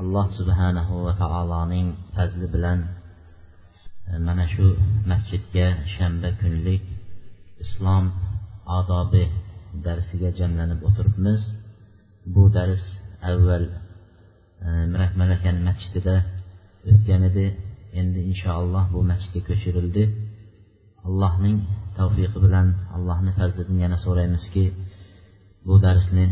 [0.00, 2.78] alloh subhanahu va taoloning fazli bilan
[4.10, 4.66] e, mana shu
[5.10, 6.84] masjidga shanba kunlik
[7.64, 8.04] islom
[8.78, 9.24] odobi
[9.86, 11.42] darsiga jamlanib o'tiribmiz.
[12.34, 12.84] Bu dars
[13.30, 13.64] avval
[14.66, 16.16] e, mirak malakani masjidida
[16.90, 17.46] o'tgan edi.
[18.00, 20.04] Endi inshaalloh bu masjidga ko'chirildi.
[21.06, 21.56] Allohning
[21.98, 22.66] tavfiqi bilan
[22.96, 24.64] allohni fazlidan yana so'raymizki
[25.66, 26.24] bu darsni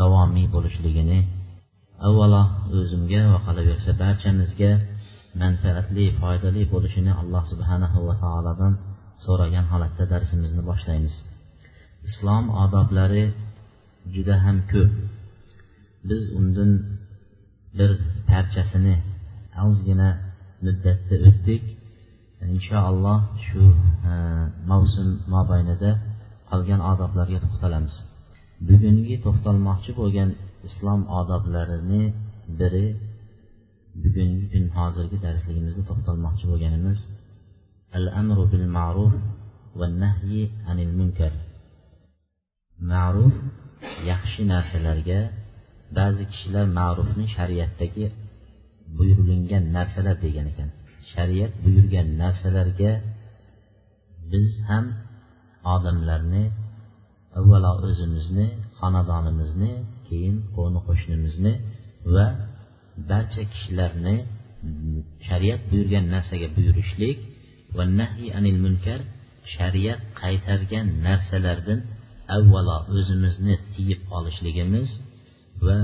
[0.00, 1.18] davomiy bo'lishligini
[2.06, 2.42] avvalo
[2.78, 4.72] o'zimga va qolaversa barchamizga
[5.42, 8.72] manfaatli foydali bo'lishini alloh subhanahu va taolodan
[9.24, 11.14] so'ragan holatda darsimizni boshlaymiz.
[12.08, 13.24] Islom odoblari
[14.14, 14.92] juda ham ko'p.
[16.08, 16.70] Biz undan
[17.78, 17.90] bir
[18.30, 18.94] parchasini
[19.66, 20.08] ozgina
[20.64, 21.64] muddatda o'tdik.
[22.54, 23.62] Inshaalloh shu
[24.10, 24.12] e,
[24.70, 25.90] mavsum mobaynida
[26.50, 27.94] qolgan odoblarga to'xtalamiz.
[28.68, 30.30] Bugungi to'xtalmoqchi bo'lgan
[30.68, 32.02] islom odoblarini
[32.60, 32.86] biri
[34.02, 36.98] bugungi kun hozirgi darsligimizda to'xtalmoqchi bo'lganimiz
[37.96, 39.14] al amru bil ma'ruf
[39.78, 41.32] va nahyi anil munkar.
[42.92, 43.34] Ma'ruf
[44.10, 45.20] yaxshi narsalarga
[45.98, 48.04] ba'zi kishilar ma'rufni shariatdagi
[48.96, 50.68] buyurilgan narsalar degan ekan.
[51.12, 52.92] Shariat buyurgan narsalarga
[54.30, 54.84] biz ham
[55.74, 56.44] odamlarni
[57.38, 58.46] avvalo o'zimizni
[58.78, 59.72] xonadonimizni
[60.10, 61.54] keyin qo'ni qo'shnimizni
[62.14, 62.26] va
[63.10, 64.16] barcha kishilarni
[65.28, 67.18] shariat buyurgan narsaga buyurishlik
[67.76, 69.00] va nahiy anil munkar
[69.54, 71.80] shariat qaytargan narsalardan
[72.36, 74.88] avvalo o'zimizni tiyib olishligimiz
[75.66, 75.78] va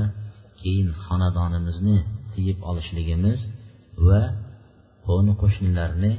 [0.60, 1.98] keyin xonadonimizni
[2.32, 3.40] tiyib olishligimiz
[4.08, 4.22] va
[5.06, 6.12] qo'ni qo'shnilarni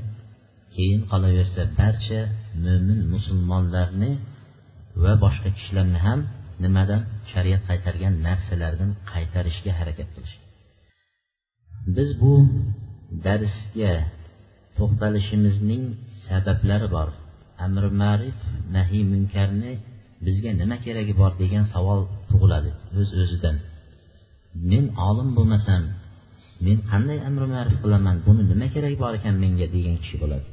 [0.75, 2.19] keyin qolaversa barcha
[2.65, 4.11] mo'min musulmonlarni
[5.03, 6.19] va boshqa kishilarni ham
[6.63, 7.01] nimadan
[7.31, 10.35] shariat qaytargan narsalardan qaytarishga harakat qilish.
[11.95, 12.33] Biz bu
[13.25, 13.93] darsga
[14.77, 15.83] to'xtalishimizning
[16.27, 17.09] sabablari bor.
[17.65, 18.37] Amri ma'rif
[18.75, 19.73] nahiy munkarni
[20.25, 23.55] bizga nima keragi bor degan savol tug'iladi o'z öz o'zidan
[24.71, 25.81] men olim bo'lmasam
[26.65, 30.47] men qanday amri ma'rif qilaman buni nima keragi bor ekan menga degan kishi bo'ladi.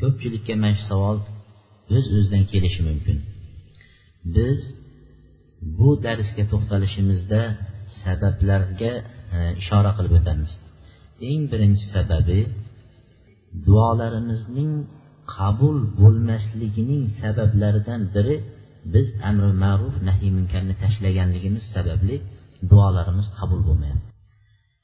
[0.00, 1.16] Ko'pchilikka mana shu savol
[1.96, 3.18] o'z öz o'zidan kelishi mumkin.
[4.36, 4.60] Biz
[5.78, 7.40] bu darsga to'xtalishimizda
[8.02, 8.92] sabablarga
[9.36, 10.52] e, ishora qilib o'tamiz.
[11.30, 12.40] Eng birinchi sababi
[13.66, 14.72] duolarimizning
[15.36, 18.36] qabul bo'lmasligining sabablaridan biri
[18.94, 22.16] biz amri ma'ruf nahiy munkarni tashlaganligimiz sababli
[22.70, 24.08] duolarimiz qabul bo'lmayapti.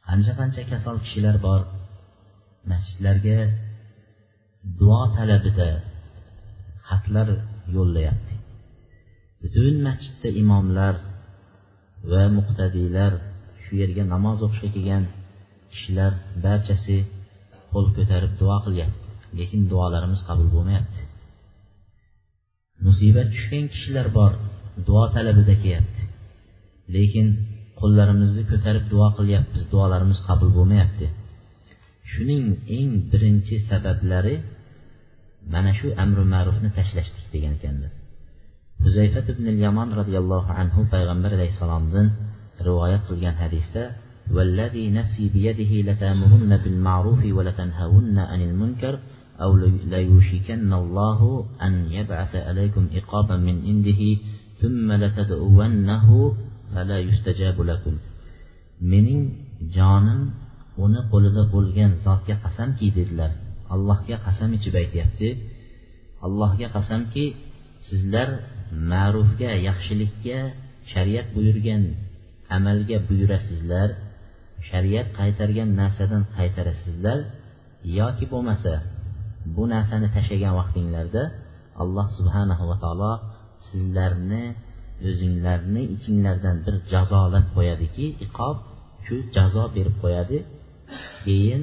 [0.09, 1.61] Qancha qancha kasal kishilar bor
[2.71, 3.39] masjidlarga
[4.81, 5.69] duo talabida
[6.89, 7.29] xatlar
[7.77, 8.34] yo'llayapti.
[9.45, 10.95] Butun masjidda imomlar
[12.11, 13.13] va muqtadiylar
[13.63, 15.05] shu yerga namoz o'qishga kelgan
[15.73, 16.13] kishilar
[16.45, 16.97] barchasi
[17.73, 19.09] qo'l ko'tarib duo qilyapti.
[19.39, 21.03] Lekin duolarimiz qabul bo'lmayapti.
[22.87, 24.33] Musibat tushgan kishilar bor
[24.89, 26.03] duo talabida kelyapti.
[26.95, 27.27] Lekin
[27.81, 31.07] qo'llarimizni ko'tarib duo qilyapmiz duolarimiz qabul bo'lmayapti.
[32.13, 32.45] Shuning
[32.79, 34.37] eng birinchi sabablari
[35.53, 37.93] mana shu amri ma'rufni tashlashlik degan ekanlar.
[38.86, 42.08] huzayfat ibn yamon roziyallohu anhu payg'ambar alayhissalomdan
[42.68, 43.84] rivoyat qilgan hadisda
[44.36, 48.94] والذي نفسي بيده لتامرن بالمعروف ولتنهون عن المنكر
[49.44, 49.52] أو
[49.94, 51.20] ليوشكن الله
[51.66, 54.02] أن يبعث عليكم إقابا من عنده
[54.62, 56.08] ثم لتدعونه
[56.74, 57.96] فلا يستجاب لكم
[58.92, 59.24] mening
[59.76, 60.22] jonim
[60.84, 63.32] uni qo'lida bo'lgan zotga qasamki dedilar
[63.74, 65.30] allohga qasam ichib aytyapti
[66.26, 67.26] allohga qasamki
[67.88, 68.30] sizlar
[68.93, 70.39] ma'rufga yaxshilikka
[70.93, 71.83] shariat buyurgan
[72.57, 73.89] amalga buyurasizlar
[74.69, 77.19] shariat qaytargan narsadan qaytarasizlar
[78.01, 78.73] yoki bo'lmasa
[79.57, 81.23] bu narsani tashlagan vaqtinglarda
[81.83, 83.13] alloh subhanahu va taolo
[83.69, 84.45] sizlarni
[85.09, 88.57] o'zinglarni ichinglardan bir jazolab qo'yadiki iqob
[89.05, 90.39] shu jazo berib qo'yadi
[91.25, 91.63] keyin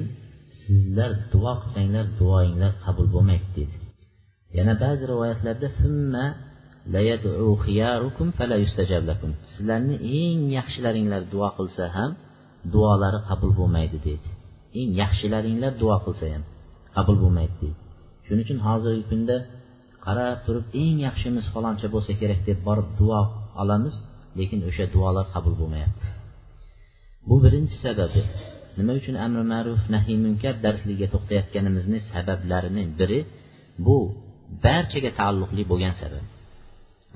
[0.64, 3.76] sizlar duo qilsanglar duoyinglar qabul bo'lmaydi dedi.
[4.58, 5.68] Yana ba'zi rivoyatlarda
[9.54, 12.10] sizlarni eng yaxshilaringlar duo qilsa ham
[12.74, 14.28] duolari qabul bo'lmaydi deydi.
[14.80, 16.42] Eng yaxshilaringlar duo qilsa ham
[16.96, 17.78] qabul bo'lmaydi deydi.
[18.26, 19.36] Shuning uchun hozirgi kunda
[20.06, 23.20] qarab turib eng yaxshimiz faloncha bo'lsa kerak deb borib duo
[23.62, 23.94] olamiz
[24.38, 26.06] lekin o'sha duolar qabul bo'lmayapti.
[27.28, 28.22] Bu birinchi sababi.
[28.78, 33.20] Nima uchun amri ma'ruf nahiy munkar darsligiga to'xtayotganimizni sabablarini biri
[33.86, 33.96] bu
[34.64, 36.24] barchaga taalluqli bo'lgan sabab.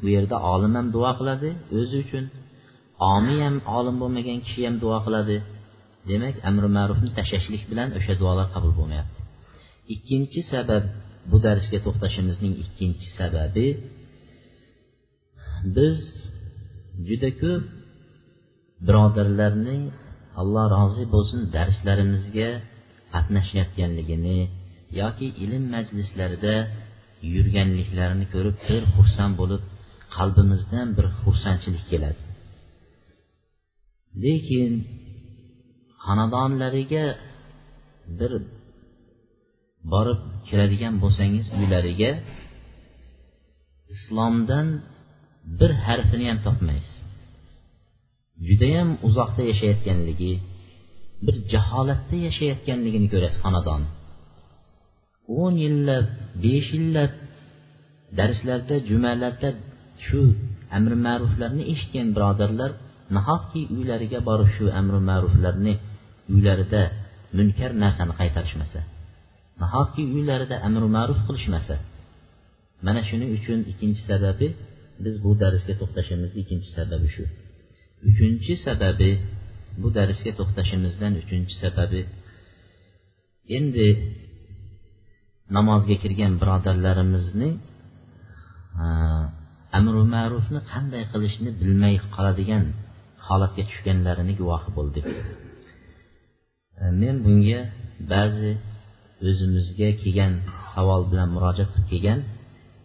[0.01, 2.25] Bu yerda olim ham duo qiladi o'zi uchun.
[3.15, 5.37] Omiy ham olim bo'lmagan kishi ham duo qiladi.
[6.11, 9.21] Demak amri ma'rufni tashlashlik bilan o'sha duolar qabul bo'lmayapti.
[9.95, 10.85] Ikkinchi sabab
[11.31, 13.67] bu darsga to'xtashimizning ikkinchi sababi
[15.77, 15.99] biz
[17.09, 17.65] juda ko'p
[18.87, 19.83] birodarlarning
[20.41, 22.51] alloh rozi bo'lsin darslarimizga
[23.15, 24.39] qatnashayotganligini
[25.01, 26.55] yoki ilm majlislarida
[27.35, 29.63] yurganliklarini ko'rib bir xursand bo'lib
[30.17, 32.21] qalbimizdan bir xursandchilik keladi.
[34.25, 34.73] Lekin
[36.05, 37.07] xonadonlariga
[38.19, 38.33] bir
[39.93, 42.13] borib kiradigan bo'lsangiz uylariga
[43.95, 44.67] islomdan
[45.59, 46.97] bir harfini ham topmaysiz.
[48.47, 50.33] Judayam uzoqda yashayotganligi
[51.27, 53.83] bir jaholatda yashayotganligini ko'rasiz xonadon.
[55.41, 56.07] O'n yillab
[56.45, 57.13] besh yillab
[58.19, 59.49] darslarda jumalarda
[60.07, 60.21] shu
[60.77, 62.71] amri ma'ruflarni eshitgan birodarlar
[63.17, 65.75] nahotki uylariga borib shu amri ma'ruflarni
[66.35, 66.83] uylarida
[67.39, 68.81] munkar narsani qaytarishmasa?
[69.63, 71.77] Nahotki uylarida amri ma'ruf qilishmasa?
[72.87, 74.49] Mana shuning uchun ikkinchi sababi
[75.05, 77.25] biz bu darsga to'xtashimizni ikkinchi sababi shu.
[78.09, 79.11] Uchinchi sababi
[79.81, 82.01] bu darsga to'xtashimizdan uchinchi sababi
[83.59, 83.89] endi
[85.57, 87.51] namozga kirgan birodarlarimizni
[89.77, 92.65] amri ma'rufni qanday qilishni bilmay qoladigan
[93.27, 95.07] holatga tushganlarini guvohi bo'ldik
[97.01, 97.61] men bunga
[98.13, 98.53] ba'zi
[99.29, 100.33] o'zimizga kelgan
[100.73, 102.21] savol bilan murojaat qilib kelgan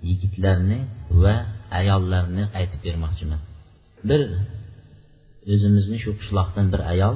[0.10, 0.80] yigitlarni
[1.24, 1.36] va
[1.80, 3.42] ayollarni aytib bermoqchiman.
[4.10, 4.22] Bir
[5.54, 7.16] o'zimizni shu qishloqdan bir ayol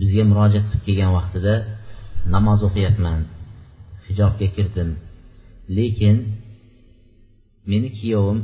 [0.00, 1.54] bizga murojaat qilib kelgan vaqtida
[2.34, 3.18] namoz o'qiyapman
[4.08, 4.90] hijobga kirdim.
[5.76, 6.16] Lekin
[7.70, 8.40] meni kuyovim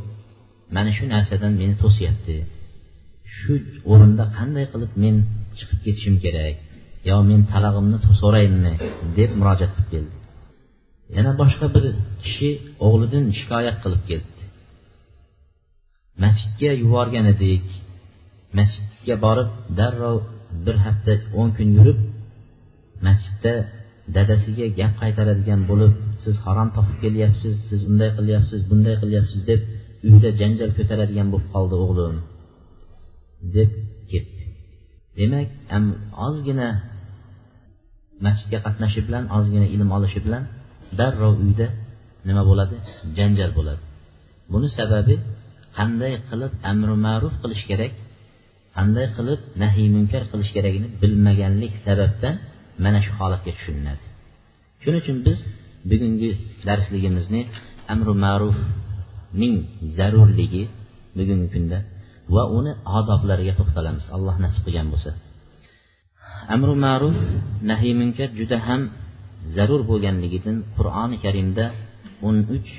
[0.74, 2.36] mana shu narsadan meni to'syapti
[3.36, 3.52] shu
[3.92, 5.16] o'rinda qanday qilib men
[5.58, 6.56] chiqib ketishim kerak
[7.08, 8.72] yo men talag'imni so'raymi
[9.18, 10.16] deb murojaat qilib keldi.
[11.16, 11.84] Yana boshqa bir
[12.24, 12.50] kishi
[12.86, 14.42] o'g'lidan shikoyat qilib keldi.
[16.24, 17.66] Masjidga yuborgan edik.
[18.58, 20.18] Masjidga borib darrov
[20.64, 21.98] bir hafta o'n kun yurib
[23.06, 23.52] masjidda
[24.16, 25.92] dadasiga gap qaytaradigan bo'lib
[26.24, 29.60] siz harom topib kelyapsiz siz unday qilyapsiz bunday qilyapsiz deb
[30.08, 32.16] uyda janjal ko'taradigan bo'lib qoldi o'g'lim
[33.56, 33.70] deb
[34.10, 34.42] ketdi.
[35.18, 35.48] Demak
[36.26, 36.68] ozgina
[38.24, 40.42] masjidga qatnashi bilan ozgina ilm olishi bilan
[40.98, 41.66] darrov uyda
[42.28, 42.76] nima bo'ladi?
[43.18, 43.82] Janjal bo'ladi.
[44.52, 45.16] Buni sababi
[45.78, 47.92] qanday qilib amri ma'ruf qilish kerak
[48.76, 52.34] qanday qilib nahiy munkar qilish kerakini bilmaganlik sababdan
[52.84, 54.04] mana shu holatga tushilinadi.
[54.82, 55.38] Shuning uchun biz
[55.90, 56.30] bugungi
[56.68, 57.40] darsligimizni
[57.92, 59.54] amri ma'rufning
[59.98, 60.64] zarurligi
[61.18, 61.78] bugungi kunda
[62.34, 64.04] va uni odoblariga to'xtalamiz.
[64.16, 65.10] Alloh nasib qilgan bo'lsa.
[66.54, 67.16] Amri ma'ruf
[67.70, 68.80] nahiy munkar juda ham
[69.56, 71.64] zarur bo'lganligidan qur'oni karimda
[72.26, 72.70] o'n uch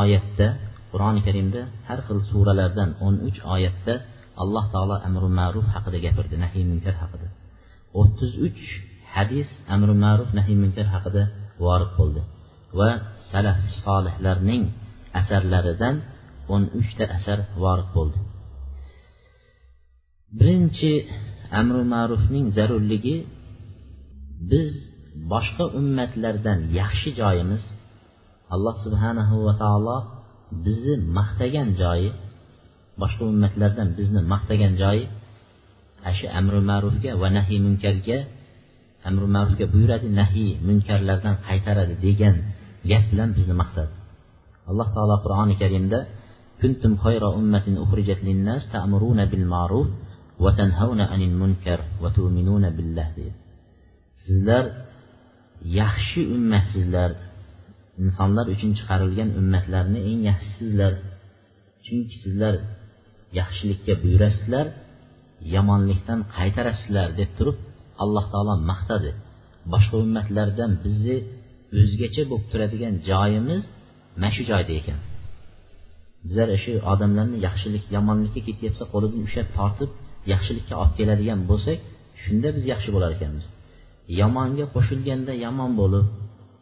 [0.00, 0.48] oyatda
[0.92, 3.94] qur'oni karimda har xil suralardan o'n uch oyatda
[4.42, 7.26] alloh taolo amri ma'ruf haqida gapirdi nahiy munkar haqida.
[8.00, 8.60] o'ttiz uch
[9.14, 11.22] hadis amri ma'ruf nahiy munkar haqida
[11.64, 12.22] vorid bo'ldi.
[12.78, 12.90] Va
[13.30, 14.62] salaf solihlarning
[15.20, 15.94] asarlaridan
[16.54, 18.18] o'n uchta asar vorid bo'ldi.
[20.38, 20.92] Birinchi
[21.60, 23.16] amri ma'rufning zarurligi
[24.50, 24.68] biz
[25.32, 27.62] boshqa ummatlardan yaxshi joyimiz
[28.54, 29.98] alloh subhanahu va taolo
[30.64, 32.10] bizni maqtagan joyi
[33.02, 35.04] boshqa ummatlardan bizni maqtagan joyi
[36.06, 38.18] ana shu amri ma'rufga va nahiy munkarga
[39.08, 42.36] amri ma'rufga buyuradi nahiy munkarlardan qaytaradi degan
[42.90, 43.92] gap bilan bizni maqtadi.
[44.70, 45.98] Alloh taolo qur'oni karimda
[46.60, 49.88] kuntum xayra ummatin ukhrijat linnas ta'muruna bil ma'ruf
[50.44, 53.42] va tanhauna anil munkar va tu'minuna billah deydi
[54.24, 54.64] sizlar
[55.80, 57.10] yaxshi ummatsizlar
[58.02, 60.92] insonlar uchun chiqarilgan ummatlarni eng yaxshisizlar
[61.84, 62.54] chunki sizlar
[63.38, 64.66] yaxshilikka buyurasizlar
[65.54, 67.56] yomonlikdan qaytarasizlar deb turib
[68.02, 69.10] alloh taolo maqtadi.
[69.72, 71.16] Boshqa ummatlardan bizni
[71.80, 73.62] o'zgacha bo'lib turadigan joyimiz
[74.16, 74.98] mana shu joyda ekan.
[76.26, 79.90] Bizlar shu odamlarni yaxshilik yomonlikka ketyapsa qo'lidan ushlab tortib
[80.32, 81.78] yaxshilikka olib keladigan bo'lsak
[82.22, 83.46] shunda biz yaxshi bo'lar ekanmiz.
[84.20, 86.06] Yomonga qo'shilganda yomon bo'lib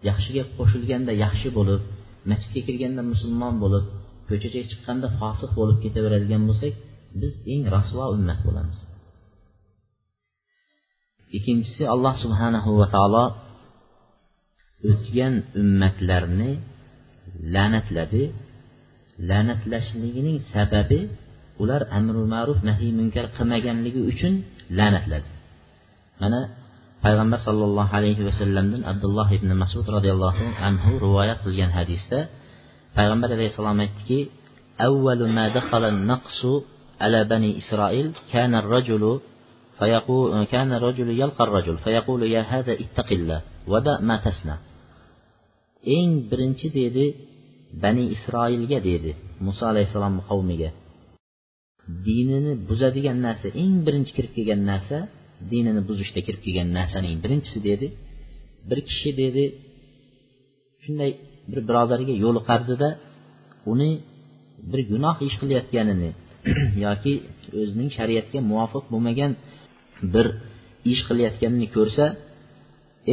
[0.09, 1.83] yaxshiga qo'shilganda yaxshi bo'lib
[2.31, 3.85] masjidga kirganda musulmon bo'lib
[4.29, 6.75] ko'chaga chiqqanda fosiq bo'lib ketaveradigan bo'lsak
[7.21, 8.79] biz eng rasvo ummat bo'lamiz.
[11.37, 13.25] Ikkinchisi alloh subhanahu va taolo
[14.92, 16.52] o'tgan ummatlarni
[17.54, 18.24] la'natladi
[19.30, 21.02] la'natlashligining sababi
[21.64, 24.34] ular amri ma'ruf nahiy munkar qilmaganligi uchun
[24.78, 25.30] la'natladi
[26.22, 26.40] mana
[27.06, 32.20] payg'ambar sollallohu alayhi vasallamdan abdulloh ibn masud roziyallohu anhu rivoyat qilgan hadisda
[32.98, 34.20] payg'ambar alayhissalom aytdiki
[34.90, 36.42] أول ما دخل النقص
[37.04, 39.04] على بني إسرائيل كان الرجل
[39.80, 44.58] فيقول كان الرجل يلقى الرجل فيقول يا هذا اتق الله ودع ما تصنع
[45.97, 47.05] eng birinchi dedi
[47.83, 49.11] bani isroilga dedi
[49.47, 50.71] muso alayhissalomni qavmiga.
[52.07, 54.99] Dinini buzadigan narsa eng birinchi kirib kelgan narsa
[55.51, 57.87] dinini buzishda kirib kelgan narsaning birinchisi dedi.
[58.69, 59.45] Bir kishi dedi
[60.85, 61.11] shunday
[61.51, 62.89] bir birodariga yo'liqardida
[63.73, 63.91] uni
[64.71, 66.11] bir gunoh ish qilayotganini
[66.87, 67.15] yoki
[67.61, 69.33] o'zining shariatga muvofiq bo'lmagan
[70.15, 70.27] bir
[70.93, 72.05] ish qilayotganini ko'rsa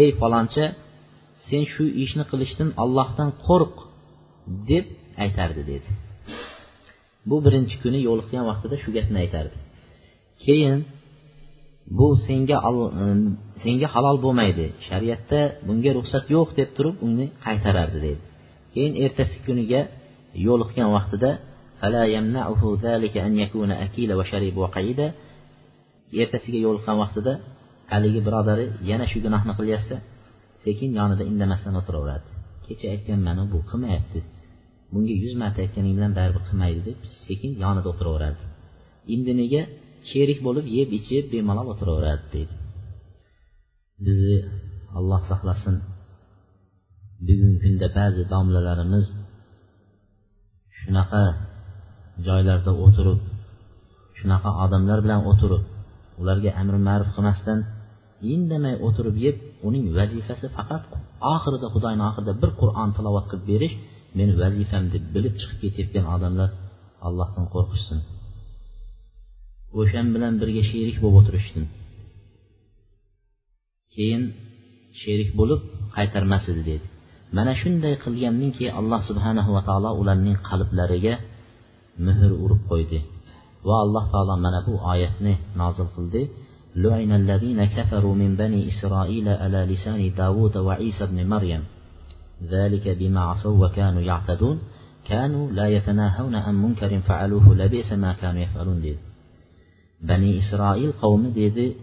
[0.02, 0.64] ey falonchi
[1.48, 3.75] sen shu ishni qilishdan ollohdan qo'rq
[4.70, 4.86] deb
[5.24, 5.89] aytardi dedi.
[7.30, 9.58] Bu birinchi kuni yo'liqqan vaqtida shu gapni aytardi.
[10.46, 10.80] Keyin
[11.98, 13.06] bu senga e,
[13.63, 18.24] senga halol bo'lmaydi shariatda bunga ruxsat yo'q deb turib uni qaytarardi deydi
[18.74, 19.82] keyin ertasi kuniga
[20.48, 21.30] yo'liqqan vaqtida
[26.22, 27.34] ertasiga yo'liqqan vaqtida
[27.92, 29.96] haligi birodari yana shu gunohni qilyapsa
[30.66, 32.30] sekin yonida indamasdan o'tiraveradi.
[32.66, 34.20] Kecha aytganmanu bu qilmayapti.
[34.92, 38.42] Bunga yuz marta aytganing bilan baribir qilmaydi deb sekin yonida o'tiraveradi.
[39.42, 39.62] Nega
[40.10, 42.56] sherik bo'lib yeb ichib bemalol o'tiraveradi deydi.
[44.06, 44.38] Bizni
[44.98, 45.76] alloh saqlasin.
[47.28, 49.06] Bugungi kunda ba'zi domlalarimiz
[50.80, 51.24] shunaqa
[52.28, 53.20] joylarda o'tirib
[54.20, 55.64] shunaqa odamlar bilan o'tirib
[56.22, 57.60] ularga amri ma'ruf qilmasdan
[58.34, 59.36] indamay o'tirib yeb
[59.68, 60.84] uning vazifasi faqat
[61.36, 63.76] oxirida xudoyni oxirida bir qur'on tilovat qilib berish
[64.18, 66.50] meni vazifam deb bilib chiqib ketayotgan odamlar
[67.08, 68.00] allohdan qo'rqishsin.
[69.80, 71.64] O'shan bilan birga sherik bo'lib o'tirishsin.
[73.94, 74.24] Keyin
[75.02, 75.62] sherik bo'lib
[75.96, 76.86] qaytarmas edi dedi.
[77.38, 81.16] Mana shunday qilgandan keyin alloh subhanahu va taolo ularning qalblariga
[82.06, 83.00] mehr urib qo'ydi.
[83.68, 86.22] Va alloh taolo mana bu oyatni nozil qildi.
[86.84, 91.63] لعن الذين كفروا من بني إسرائيل على لسان داوود وعيسى بن مريم.
[92.53, 94.57] ذلك بما عصوا وكانوا يعتدون.
[95.10, 98.98] كانوا لا يتناهون عن منكر فعلوه لبئس ما كانوا يفعلون ديد
[100.01, 101.75] بني إسرائيل قوم ديد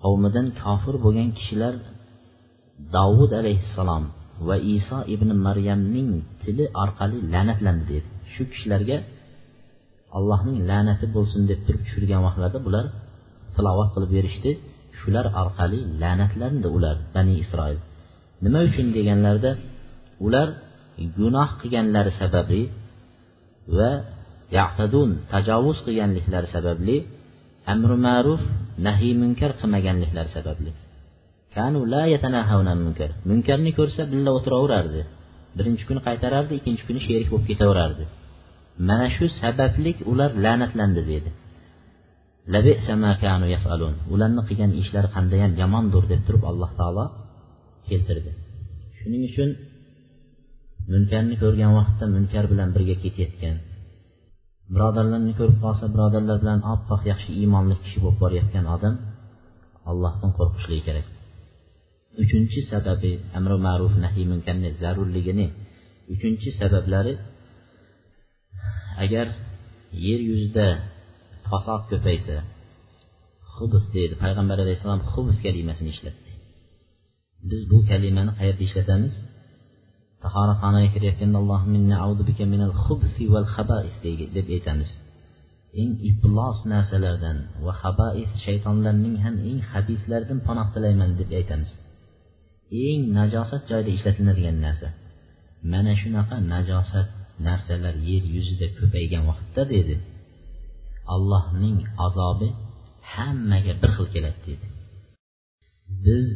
[0.00, 1.74] قوم دن كافر بغن كشلر
[2.92, 4.04] داود عليه السلام
[4.46, 8.02] وإيسى ابن مريم من تل أرقالي لعنت لند ديد
[8.34, 9.00] شو كشلرگه؟
[10.18, 12.86] الله نين لعنت بولسن ديد تلك شرگه مخلطه بولار.
[13.56, 14.50] Tilovat qilib berishdi.
[14.98, 17.78] Shular orqali la'natlandi ular bani isroil.
[18.44, 19.50] Nima uchun deganlarida
[20.26, 20.48] ular
[21.18, 22.62] gunoh qilganlari sababli
[23.76, 23.90] va
[24.58, 26.96] yaqtadun tajovuz qilganliklari sababli
[27.72, 28.42] amri ma'ruf
[28.86, 30.70] nahiy munkar qilmaganliklari sababli.
[31.54, 32.02] Kanu la
[32.84, 33.10] munkar.
[33.30, 35.00] Munkarni ko'rsa billa o'tiraverardi.
[35.58, 38.04] Birinchi kuni qaytarardi ikkinchi kuni sherik bo'lib ketaverardi.
[38.88, 41.30] Mana shu sabablik ular la'natlandi dedi.
[44.14, 47.04] Ularni qilgan ishlari qandayyam yomondir deb turib alloh taolo
[47.88, 48.30] keltirdi.
[48.98, 49.48] Shuning uchun
[50.92, 53.56] munkarni ko'rgan vaqtda munkar bilan birga ketayotgan
[54.74, 58.94] birodarlarni ko'rib qolsa birodarlar bilan oppoq yaxshi iymonli kishi bo'lib borayotgan odam
[59.90, 61.06] allohdan qo'rqishligi kerak.
[62.22, 65.46] Uchinchi sababi amri ma'ruf nahiy munkarni zarurligini
[66.14, 67.14] uchinchi sabablari
[69.04, 69.26] agar
[70.06, 70.66] yer yuzida
[71.50, 72.36] fasod ko'paysa
[73.54, 74.14] hubs deydi.
[74.22, 76.30] Payg'ambar alayhissalom hubs kalimasini ishlatdi.
[77.50, 79.14] Biz bu kalimani qayerda ishlatamiz?
[80.24, 81.38] Tahoratxonaga kirayotganda
[84.36, 84.90] deb aytamiz.
[85.82, 91.70] Eng iflos narsalardan va habais shaytonlarning ham eng habislaridan panoh tilayman deb aytamiz.
[92.86, 94.88] Eng najosat joyda ishlatiladigan narsa.
[95.72, 97.08] Mana shunaqa najosat
[97.46, 99.94] narsalar yer yuzida ko'paygan vaqtda dedi
[101.14, 102.48] allohning azobi
[103.14, 104.66] hammaga bir xil keladi dedi
[106.04, 106.26] biz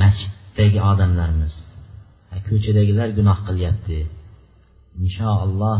[0.00, 1.54] masjiddagi odamlarmiz.
[2.48, 3.98] Ko'chadagilar gunoh qilyapti.
[5.02, 5.78] Inshaalloh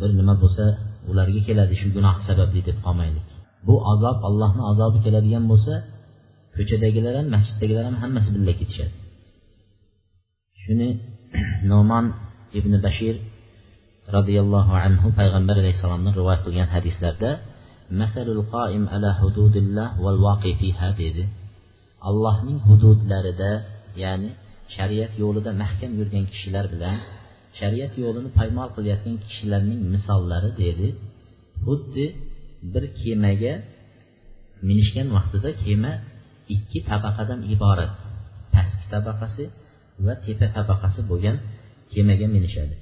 [0.00, 0.64] bir nima bo'lsa
[1.10, 3.26] ularga keladi shu gunoh sababli deb qolmaylik.
[3.66, 5.74] Bu azob allohni azobi keladigan bo'lsa
[6.56, 8.94] ko'chadagilar ham masjiddagilar ham hammasi birga ketishadi.
[10.62, 10.88] Shuni
[11.70, 12.04] noman
[12.58, 13.14] ibn bashir
[14.16, 17.30] roziyallohu anhu payg'ambar alayhissalomdan rivoyat qilgan hadislarda
[18.00, 21.24] masalul qoim ala hududillah val vaqi fiha dedi.
[22.08, 23.52] Allohning hududlarida
[24.02, 24.30] ya'ni
[24.76, 26.96] shariat yo'lida mahkam yurgan kishilar bilan
[27.58, 30.88] shariat yo'lini paymol qilayotgan kishilarning misollari dedi.
[31.64, 32.06] Xuddi
[32.72, 33.54] bir kemaga
[34.68, 35.92] minishgan vaqtida kema
[36.54, 37.94] ikki tabaqadan iborat
[38.54, 39.44] pastki tabaqasi
[40.04, 41.36] va tepa tabaqasi bo'lgan
[41.92, 42.74] kemaga minishadi.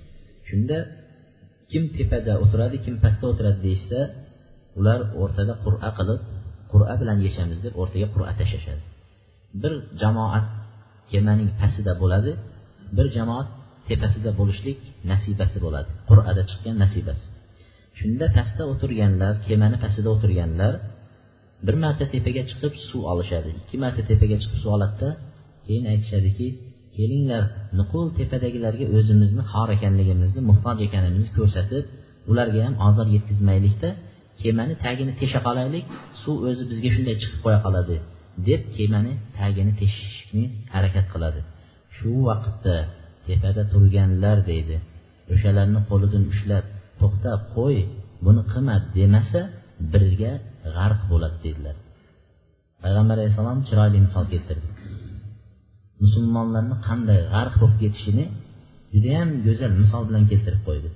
[0.48, 0.78] Shunda
[1.70, 4.00] kim tepada o'tiradi kim pastda o'tiradi deyishsa
[4.78, 6.20] ular o'rtada qur'a qilib
[6.72, 8.82] qur'a bilan yechamiz deb o'rtaga qur'a tashlashadi.
[9.62, 10.46] Bir jamoat
[11.12, 12.32] kemaning pastida bo'ladi
[12.96, 13.48] bir jamoat
[13.88, 14.80] tepasida bo'lishlik
[15.12, 15.90] nasibasi bo'ladi.
[16.08, 17.24] Qur'ada chiqqan nasibasi.
[17.98, 20.74] Shunda pastda o'tirganlar kemani pastida o'tirganlar
[21.66, 23.50] bir marta tepaga chiqib suv olishadi.
[23.60, 25.08] Ikki marta tepaga chiqib suv oladida
[25.66, 26.46] keyin aytishadiki
[26.96, 27.42] kelinglar
[27.78, 31.84] nuqul tepadagilarga o'zimizni xor ekanligimizni muhtoj ekanimizni ko'rsatib
[32.30, 33.90] ularga ham ozor yetkazmaylikda
[34.42, 35.84] kemani tagini tesha qolaylik
[36.22, 37.96] suv o'zi bizga shunday chiqib qo'ya qoladi
[38.48, 41.40] deb kemani tagini teshishni harakat qiladi.
[41.96, 42.76] Shu vaqtda
[43.26, 44.76] tepada turganlar deydi
[45.32, 46.64] o'shalarni qo'lidan ushlab
[47.00, 47.78] to'xta qo'y
[48.26, 49.40] buni qilma demasa
[49.92, 50.32] birga
[50.76, 51.76] g'arq bo'ladi dedilar.
[52.82, 54.68] Payg'ambar alayhissalom chiroyli misol keltirdi.
[56.02, 58.24] Musulmonlarni qanday g'arq bo'lib ketishini
[58.94, 60.88] judayam go'zal misol bilan keltirib qo'ydi.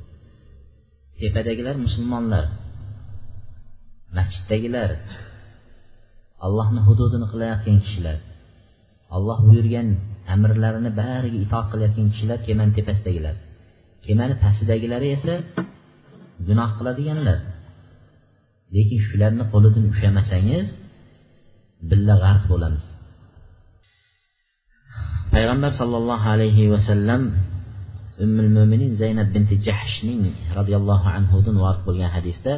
[1.21, 2.45] Tepadagilar musulmonlar
[4.17, 4.91] masjiddagilar
[6.47, 8.19] allohni hududini qilayotgan kishilar
[9.17, 9.89] alloh buyurgan
[10.35, 13.37] amrlarini bariga itoat qilayotgan kishilar kemani tepasidagilar
[14.05, 15.35] kemani pastidagilari esa
[16.49, 17.39] gunoh qiladiganlar.
[18.75, 20.67] Lekin shularni qo'lidan ushlamasangiz
[21.91, 22.85] billa g'arq bo'lamiz.
[25.35, 27.23] Payg'ambar sollallohu alayhi vasallam
[28.25, 30.23] ummul mo'minin zaynab binti jahshning
[30.59, 32.53] roziyallohu anhudan vorid bo'lgan hadisda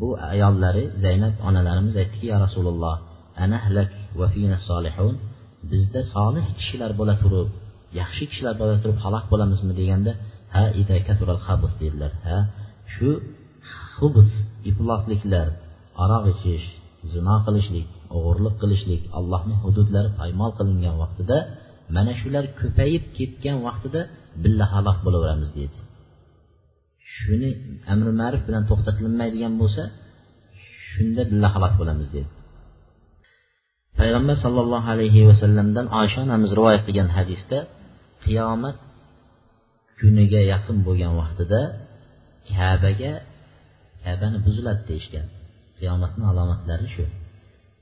[0.00, 2.96] bu ayollari zaynab onalarimiz aytdiki ya rasululloh
[3.44, 5.14] anahlak va fina solihun
[5.70, 7.48] bizda solih kishilar bo'la turib
[8.00, 9.72] yaxshi kishilar bo'la turib halok bo'lamizmi?
[9.80, 10.12] deganda
[10.54, 10.96] ha ida
[11.48, 12.12] habus dedilar.
[12.26, 12.38] Ha
[12.94, 13.08] shu
[13.98, 14.30] hubus
[14.70, 15.48] iflosliklar
[16.04, 16.66] aroq ichish
[17.12, 21.38] zino qilishlik o'g'irlik qilishlik allohning hududlari paymol qilingan vaqtida
[21.94, 24.00] mana shular ko'payib ketgan vaqtida
[24.42, 25.78] billa halok bo'laveramiz deydi.
[27.14, 27.50] Shuni
[27.92, 29.82] amri ma'ruf bilan to'xtatilmaydigan bo'lsa
[30.90, 32.30] shunda billa halok bo'lamiz dedi
[33.98, 37.58] payg'ambar sollallohu alayhi vasallamdan oysha onamiz rivoyat qilgan hadisda
[38.24, 38.76] qiyomat
[39.98, 41.60] kuniga yaqin bo'lgan vaqtida
[42.50, 43.12] kabaga
[44.04, 45.26] kabani buziladi deyishgan.
[45.78, 47.04] Qiyomatni alomatlari shu.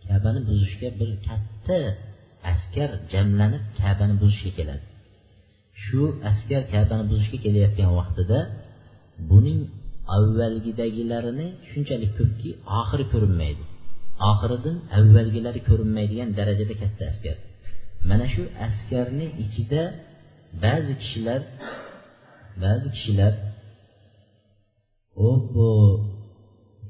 [0.07, 1.79] Kabani buzishga bir katta
[2.53, 4.85] askar jamlanib kabani buzishga keladi.
[5.85, 8.39] Shu askar kabani buzishga kelayotgan vaqtida
[9.31, 9.61] buning
[10.17, 12.51] avvalgidagilarini shunchalik ko'pki
[12.81, 13.63] oxiri ko'rinmaydi.
[14.31, 17.37] Oxiridan avvalgilari ko'rinmaydigan darajada katta askar.
[18.09, 19.83] Mana shu askarni ichida
[20.65, 21.41] ba'zi kishilar
[22.65, 23.33] ba'zi kishilar
[25.55, 25.69] bu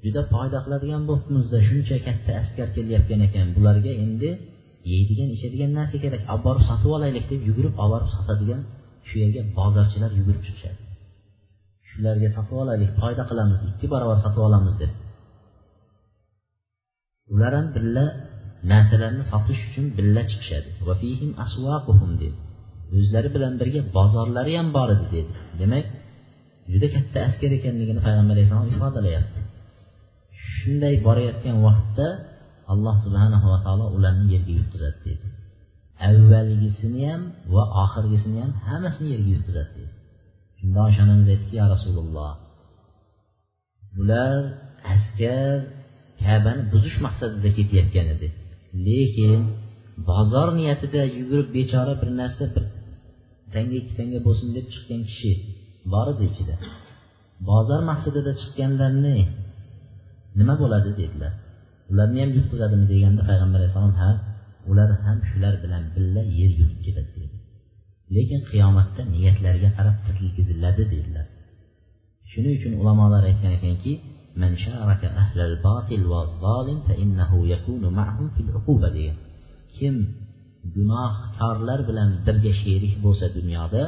[0.04, 3.46] juda foyda qiladigan bo'libmizda shuncha katta askar kelayotgan ekan.
[3.56, 4.30] Bularga endi
[4.92, 6.22] yeydigan ichadigan narsa kerak.
[6.32, 8.60] Olib borib sotib olaylik deb yugurib olib borib sotadigan
[9.08, 10.80] shu yerga bozorchilar yugurib chiqishadi.
[11.90, 14.92] Shularga sotib olaylik foyda qilamiz ikki barobar sotib olamiz deb.
[17.34, 18.04] Ular ham birga
[18.72, 20.68] narsalarni sotish uchun birga chiqishadi.
[22.22, 22.36] Dedi
[22.98, 25.86] o'zlari bilan birga bozorlari ham bor edi dedi demak
[26.72, 29.40] juda katta askar ekanligini payg'ambar alayhissalom ifodalayapti.
[30.52, 32.06] Shunday borayotgan vaqtda
[32.72, 35.26] alloh subhanahu va taolo ularni yerga yutqizadi dedi
[36.08, 37.22] avvalgisini ham
[37.54, 39.92] va oxirgisini ham hammasini yerga yutqizadi dedi
[40.58, 42.32] shunda oysha onamiz aytdiki ya rasululloh
[43.96, 44.36] bular
[44.94, 45.56] askar
[46.24, 48.28] kabani buzish maqsadida ketayotgan edi.
[48.86, 49.40] Lekin
[50.08, 52.64] bozor niyatida yugurib bechora bir narsa bir
[53.52, 55.32] tanga ikki tanga bo'lsin deb chiqqan kishi
[55.92, 56.54] bor edi ichida.
[57.48, 59.16] Bozor maqsadida chiqqanlarni
[60.38, 60.90] nima bo'ladi?
[61.00, 61.32] dedilar.
[61.92, 64.10] Ularni ham yutqizadimi deganda payg'ambar alayhissalom ha
[64.70, 67.36] ular ham shular bilan birga yer yutib ketadi dedi.
[68.14, 71.26] Lekin qiyomatda niyatlariga qarab tirgiziladi dedilar.
[72.30, 73.92] Shuning uchun ulamolar aytgan ekanki
[78.96, 79.16] degan.
[79.76, 79.94] Kim
[80.74, 83.82] gunohkorlar bilan birga sherik bo'lsa dunyoda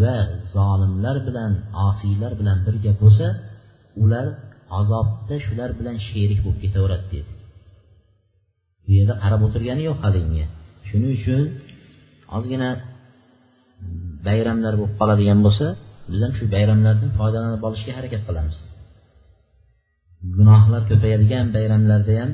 [0.00, 0.16] va
[0.54, 1.52] zolimlar bilan
[1.88, 3.26] osiylar bilan birga bo'lsa
[4.02, 4.26] ular
[4.78, 7.32] azobda shular bilan sherik bo'lib ketaveradi dedi.
[8.84, 10.46] Bu yerda qarab o'tirgani yo'q haligiga
[10.88, 11.42] shuning uchun
[12.36, 12.70] ozgina
[14.28, 15.66] bayramlar bo'lib qoladigan bo'lsa
[16.10, 18.56] biz ham shu bayramlardan foydalanib olishga harakat qilamiz.
[20.36, 22.30] Gunohlar ko'payadigan bayramlarda ham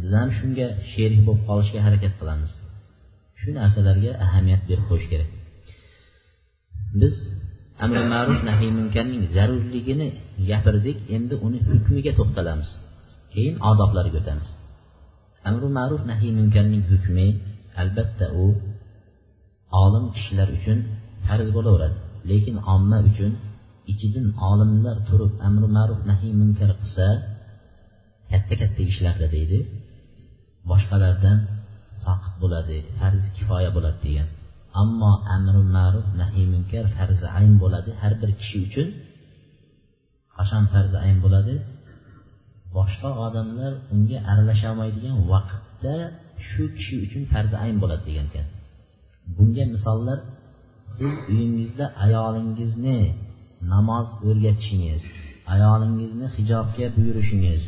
[0.00, 2.52] biz ham shunga sherik bo'lib qolishga harakat qilamiz.
[3.40, 5.30] Shu narsalarga ahamiyat berib qo'yish kerak.
[7.00, 7.14] Biz
[7.84, 10.08] amri ma'ruf nahiy munkarning zarurligini
[10.48, 12.70] gapirdik endi uni hukmiga to'xtalamiz.
[13.32, 14.48] Keyin odoblarga o'tamiz.
[15.48, 17.26] Amri ma'ruf nahiy munkarning hukmi
[17.82, 18.46] albatta u
[19.82, 20.78] olim kishilar uchun
[21.26, 21.96] farz bo'laveradi.
[22.30, 23.32] Lekin omma uchun
[23.92, 27.06] ichidan olimlar turib amri ma'ruf nahiy munkar qilsa
[28.30, 29.58] katta katta ishlarda deydi
[30.70, 31.38] boshqalardan
[32.04, 34.28] soqit bo'ladi farz kifoya bo'ladi degan.
[34.80, 37.90] Ammo amri ma'ruf nahiy munkar farzi ayn bo'ladi.
[38.00, 38.88] Har bir kishi uchun
[40.36, 41.54] qachon farzi ayn bo'ladi?
[42.76, 45.94] Boshqa odamlar unga aralasholmaydigan vaqtda
[46.48, 48.46] shu kishi uchun farzi ayn bo'ladi degan ekan.
[49.36, 50.18] Bunga misollar
[50.96, 52.98] siz uyingizda ayolingizni
[53.72, 55.02] namoz o'rgatishingiz
[55.54, 57.62] ayolingizni hijobga buyurishingiz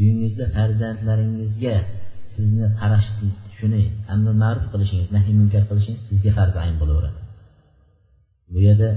[0.00, 1.76] uyingizda farzandlaringizga
[2.34, 3.08] sizni qarash
[3.58, 3.82] shuni
[4.14, 7.20] amri ma'ruf qilishingiz nahiy munkar qilishingiz sizga farz ayn bo'laveradi.
[8.52, 8.88] Bu yerda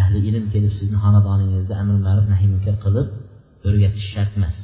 [0.00, 3.08] ahli ilm kelib sizni xonadoningizda amri ma'ruf nahiy munkar qilib
[3.68, 4.56] o'rgatish shart emas.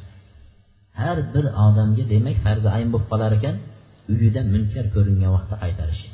[1.01, 3.55] Har bir odamga demak farzi ayn bo'lib qolar ekan
[4.13, 6.07] uyida munkar ko'ringan vaqtda qaytarishi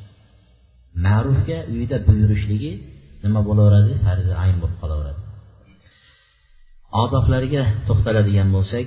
[1.06, 2.72] ma'rufga uyida buyurishligi
[3.24, 3.92] nima bo'laveradi?
[4.06, 5.22] Farzi ayn bo'lib qolaveradi.
[7.04, 8.86] Odoblariga to'xtaladigan bo'lsak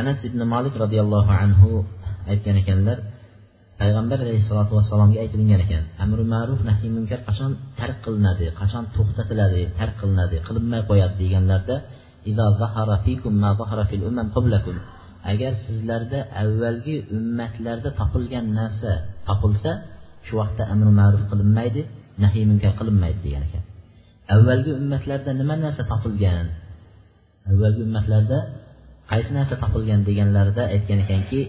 [0.00, 1.70] anas ibn malik roziyallohu anhu
[2.32, 2.98] aytgan ekanlar
[3.80, 9.94] payg'ambar alayhissalotu vassalomga aytilingan ekan amri ma'ruf nahiy munkar qachon tark qilinadi qachon to'xtatiladi tark
[10.00, 11.14] qilinadi qilinmay qo'yadi?
[11.22, 11.76] deganlarda
[15.32, 18.92] agar sizlarda avvalgi ummatlarda topilgan narsa
[19.28, 19.72] topilsa
[20.26, 21.82] shu vaqtda amri ma'ruf qilinmaydi
[22.22, 23.64] nahiy munkar qilinmaydi degan ekan.
[24.34, 26.46] Avvalgi ummatlarda nima narsa topilgan?
[27.50, 28.38] Avvalgi ummatlarda
[29.10, 31.40] qaysi narsa topilgan deganlarida aytgan ekanki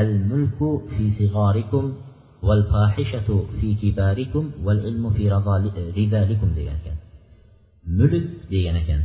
[0.00, 1.84] al mulku fi sig'orikum
[2.48, 5.24] val fahishatu fi kibarikum val ilmu fi
[5.98, 6.96] ridalikum degan ekan.
[7.98, 9.00] Mulk degan ekan.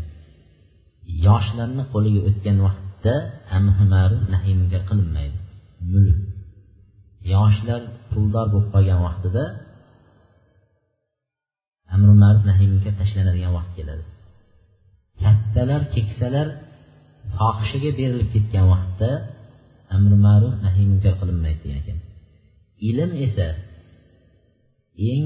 [1.25, 3.13] Yoshlarni qo'liga o'tgan vaqtda
[3.57, 5.37] amri ma'ruf nahiy munkar qilinmaydi.
[5.93, 6.17] Mulk
[7.33, 9.43] yoshlar puldor bo'lib qolgan vaqtida
[11.95, 14.03] amri ma'ruf nahiy munkar tashlanadigan vaqt keladi.
[15.21, 16.47] Kattalar keksalar
[17.37, 19.09] fohishaga berilib ketgan vaqtda
[19.95, 21.97] amri ma'ruf nahiy munkar qilinmaydi degan ekan.
[22.89, 23.47] Ilm esa
[25.11, 25.25] eng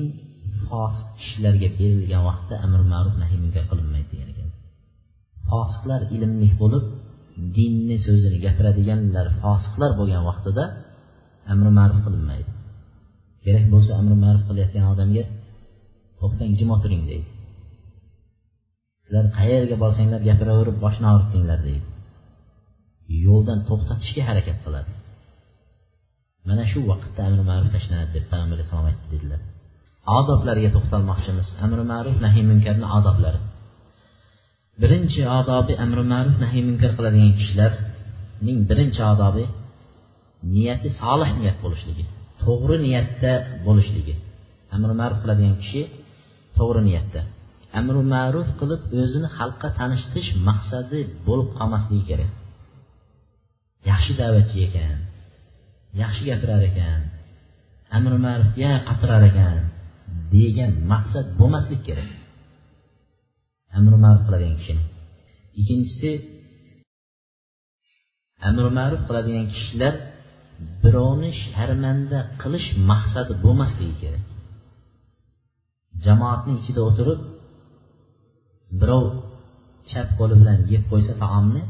[0.67, 4.49] fosiq kishilarga berilgan vaqtda amri ma'ruf nahiy munkar qilinmaydi degan ekan.
[5.49, 6.85] Fosiqlar ilmli bo'lib
[7.57, 10.63] dinni so'zini gapiradiganlar fosiqlar bo'lgan vaqtida
[11.53, 12.51] amri ma'ruf qilinmaydi.
[13.45, 15.23] Kerak bo'lsa amri ma'ruf qilayotgan odamga
[16.19, 17.29] to'xtang jim o'tiring deydi.
[19.03, 21.90] Sizlar qayerga borsanglar gapiraverib boshni og'ritdinglar deydi.
[23.25, 24.91] Yo'ldan to'xtatishga harakat qiladi.
[26.47, 29.39] Mana shu vaqtda amri ma'ruf tashlanadi deb payg'ambar alayhisalom aytdi dedilar.
[30.19, 31.47] Odoblariga to'xtalmoqchimiz.
[31.65, 33.39] Amri ma'ruf nahiy munkarni odoblari.
[34.81, 39.43] Birinchi odobi amri ma'ruf nahiy munkar qiladigan kishilarning birinchi odobi
[40.55, 42.03] niyati solih niyat bo'lishligi
[42.43, 43.31] to'g'ri niyatda
[43.67, 44.15] bo'lishligi.
[44.75, 45.81] Amri ma'ruf qiladigan kishi
[46.57, 47.21] to'g'ri niyatda.
[47.79, 52.31] Amri ma'ruf qilib o'zini xalqqa tanishtirish maqsadi bo'lib qolmasligi kerak.
[53.89, 54.97] Yaxshi da'vatchi ekan
[56.01, 56.99] yaxshi gapirar ekan
[57.97, 59.57] amri ma'rufga qatirar ekan
[60.33, 62.09] degan maqsad bo'lmaslik kerak.
[63.77, 64.83] Amri ma'ruf qiladigan kishini
[65.59, 66.11] ikkinchisi
[68.47, 69.93] amri ma'ruf qiladigan kishilar
[70.81, 74.23] birovni sharmanda qilish maqsadi bo'lmasligi kerak.
[76.05, 77.19] Jamoatni ichida o'tirib
[78.79, 79.05] birov
[79.89, 81.61] chap qo'li bilan yeb qo'ysa taomni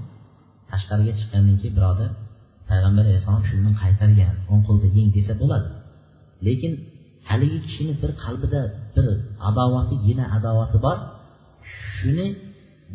[0.72, 2.10] tashqariga chiqqandan keyin birodar
[2.70, 5.70] payg'ambar alayhissalom shuni qaytargan o'ng qo'lda yeng desa bo'ladi.
[6.48, 6.74] Lekin
[7.30, 8.62] haligi kishini bir qalbida
[8.96, 9.06] bir
[9.50, 10.98] adovati yina adovati bor
[11.96, 12.28] shuni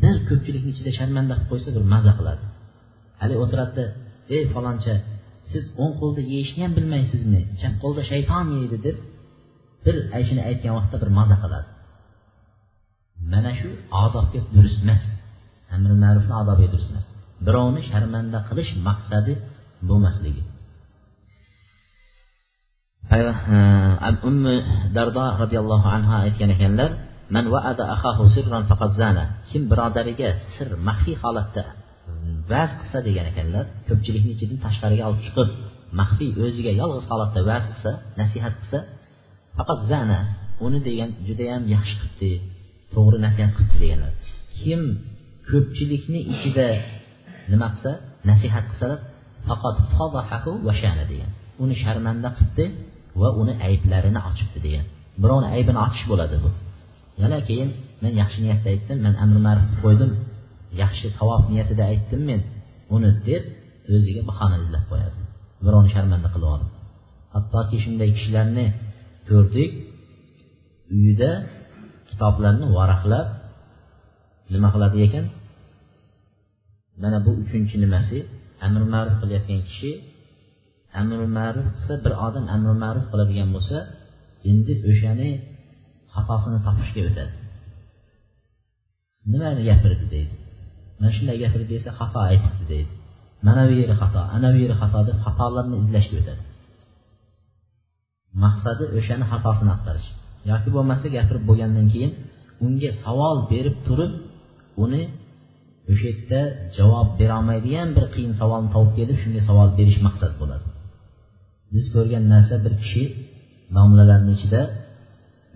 [0.02, 2.44] bir ko'pchilikni ichida sharmanda qilib qo'ysa bir maza qiladi.
[3.20, 3.84] Haligi o'tiradida
[4.36, 4.94] ey faloncha
[5.50, 7.40] siz o'ng qo'lda yeyishni ham bilmaysizmi?
[7.60, 8.96] Chap qo'lda shayton yeydi deb
[9.84, 9.96] bir
[10.28, 11.68] shuni aytgan vaqtda bir maza qiladi.
[13.32, 13.68] Mana shu
[14.04, 15.02] odobga durust emas
[15.74, 17.06] amri ma'rufni odobiga durust emas
[17.46, 19.35] birovni sharmanda qilish maqsadi
[19.88, 20.42] bo'lmasligi.
[23.16, 23.18] E,
[24.31, 24.57] Ummi
[24.96, 26.90] dardo roziyallohu anhu aytgan ekanlar
[27.35, 29.25] man vaada akahu sirran faqad zana.
[29.51, 31.64] Kim birodariga sir maxfiy holatda
[32.53, 35.49] vaz qilsa degan ekanlar ko'pchilikni ichidan tashqariga olib chiqib
[36.01, 38.79] maxfiy o'ziga yolg'iz holatda vaz qilsa nasihat qilsa
[39.57, 40.18] faqat zana
[40.66, 42.33] uni degan judayam yaxshi qilibdi
[42.94, 44.12] to'g'ri nasihat qilibdi deganlar.
[44.59, 44.83] Kim
[45.51, 46.68] ko'pchilikni ichida
[47.52, 47.90] nima qilsa
[48.30, 48.98] nasihat qilsalar
[49.48, 49.76] faqat
[50.66, 51.30] va shana degan.
[51.62, 52.64] Uni sharmanda qilibdi
[53.20, 54.85] va uni ayblarini ochibdi degan.
[55.22, 56.50] Birovni aybini ochish bo'ladi bu.
[57.22, 57.70] Yana keyin
[58.02, 60.11] men yaxshi niyatda aytdim men amri ma'ruf qilib qo'ydim.
[60.82, 62.40] Yaxshi savob niyatida aytdim men.
[62.94, 63.42] Uni deb
[63.94, 65.18] o'ziga bahona izlab qo'yadi.
[65.64, 66.70] Birovni sharmanda qilib olib.
[67.35, 68.66] Hattoki shunday kishilarni
[69.28, 69.70] ko'rdik
[70.96, 71.30] uyida
[72.09, 73.26] kitoblarni varaqlab
[74.52, 75.24] nima qiladi ekan?
[77.02, 78.18] Mana bu uchinchi nimasi?
[78.66, 79.90] Amr ma'ruf qilayotgan kishi
[81.00, 83.78] amr ma'ruf qilsa bir odam amr ma'ruf qiladigan bo'lsa
[84.50, 85.28] endi o'shani
[86.14, 87.32] xatosini topishga o'tadi.
[89.32, 90.35] Nimani gapirdi deydi.
[90.98, 92.92] Mana shunday gapirdi desa xato aytibdi deydi.
[93.46, 96.42] Mana bu yeri xato ana bu yeri xato deb xatolarni izlashga o'tadi.
[98.44, 100.09] Maqsadi o'shani xatosini axtarish.
[100.50, 102.12] Yoki bo'lmasa gapirib bo'lgandan keyin
[102.66, 104.12] unga savol berib turib
[104.85, 105.02] uni
[105.90, 106.40] o'sha yerda
[106.79, 110.66] javob berolmaydigan bir qiyin savolni topib kelib shunga savol berish maqsad bo'ladi.
[111.75, 113.05] Biz ko'rgan narsa bir kishi
[113.77, 114.61] domlalarni ichida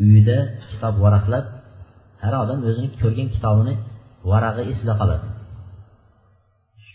[0.04, 0.38] uyida
[0.70, 1.46] kitob varaqlab
[2.22, 3.74] har odam o'zini ko'rgan kitobini
[4.30, 5.26] varag'i esida qoladi.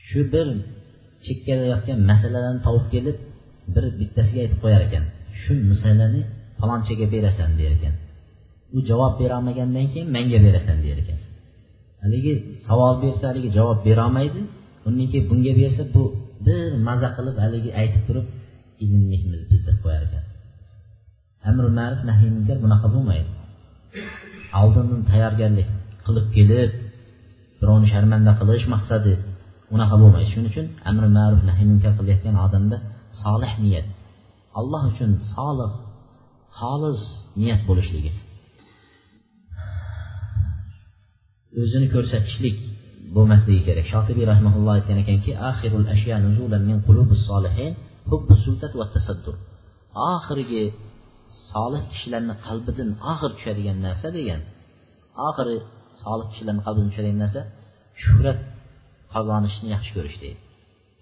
[0.08, 0.48] Shu bir
[1.26, 3.17] chekkada yotgan masalalarni topib kelib
[3.76, 5.04] bir bittasiga aytib qo'yar ekan
[5.41, 6.21] shu masalani
[6.60, 7.95] falonchaga berasan der ekan.
[8.76, 11.19] U javob berolmagandan keyin menga berasan der ekan.
[12.06, 12.34] Haligi
[12.68, 14.41] savol bersa haligi javob berolmaydi.
[14.88, 16.04] Undan keyin bunga bersa bu
[16.46, 18.26] bir maza qilib haligi aytib turib
[18.84, 20.24] ilmlikmiz biz deb qo'yar ekan.
[21.50, 23.30] Amri ma'ruf nahiy munkar bunaqa bo'lmaydi.
[24.62, 25.68] Oldindan tayyorgarlik
[26.06, 26.72] qilib kelib
[27.60, 29.13] birovni sharmanda qilish maqsadi
[29.76, 30.28] unaqa bo'lmaydi.
[30.34, 32.78] Shuning uchun amri ma'ruf nahiy munkar qilayotgan odamda
[33.24, 33.88] solih niyat
[34.60, 35.72] alloh uchun solih
[36.60, 37.02] xolis
[37.39, 38.12] niyat bo'lishligi
[41.62, 42.56] o'zini ko'rsatishlik
[43.15, 43.86] bo'lmasligi kerak.
[43.94, 47.72] Shotibiy rahmaulloh aytgan ekanki axirul ashya nuzulan min qulubis solihin
[48.80, 49.36] va tasaddur.
[50.13, 50.63] Oxirgi
[51.52, 54.41] solih kishilarni qalbidan oxir tushadigan narsa degan
[55.28, 55.56] oxiri
[56.04, 57.41] solih kishilarni qalbidan tushadigan narsa
[58.04, 58.39] shuhrat
[59.13, 60.39] qozonishni yaxshi ko'rish deydi.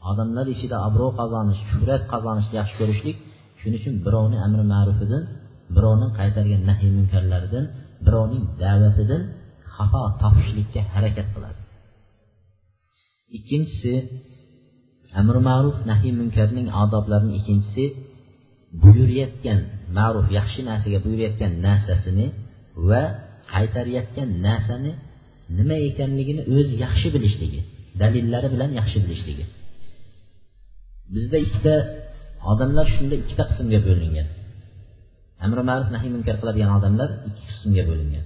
[0.09, 3.17] Odamlar ichida obro' qozonish shuhrat qozonishni yaxshi ko'rishlik
[3.59, 5.23] shuning uchun birovni amri ma'rufidan
[5.75, 7.65] birovni qaytargan nahiy munkarlaridan
[8.05, 9.21] birovning da'vatidan
[9.75, 11.61] xato topishlikka harakat qiladi.
[13.37, 13.93] Ikkinchisi
[15.19, 17.85] amri ma'ruf nahiy munkarning odoblarini ikkinchisi
[18.83, 19.59] buyurayotgan
[19.97, 22.27] ma'ruf yaxshi narsaga buyurayotgan narsasini
[22.89, 23.03] va
[23.53, 24.91] qaytarayotgan narsani
[25.57, 27.61] nima ekanligini o'zi yaxshi bilishligi
[28.01, 29.45] dalillari bilan yaxshi bilishligi.
[31.13, 31.75] Bizda ikkita
[32.51, 34.27] odamlar shunda ikkita qismga bo'lingan.
[35.45, 38.25] Amri ma'ruf nahiy munkar qiladigan odamlar ikki qismga bo'lingan.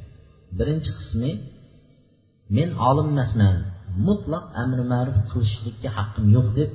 [0.57, 1.31] Birinchi qismi
[2.55, 3.55] men olim emasman
[4.07, 6.69] mutlaq amri ma'ruf qilishlikka haqqim yo'q deb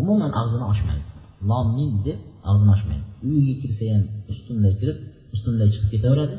[0.00, 1.06] umuman og'zini ochmaydi
[1.50, 2.18] lomin deb
[2.50, 4.98] og'zini ochmaydi uyiga kirsa ham ustunday kirib
[5.36, 6.36] ustunday chiqib ketaveradi.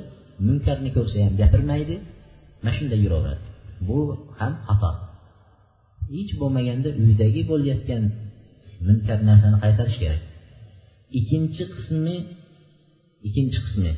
[0.47, 1.95] Munkarni ko'rsa ham gapirmaydi.
[2.63, 3.43] Mana shunday yuraveradi.
[3.87, 3.97] Bu
[4.39, 4.91] ham xato.
[6.13, 8.03] Hech bo'lmaganda uydagi bo'layotgan
[8.87, 10.21] munkar narsani qaytarish kerak.
[11.19, 12.15] Ikkinchi qismi
[13.27, 13.91] ikkinchi qismi.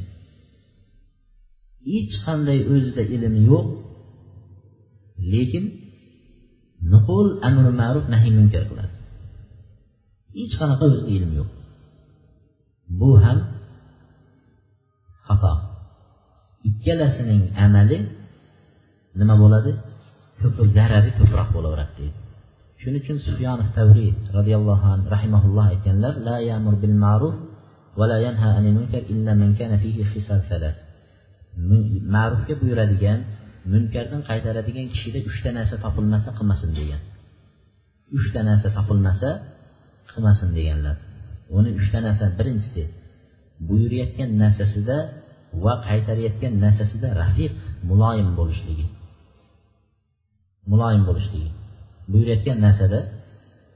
[1.89, 3.65] Hech qanday o'zida ilmi yo'q.
[5.31, 5.65] Lekin
[6.93, 8.95] nuqul amri ma'ruf nahiy munkar qiladi.
[10.37, 11.49] Hech qanaqa o'zida ilm yo'q.
[12.99, 13.39] Bu ham
[15.27, 15.53] xato.
[16.69, 17.97] Ikkalasining amali
[19.19, 19.71] nima bo'ladi?
[20.39, 22.17] Ko'p zarari ko'proq bo'laveradi deydi.
[22.81, 27.35] Shuning uchun sufyon tavriy roziyallohu anhu rahimaulloh aytganlar la yamur bil ma'ruf
[27.99, 30.75] va la yanha anil munkar illa man kana fihi khisal salat.
[32.15, 33.19] Ma'rufga buyuradigan
[33.73, 37.01] munkardan qaytaradigan kishida uchta narsa topilmasa qilmasin degan.
[38.17, 39.29] Uchta narsa topilmasa
[40.11, 40.95] qilmasin deganlar.
[41.57, 42.83] Uni uchta narsa birinchisi
[43.69, 44.97] buyurayotgan narsasida
[45.63, 47.51] va qaytarayotgan narsasida rafiq
[47.89, 48.85] muloyim bo'lishligi.
[50.71, 51.51] Muloyim bo'lishligi.
[52.11, 52.99] Buyurayotgan narsada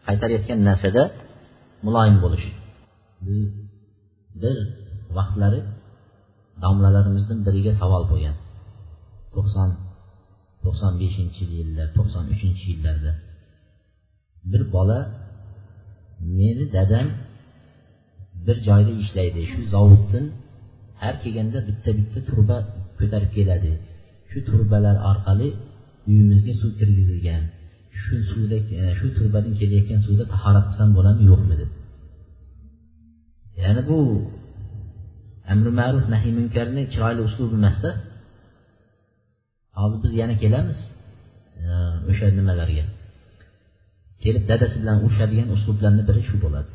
[0.07, 1.03] qaytarayotgan narsada
[1.85, 2.45] muloyim bo'lish
[3.25, 3.41] biz
[4.41, 4.55] bir
[5.17, 5.59] vaqtlari
[6.63, 8.35] domlalarimizdan biriga savol bo'lgan.
[9.33, 9.69] To'qson
[10.63, 13.11] to'qson beshinchi yillar to'qson uchinchi yillarda
[14.51, 14.99] bir bola
[16.39, 17.07] meni dadam
[18.45, 19.41] bir joyda ishlaydi.
[19.51, 20.25] Shu zavoddan
[21.01, 22.57] har kelganda bitta bitta turba
[22.99, 23.71] ko'tarib keladi.
[24.31, 25.47] Shu turbalar orqali
[26.09, 27.43] uyimizga suv kirgizilgan.
[28.01, 31.25] Shu suvda e, shu turbadan kelayotgan suvda tahorat qilsam bo'ladimi?
[31.31, 31.71] Yo'qmi deb.
[33.61, 33.97] Ya'ni bu
[35.53, 37.89] amri ma'ruf nahiy munkarni chiroyli uslubi emasda.
[39.79, 40.79] Hozir biz yana kelamiz
[41.65, 41.69] e,
[42.09, 42.85] o'sha nimalarga.
[44.23, 46.71] Kelib dadasi bilan urushadigan uslublarni biri shu bo'ladi.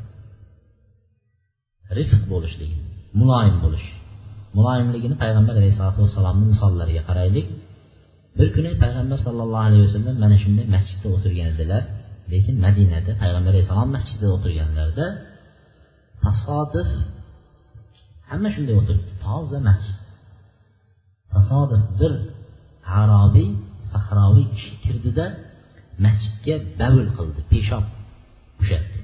[1.98, 2.72] Rifq bo'lishlik
[3.20, 3.86] muloyim bo'lish.
[4.56, 7.46] Muloyimligini payg'ambar alayhisalotu vassalomni misollariga qaraylik.
[8.38, 11.82] Bir kuni payg'ambar sallallohu alayhi vasallam mana shunday masjidda o'tirgan edilar.
[12.32, 15.06] Lekin madinada payg'ambar alayhissalom masjidida o'tirganlarida
[16.24, 16.88] tasodif
[18.30, 19.12] hamma shunday o'tiribdi.
[19.24, 19.96] Toza masjid
[21.32, 22.12] tasodif bir
[23.00, 23.48] arobiy
[23.92, 25.24] sahroviy kishi kirdida
[26.04, 27.84] masjidga bavul qildi peshob
[28.62, 28.98] ushatdi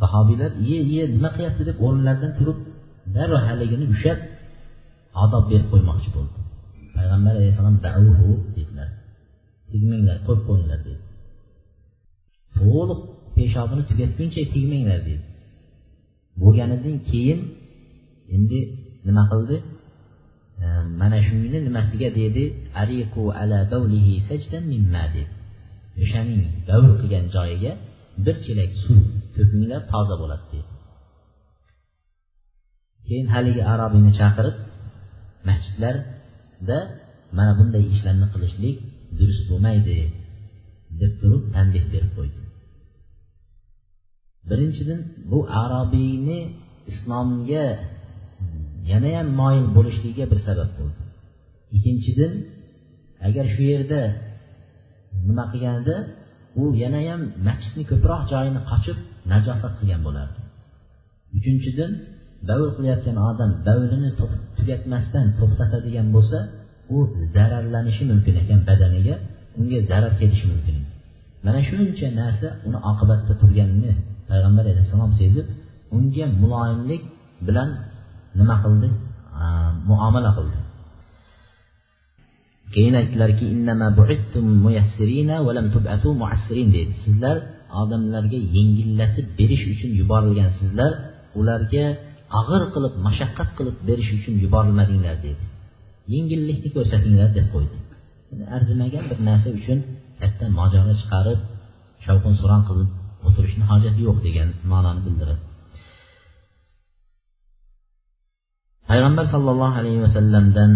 [0.00, 1.62] sahobiylar iye iye nima qilyapti?
[1.68, 2.58] deb o'rnlaridan turib
[3.16, 4.18] darrov haligini ushlab
[5.24, 6.38] odob berib qo'ymoqchi bo'ldi.
[6.96, 8.88] Payg'ambar alayhissalom davuhu dedilar.
[9.70, 11.02] Tegmanglar qo'yib qo'yinglar dedi.
[12.56, 13.00] To'liq
[13.36, 15.24] peshobini tugatguncha tegmanglar dedi.
[16.40, 17.40] Bo'lganidan keyin
[18.34, 18.60] endi
[19.06, 19.56] nima qildi?
[20.64, 20.66] E,
[21.00, 22.44] mana shuni nimasiga dedi?
[22.82, 25.32] Ariqu ala bavlihi sajdan mimma dedi
[26.02, 27.72] o'shaning bavl qilgan joyiga
[28.24, 29.00] bir chelak suv
[29.34, 30.68] to'kinglar toza bo'ladi dedi.
[33.06, 34.56] Keyin haligi arobiyni chaqirib
[35.48, 36.78] masjidlarda
[37.38, 38.76] mana bunday ishlarni qilishlik
[39.18, 39.98] durust bo'lmaydi
[41.00, 42.40] deb turib tanbeh berib qo'ydi.
[44.48, 46.40] Birinchidan bu arobiyni
[46.92, 47.66] islomga
[48.92, 51.02] yanayam moyil bo'lishligiga bir sabab bo'ldi.
[51.76, 52.32] Ikkinchidan
[53.28, 54.00] agar shu yerda
[55.28, 55.96] nima qilganida
[56.60, 58.98] u yanayam masjidni ko'proq joyini qochib
[59.32, 60.40] najosat qilgan bo'lardi.
[61.36, 61.90] Uchinchidan
[62.48, 64.10] davr qilayotgan odam davrini
[64.58, 66.38] tugatmasdan to'xtatadigan bo'lsa
[66.96, 66.98] u
[67.34, 69.14] zararlanishi mumkin ekan badaniga
[69.60, 70.76] unga zarar kelishi mumkin.
[71.46, 73.92] Mana shuncha narsa uni oqibatda turganini
[74.30, 75.46] payg'ambar alayhissalom sezib
[75.96, 77.02] unga muloyimlik
[77.46, 77.68] bilan
[78.38, 78.88] nima qildi?
[79.88, 80.58] Muomala qildi.
[82.74, 83.44] Keyin aytdilarki
[86.76, 87.36] deydi sizlar
[87.82, 90.92] odamlarga yengillatib berish uchun yuborilgansizlar
[91.40, 91.84] ularga
[92.40, 95.44] og'ir qilib mashaqqat qilib berish uchun yuborilmadinglar dedi.
[96.14, 97.76] Yengillikni ko'rsatinglar deb qo'ydi.
[98.56, 99.78] Arzimagan bir narsa uchun
[100.20, 101.40] katta mojaro chiqarib
[102.06, 102.88] shovqin suron qilib
[103.26, 105.42] o'tirishni hojati yo'q degan ma'noni bildiradi.
[108.90, 110.70] Payg'ambar sollallohu alayhi vasallamdan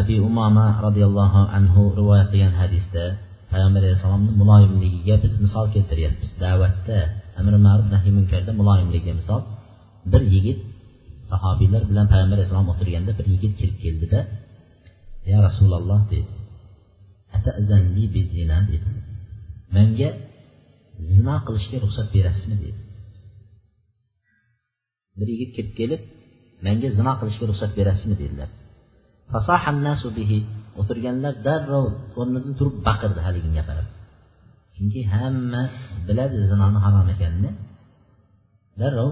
[0.00, 3.04] abi umama roziyallohu anhu rivoyat qilgan hadisda
[3.52, 6.30] payg'ambar alayhissalomni muloyimligiga biz misol keltiryapmiz.
[6.44, 6.98] Da'vatda
[7.40, 9.40] amri ma'ruf nahiy munkarda muloyimligiga misol
[10.12, 10.58] bir yigit
[11.30, 14.18] sahobiylar bilan payg'ambar alayhissalom o'tirganda bir yigit kirib keldida
[15.30, 16.30] ya rasululloh dedi.
[18.70, 18.88] Dedi.
[19.76, 20.10] Menga
[21.10, 22.80] zino qilishga ruxsat berasizmi dedi.
[25.18, 26.02] Bir yigit kirib kelib
[26.64, 28.50] menga zino qilishga ruxsat berasizmi dedilar.
[30.80, 31.86] O'tirganlar darrov
[32.20, 33.86] o'rnidan turib baqirdi haliginga qarab.
[34.74, 35.62] Chunki hamma
[36.08, 37.50] biladi zinoni harom ekanini.
[38.80, 39.10] Darrov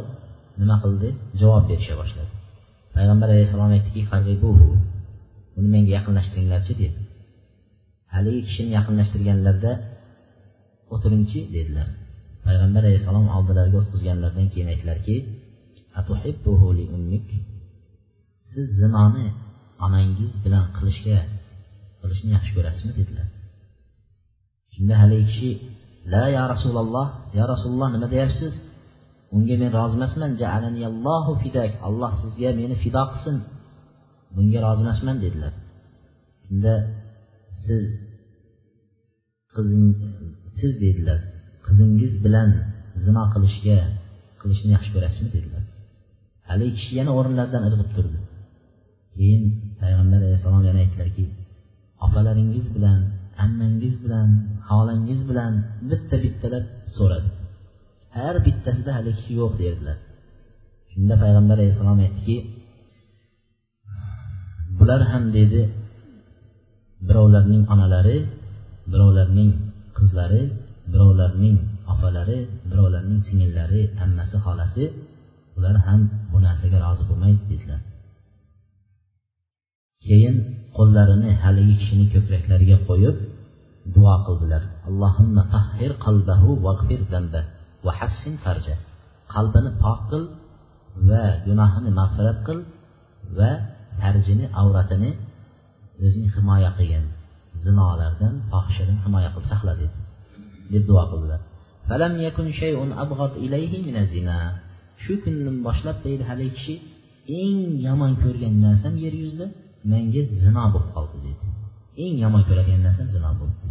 [0.61, 1.09] nima qildi?
[1.41, 2.33] Javob berisha boshladi.
[2.95, 4.03] Payg'ambar alayhissalom aytdiki
[5.59, 7.01] uni menga yaqinlashtiringlarchi dedi.
[8.15, 9.73] Haligi kishini yaqinlashtirganlarida
[10.95, 11.89] o'tiringchi dedilar.
[12.47, 15.17] Payg'ambar alayhissalom oldilariga o'tqizganlaridan keyin aytdilarki
[18.53, 19.27] siz zinoni
[19.85, 21.19] onangiz bilan qilishga
[22.01, 23.27] qilishni yaxshi ko'rasizmi dedilar.
[24.75, 25.51] Shunda haligi kishi
[26.13, 27.07] la ya rasululloh
[27.39, 28.55] ya rasululloh nima deyapsiz?
[29.37, 30.31] Unga men rozi emasman.
[31.43, 31.73] Fidak.
[31.87, 33.37] Alloh sizga meni fido qilsin.
[34.35, 35.53] Bunga rozi emasman dedilar.
[36.45, 36.75] Shunda
[37.65, 37.85] siz
[39.55, 39.87] qizing
[40.59, 41.19] siz dedilar
[41.67, 42.51] qizingiz bilan
[43.05, 43.79] zino qilishga
[44.41, 45.31] qilishni yaxshi ko'rasizmi?
[45.37, 45.58] dedilar.
[46.51, 48.19] Haligi kishi yana o'rinlaridan irg'ib turdi.
[49.15, 49.43] Keyin
[49.81, 51.25] payg'ambar alayhissalom yana aytdilarki
[52.07, 53.01] opalaringiz bilan
[53.45, 54.29] ammangiz bilan
[54.69, 55.53] xolangiz bilan
[55.91, 56.65] bitta bittalab
[56.97, 57.29] so'radi.
[58.17, 59.99] Har bittasida haligi kishi yo'q derdilar.
[60.93, 62.37] Shunda payg'ambar alayhissalom aytdiki
[64.79, 65.63] bular ham dedi
[67.09, 68.17] birovlarning onalari
[68.93, 69.51] birovlarning
[69.99, 70.43] qizlari
[70.93, 71.57] birovlarning
[71.93, 72.39] opalari
[72.71, 74.85] birovlarning singillari ammasi xolasi
[75.59, 76.01] ular ham
[76.31, 77.81] bu narsaga rozi bo'lmaydi dedilar.
[80.07, 80.37] Keyin
[80.77, 83.17] qo'llarini haligi kishini ko'kraklariga qo'yib
[83.95, 84.63] duo qildilar.
[84.89, 87.41] Allohimma tahhir qalbahu vag'fir zamba
[87.87, 88.75] va hassin farja.
[89.35, 90.23] Qalbini pok qil
[91.09, 92.59] va gunohini mag'firat qil
[93.39, 93.51] va
[94.01, 95.11] farjini avratini
[96.05, 97.05] o'zing himoya qilgin.
[97.65, 99.97] Zinolardan fohishadan himoya qilib saqla dedi.
[100.73, 101.41] Deb duo qildilar.
[105.04, 106.76] shu kundan boshlab deydi haligi kishi
[107.42, 109.48] eng yomon ko'rgan narsam yer yuzida
[109.92, 111.46] menga zino bo'lib qoldi deydi
[112.04, 113.68] eng yomon ko'radigan narsam zino bo'ldi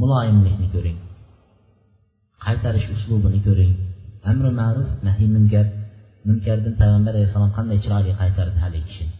[0.00, 0.98] muloyimlikni ko'ring
[2.44, 3.72] qaytarish uslubini ko'ring
[4.30, 5.66] amri ma'ruf nahiy munkar
[6.28, 9.14] munkardan payg'ambar alayhissalom qanday chiroyli qaytardi haligi kishini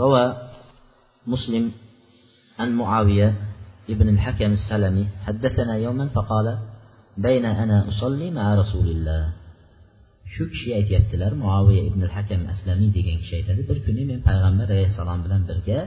[0.00, 0.24] روى
[1.26, 1.64] مسلم
[2.58, 3.28] عن معاوية
[3.90, 6.58] ابن الحكم السلمي حدثنا يوما فقال
[8.37, 8.47] ma
[10.33, 15.19] shu kishi aytyaptilar muaviya ibn hakam aslamiy degan kishi aytadi bir kuni men payg'ambar alayhissalom
[15.25, 15.79] bilan birga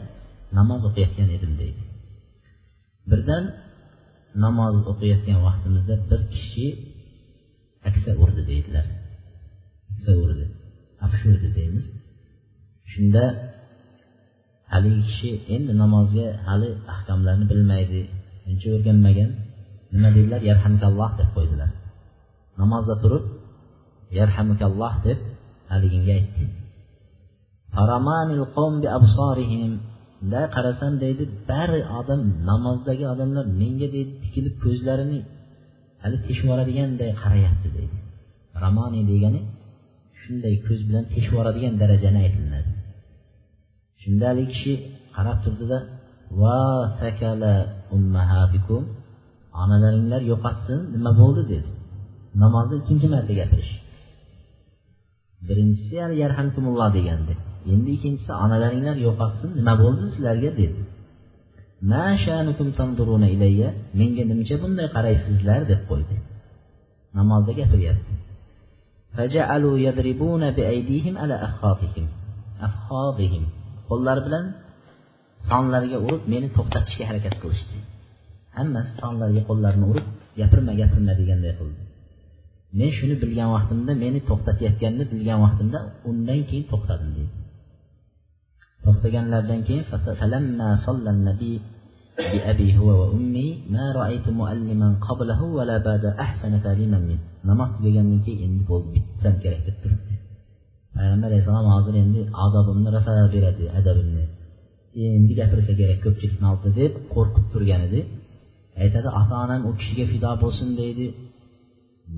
[0.58, 1.82] namoz o'qiyotgan edim deydi.
[3.10, 3.44] Birdan
[4.44, 6.66] namoz o'qiyotgan vaqtimizda bir kishi
[7.88, 8.86] aksa urdi deydilar.
[9.92, 10.46] Aksa urdi.
[11.06, 11.86] Afshurdi deymiz.
[12.92, 13.24] Shunda
[14.72, 18.00] haligi kishi endi namozga hali ahkomlarni bilmaydi
[18.50, 19.30] uncha o'rganmagan.
[19.92, 20.40] Nima dedilar?
[20.50, 21.70] Yarhamkalloh deb qo'ydilar.
[22.60, 23.24] Namozda turib
[24.18, 25.18] yarhamukalloh deb
[25.72, 26.44] haliginga aytdi.
[30.54, 32.20] Qarasam deydi bari odam
[32.50, 35.18] namozdagi odamlar menga deydi tikilib ko'zlarini
[36.02, 37.96] hali teshib yuboradiganday qarayapti deydi.
[38.64, 39.40] Ramoni degani
[40.20, 42.70] shunday ko'z bilan teshib yuboradigan darajani aytilinadi
[44.02, 44.72] shunda haligi kishi
[45.16, 45.78] qarab turdida
[46.40, 46.58] va
[47.00, 47.54] sakala
[47.96, 48.82] ummahatikum?
[49.62, 51.70] Onalaringlar yo'qotsin nima bo'ldi dedi.
[52.42, 53.72] Namozni ikkinchi marta gapirish.
[55.48, 57.34] Birinchisi yarhamkumulloh degandi.
[57.72, 60.80] Endi ikkinchisi onalaringlar yo'qotsin nima bo'ldi sizlarga dedi.
[64.00, 66.16] Menga nimcha bunday qaraysizlar deb qo'ydi.
[67.18, 68.12] Namozda gapiryapti.
[73.88, 74.44] Qo'llari bilan
[75.48, 77.76] sonlariga urib meni to'xtatishga harakat qilishdi.
[78.57, 80.07] hammasi sonlariga qo'llarini urib
[80.39, 81.81] gapirma gapirma deganday qildi
[82.79, 85.79] men shuni bilgan vaqtimda meni to'xtatayotganini bilgan vaqtimda
[86.09, 87.33] undan keyin to'xtadim deydi
[88.85, 89.83] to'xtaganlaridan keyin
[92.17, 98.41] بأبي هو وأمي ما رأيت معلما قبله ولا بعد أحسن تعليما منه namoz tugagandan keyin
[98.47, 100.15] endi bo'ldi bittan kerak deb turibdi
[100.95, 104.23] payg'ambar alayhissalom hozir endi odobimni rosa beradi adabimni
[105.17, 107.99] endi gapirsa kerak ko'pchilikni oldida deb qo'rqib turgan edi
[108.82, 111.06] Aytadi ota onam u kishiga fido bo'lsin deydi.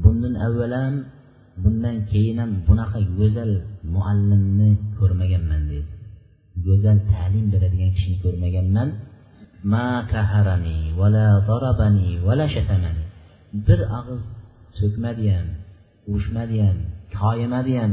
[0.03, 0.95] Bundan avval ham
[1.63, 3.53] bundan keyin ham bunaqa go'zal
[3.95, 5.91] muallimni ko'rmaganman deydi.
[6.67, 8.89] Go'zal ta'lim beradigan kishini ko'rmaganman.
[9.73, 13.05] Ma kaharani vala zarabani vala shatamani.
[13.67, 14.23] Bir og'iz
[14.79, 15.49] so'kmadi ham
[16.11, 16.79] urishmadi ham
[17.21, 17.93] koyimadi ham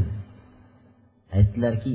[1.36, 1.90] aytdilarki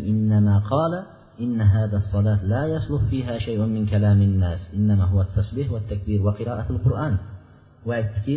[1.41, 6.67] إن هذا الصلاة لا يصلح فيها شيء من كلام الناس إنما هو التسبيح والتكبير وقراءة
[6.71, 7.17] القرآن
[7.87, 8.37] وaytdiki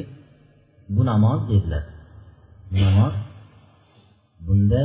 [0.95, 1.83] bu namoz dedilar
[2.71, 3.15] bu namoz
[4.47, 4.83] bunda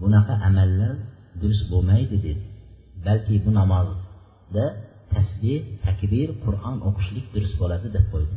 [0.00, 0.94] bunaqa amallar
[1.40, 2.42] durust bo'lmaydi dedi
[3.06, 4.64] balki bu namozda
[5.14, 8.36] tasbeh takbir qur'on o'qishlik durust bo'ladi deb qo'ydi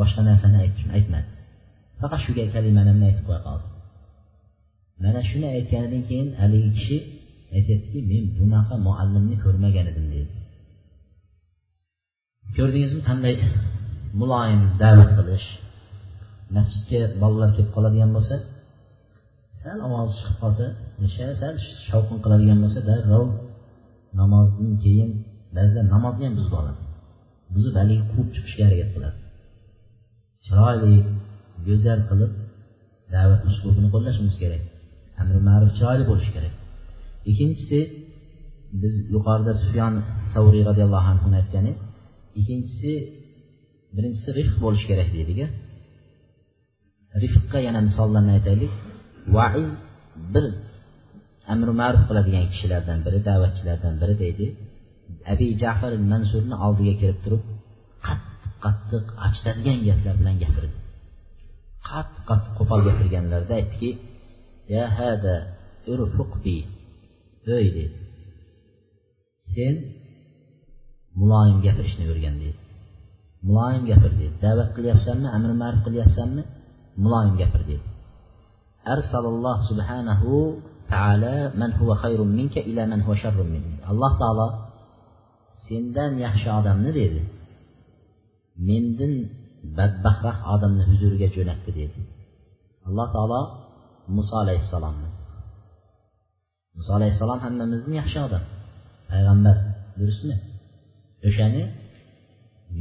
[0.00, 0.58] boshqa narsani
[0.98, 1.28] aytmadi
[2.00, 3.68] faqat shu kalimani aytib qo'ya qoldi
[5.04, 6.98] mana shuni aytganidan keyin haligi kishi
[7.55, 10.33] aytyaptiki men bunaqa muallimni ko'rmagan edim deydi.
[12.57, 13.35] Ko'rdingizmi qanday
[14.19, 15.47] muloyim da'vat qilish
[16.55, 18.35] masjidga bolalar kelib qoladigan bo'lsa
[19.61, 20.65] sal ovozi chiqib qolsa
[21.41, 21.55] sal
[21.89, 23.27] shovqin qiladigan bo'lsa darrov
[24.19, 25.09] namozdan keyin
[25.55, 26.81] ba'zilar namozni ham buzib oladi.
[27.55, 29.17] Buzib haligi quvib chiqishga harakat qiladi.
[30.45, 30.95] Chiroyli
[31.67, 32.31] go'zal qilib
[33.13, 34.63] da'vat uslubini qo'llashimiz kerak.
[35.21, 36.53] Amri ma'ruf chiroyli bo'lishi kerak.
[37.29, 37.79] Ikkinchisi
[38.81, 39.93] biz yuqorida sufyon
[40.33, 41.71] savriy roziyallohu anhu aytgani
[42.39, 42.91] ikkinchisi
[43.95, 45.39] birinchisi rifq bo'lishi kerak deydik
[47.23, 48.71] rifqqa yana misollarni aytaylik.
[49.35, 49.69] Vaiz
[50.33, 50.45] bir
[51.53, 54.47] amri ma'ruf qiladigan kishilardan biri da'vatchilardan biri deydi.
[55.33, 57.43] Abi jafar mansurni oldiga kirib turib
[58.07, 60.77] qattiq qattiq achitadigan gaplar bilan gapirdi
[61.89, 63.89] qattiq qattiq qo'pol gapirganlarida aytdiki
[64.75, 65.35] ya hada
[65.91, 66.57] urfuqbi
[67.61, 67.97] ey deydi.
[69.53, 69.75] Sen
[71.19, 72.59] muloyim gapirishni o'rgan deydi.
[73.47, 74.35] Muloyim gapir deydi.
[74.45, 76.43] Da'vat qilyapsanmi amri ma'ruf qilyapsanmi?
[77.03, 77.87] Muloyim gapir deydi.
[78.93, 80.31] Arsalalloh subhanahu
[80.91, 84.47] taala man huva xayrun minka ila man huva sharrun minka alloh taolo
[85.67, 87.21] sendan yaxshi odamni dedi.
[88.67, 89.13] Mendan
[89.77, 91.99] badbaxtroq odamni huzuriga jo'natdi dedi.
[92.87, 93.41] Alloh taolo
[94.15, 95.09] muso alayhissalomni
[96.77, 98.43] Musa aleyhissalam həmməmizin yaxşı adam.
[99.11, 99.57] Peyğəmbər.
[99.99, 100.35] Dürüstmü?
[101.23, 101.63] Döşəni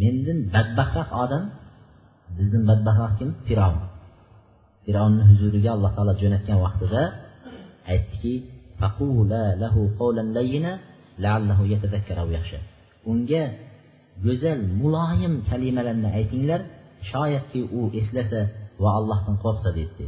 [0.00, 1.44] menden bədbəxtraq adam
[2.38, 3.30] bizden bədbəxtraq kim?
[3.48, 3.84] Firavun.
[4.84, 7.02] Firavunun huzuruna Allah Taala jo'natgan vaqtida
[7.92, 8.32] aytdiki:
[8.80, 10.72] "Faqula lahu qawlan layyina
[11.24, 12.58] la'allahu yatadhakkaru yaxshi."
[13.10, 13.42] Unga
[14.24, 16.60] go'zal muloyim kalimalarni aytinglar,
[17.10, 18.40] shoyatki u eslasa
[18.82, 20.04] va Allohdan qo'rqsa dedi.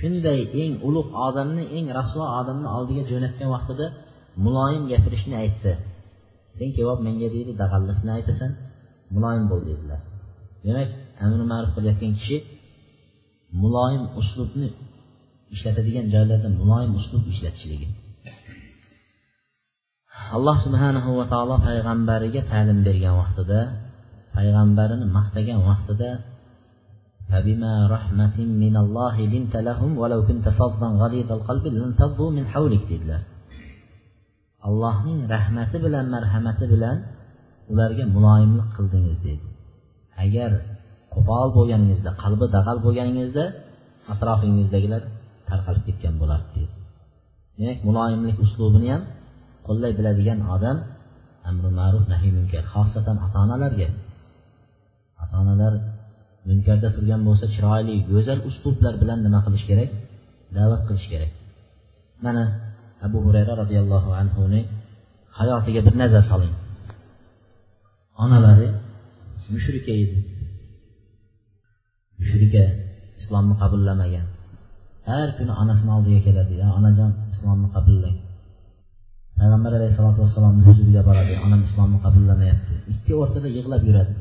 [0.00, 3.86] Shunday eng ulug' odamni eng rasvo odamni oldiga jo'natgan vaqtida
[4.44, 5.72] muloyim gapirishni aytdi.
[6.58, 8.50] Sen kelib menga deydi dag'allikni aytasan
[9.14, 10.00] muloyim bo'l dedilar.
[10.64, 10.88] Demak
[11.24, 12.36] amri ma'ruf qilayotgan kishi
[13.62, 14.68] muloyim uslubni
[15.54, 17.88] ishlatadigan joylarda muloyim uslub ishlatishligi.
[20.36, 23.60] Alloh subhanahu va taolo payg'ambariga ta'lim bergan vaqtida
[24.36, 26.08] payg'ambarini maqtagan vaqtida
[27.29, 33.21] فبما رحمة من الله لنت لهم ولو كنت فظا غليظ القلب لانفضوا من حولك dedilar
[34.67, 36.97] allohning rahmati bilan marhamati bilan
[37.71, 39.47] ularga muloyimlik qildingiz dedi
[40.23, 40.51] agar
[41.13, 43.45] qo'pol bo'lganingizda qalbi dag'al bo'lganingizda
[44.13, 45.01] atrofingizdagilar
[45.49, 46.75] tarqalib ketgan bo'lardi dedi
[47.57, 49.03] demak muloyimlik uslubini ham
[49.67, 50.77] qo'llay biladigan odam
[51.49, 53.89] amri ma'ruf nahiy munkar xosatan ota onalarga
[55.23, 55.73] ota onalar
[56.48, 59.90] munkarda turgan bo'lsa chiroyli go'zal uslublar bilan nima qilish kerak?
[60.56, 61.30] Da'vat qilish kerak.
[62.24, 62.42] Mana
[63.06, 64.60] abu hurayra roziyallohu anhuni
[65.38, 66.54] hayotiga bir nazar soling.
[68.24, 68.68] Onalari
[69.52, 70.18] mushrika edi.
[72.20, 72.64] Mushrika
[73.20, 74.26] islomni qabullamagan.
[75.08, 78.16] Har kuni onasini oldiga keladi ya onajon islomni qabullang
[79.40, 84.12] payg'ambar alayhissalotu vassalomni huzuriga boradi onam islomni qabullamayapti ikki o'rtada yig'lab yuradi.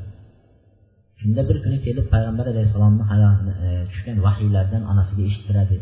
[1.19, 5.77] Shunda bir kuni kelib payg'ambar alayhissalomni hayotini e, tushgan vahiylardan onasiga eshittiradi.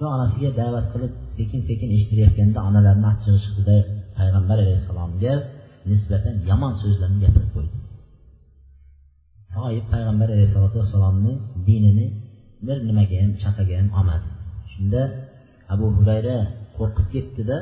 [0.00, 3.76] Va onasiga da'vat qilib sekin sekin eshittirayotganda onalarini achchig'i chiqdida
[4.18, 5.32] payg'ambar alayhissalomga
[5.90, 7.76] nisbatan yomon so'zlarni gapirib qo'ydi.
[9.56, 11.32] G'oyib payg'ambar alayhissalotu vassalomni
[11.68, 12.06] dinini
[12.66, 14.26] bir nimaga ham chaqaga ham olmadi.
[14.72, 15.02] Shunda
[15.74, 16.36] abu hurayra
[16.76, 17.56] qo'rqib ketdida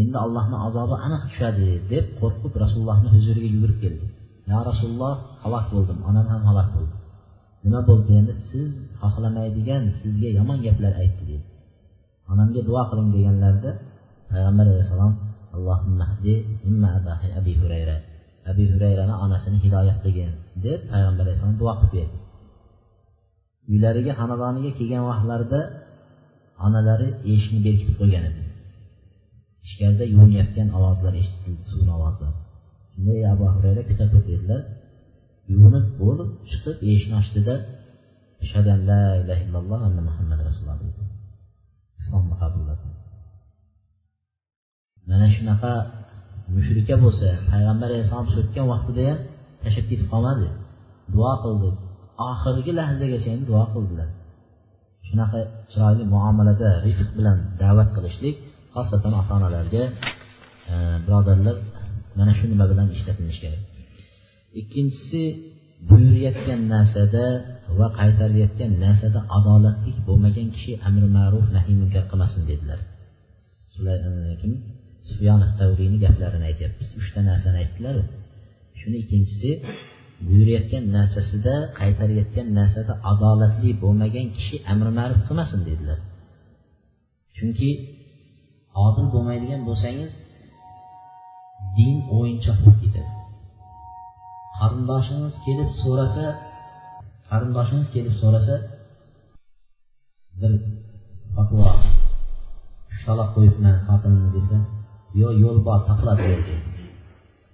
[0.00, 4.06] endi allohni azobi aniq tushadi deb qo'rqib rasulullohni huzuriga yugurib keldi.
[4.50, 6.96] Yo rasululloh halok bo'ldim onam ham halok bo'ldi.
[7.64, 8.32] Nima bo'ldi endi?
[8.50, 8.68] Siz
[9.00, 11.46] xohlamaydigan sizga yomon gaplar aytdi dedi.
[12.32, 13.70] Onamga duo qiling deganlarida
[14.30, 15.12] payg'ambar alayhissalom
[17.40, 17.96] abi hurayra
[18.50, 20.32] abi hurayrani onasini hidoyat qilgin
[20.64, 22.16] deb payg'ambar alayhissalom duo qilib berdi.
[23.72, 25.60] Uylariga xonadoniga kelgan vaqtlarida
[26.66, 28.42] onalari eshikni berkitib qo'ygan edi.
[29.66, 32.43] Ichkarida yuvinayotgan ovozlar eshitildi suvni ovozlari
[32.94, 34.62] shunday abu hurayra keta tur dedilar
[35.52, 37.54] yuvinib bo'lib chiqib eshikni ochdida
[38.44, 41.02] ashhadu an la ilaha illalloh anna muhammad rasululloh dedi.
[42.00, 42.86] Islomni qabulladi
[45.08, 45.72] mana shunaqa
[46.54, 49.18] mushrika bo'lsa payg'ambar alayhissalom so'kkan vaqtida ham
[49.62, 50.48] tashlab ketib qolmadi.
[51.14, 51.70] Duo qildi.
[52.30, 54.08] Oxirgi lahzagacha ham duo qildilar.
[55.08, 55.38] Shunaqa
[55.70, 58.36] chiroyli muomalada rifq bilan da'vat qilishlik
[58.74, 59.82] xosatan ota onalarga
[60.72, 60.74] e,
[61.04, 61.56] birodarlar
[62.18, 63.62] mana shu nima bilan ishlatilishi kerak.
[64.60, 65.22] Ikkinchisi
[65.88, 67.24] buyurayotgan narsada
[67.78, 72.80] va qaytarayotgan narsada adolatli bo'lmagan kishi amri ma'ruf nahiy munkar qilmasin dedilar.
[74.32, 74.52] E, kim?
[75.08, 76.88] Sufyon tavriyni gaplarini aytyapmiz.
[77.00, 78.02] Uchta narsani aytdilaru.
[78.80, 79.50] Shuni ikkinchisi
[80.26, 85.98] buyurayotgan narsasida qaytarayotgan narsada adolatli bo'lmagan kishi amri ma'ruf qilmasin dedilar.
[87.36, 87.70] Chunki
[88.86, 90.10] odil bo'lmaydigan bo'lsangiz
[91.76, 93.12] din o'yinchoq bo'lib ketadi
[94.58, 96.26] qarindoshingiz kelib so'rasa
[97.30, 98.54] qarindoshingiz kelib so'rasa
[100.40, 100.52] bir
[101.34, 101.68] fatvo
[102.94, 104.58] ushalab qo'yibman xotinimni desa
[105.20, 106.54] yo yo'l bor taqlab deydi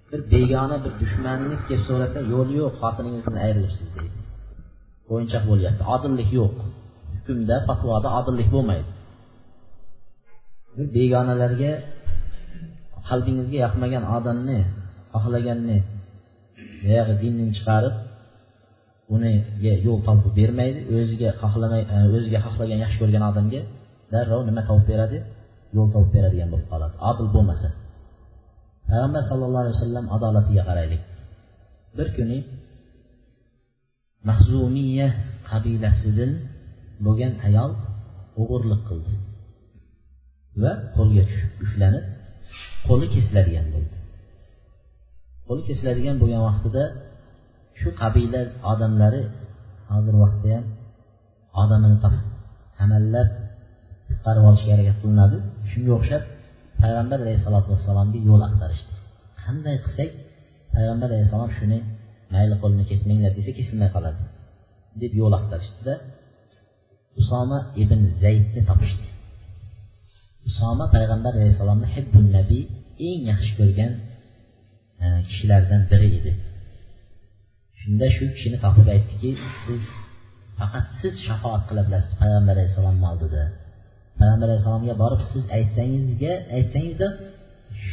[0.09, 4.21] bir begona bir dushmaningiz kelib so'rasa yo'l yo'q xotiningizdan ayrilibsiz deydi
[5.13, 5.83] o'yinchoq bo'lyapti.
[5.95, 6.55] Odillik yo'q.
[7.13, 8.89] Hukmda fatvoda odillik bo'lmaydi.
[10.95, 11.71] Begonalarga
[13.09, 14.59] qalbingizga yoqmagan odamni
[15.13, 15.77] xohlaganni
[16.83, 17.95] boyagi dindan chiqarib
[19.15, 23.61] uniga yo'l topib bermaydi o'ziga xohlamay e, o'ziga xohlagan yaxshi ko'rgan odamga
[24.11, 25.17] darrov nima topib beradi?
[25.75, 26.95] Yo'l topib beradigan bo'lib qoladi.
[27.09, 27.69] Odil bo'lmasa.
[28.87, 31.01] Payg'ambar sallallohu alayhi vasallam adolatiga qaraylik.
[31.97, 32.37] Bir kuni
[34.29, 35.07] mahzumiya
[35.49, 36.31] qabilasidan
[37.05, 37.71] bo'lgan ayol
[38.41, 39.13] o'g'irlik qildi
[40.61, 42.05] va qo'lga tushib ushlanib
[42.87, 43.95] qo'li kesiladigan bo'ldi.
[45.47, 46.83] Qo'li kesiladigan bo'lgan vaqtida
[47.79, 49.21] shu qabila odamlari
[49.91, 50.65] hozir vaqtda ham
[51.61, 51.97] odamini
[52.83, 53.29] amallab
[54.07, 55.37] qutqarib olishga harakat qilinadi.
[55.71, 56.23] Shunga o'xshab
[56.81, 58.93] payg'ambar alayhissalotu vassalomga yo'l axtarishdi.
[59.43, 60.09] Qanday qilsak
[60.75, 61.79] payg'ambar alayhissalom shuni
[62.33, 64.23] mayli qo'lini kesmanglar desa kesilmay qoladi
[65.01, 65.93] deb yo'l axtarishdida
[67.21, 69.07] usoma ibn zaydni topishdi.
[70.49, 72.63] Usoma payg'ambar alayhissalomni hibbul nabiy
[73.07, 73.91] eng yaxshi ko'rgan
[75.03, 76.31] e, kishilardan biri edi.
[77.81, 79.31] Shunda shu kishini topib aytdiki
[79.63, 79.83] siz
[80.59, 83.43] faqat siz shafoat qila bilasiz payg'ambar alayhissalomni oldida
[84.19, 87.07] payg'ambar alayhissalomga borib siz aytsangizga aytsangizda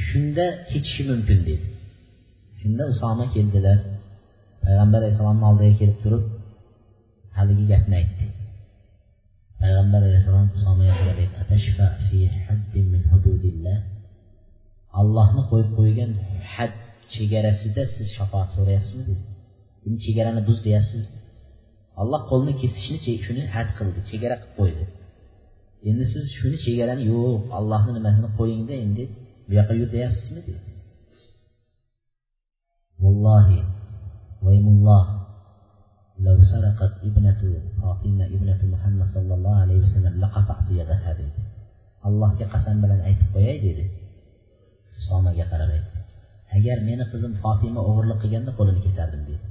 [0.06, 1.66] shunda kechishi mumkin dedi.
[2.60, 3.78] Shunda usoma keldilar.
[4.64, 6.24] Payg'ambar alayhissalomni oldiga kelib turib
[7.38, 8.27] haligi gapni aytdi.
[9.60, 11.18] Payg'ambar alayhissalom usomaga qarab
[15.00, 16.10] allohni qo'yib qo'ygan
[16.54, 16.72] had
[17.14, 19.22] chegarasida siz shafoat so'rayapsizmi dedi.
[19.86, 21.04] Endi chegarani buz deyapsiz.
[22.00, 24.84] Alloh qo'lni kesishni shuni had qildi chegara qilib qo'ydi.
[25.88, 29.04] Endi siz shuni chegarani yo'q allohni nimasini qo'yingda endi
[29.46, 30.60] bu yoqqa yur deyapsizmi dedi.
[33.02, 33.60] Vallohi
[34.44, 35.04] vaymulloh
[36.25, 37.41] لو سرقت ابنة
[37.81, 41.41] فاطمة ابنة محمد صلى الله عليه وسلم لقطعت يدها dedi
[42.07, 43.83] allohga qasam bilan aytib qo'yay dedi
[44.99, 45.99] usomaga qarab aytdi
[46.57, 49.45] agar meni qizim fotima o'g'irlik qilganda qo'lini kesardim dedi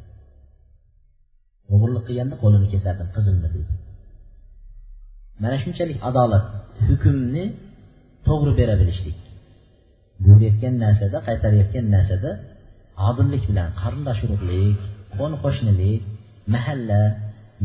[1.75, 3.73] o'g'irlik qilganda qo'lini kesardim qizimni dedi
[5.43, 6.45] mana shunchalik adolat
[6.89, 7.45] hukmni
[8.27, 9.19] to'g'ri bera bilishlik
[10.27, 12.31] bo'layotgan narsada qaytarayotgan narsada
[13.09, 14.79] odillik bilan qarindosh urug'lik
[15.19, 16.03] qo'ni qo'shnilik
[16.54, 17.02] mahalla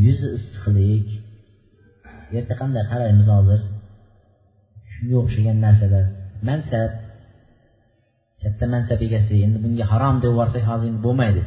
[0.04, 1.06] yuzi issiqlik.
[2.38, 3.60] Erta qanday qaraymiz hozir
[4.92, 6.06] shunga o'xshagan narsalar.
[6.48, 6.90] Mansab.
[8.42, 11.42] Katta mansab egasi endi bunga harom deb yuborsak hozir endi bo'lmaydi.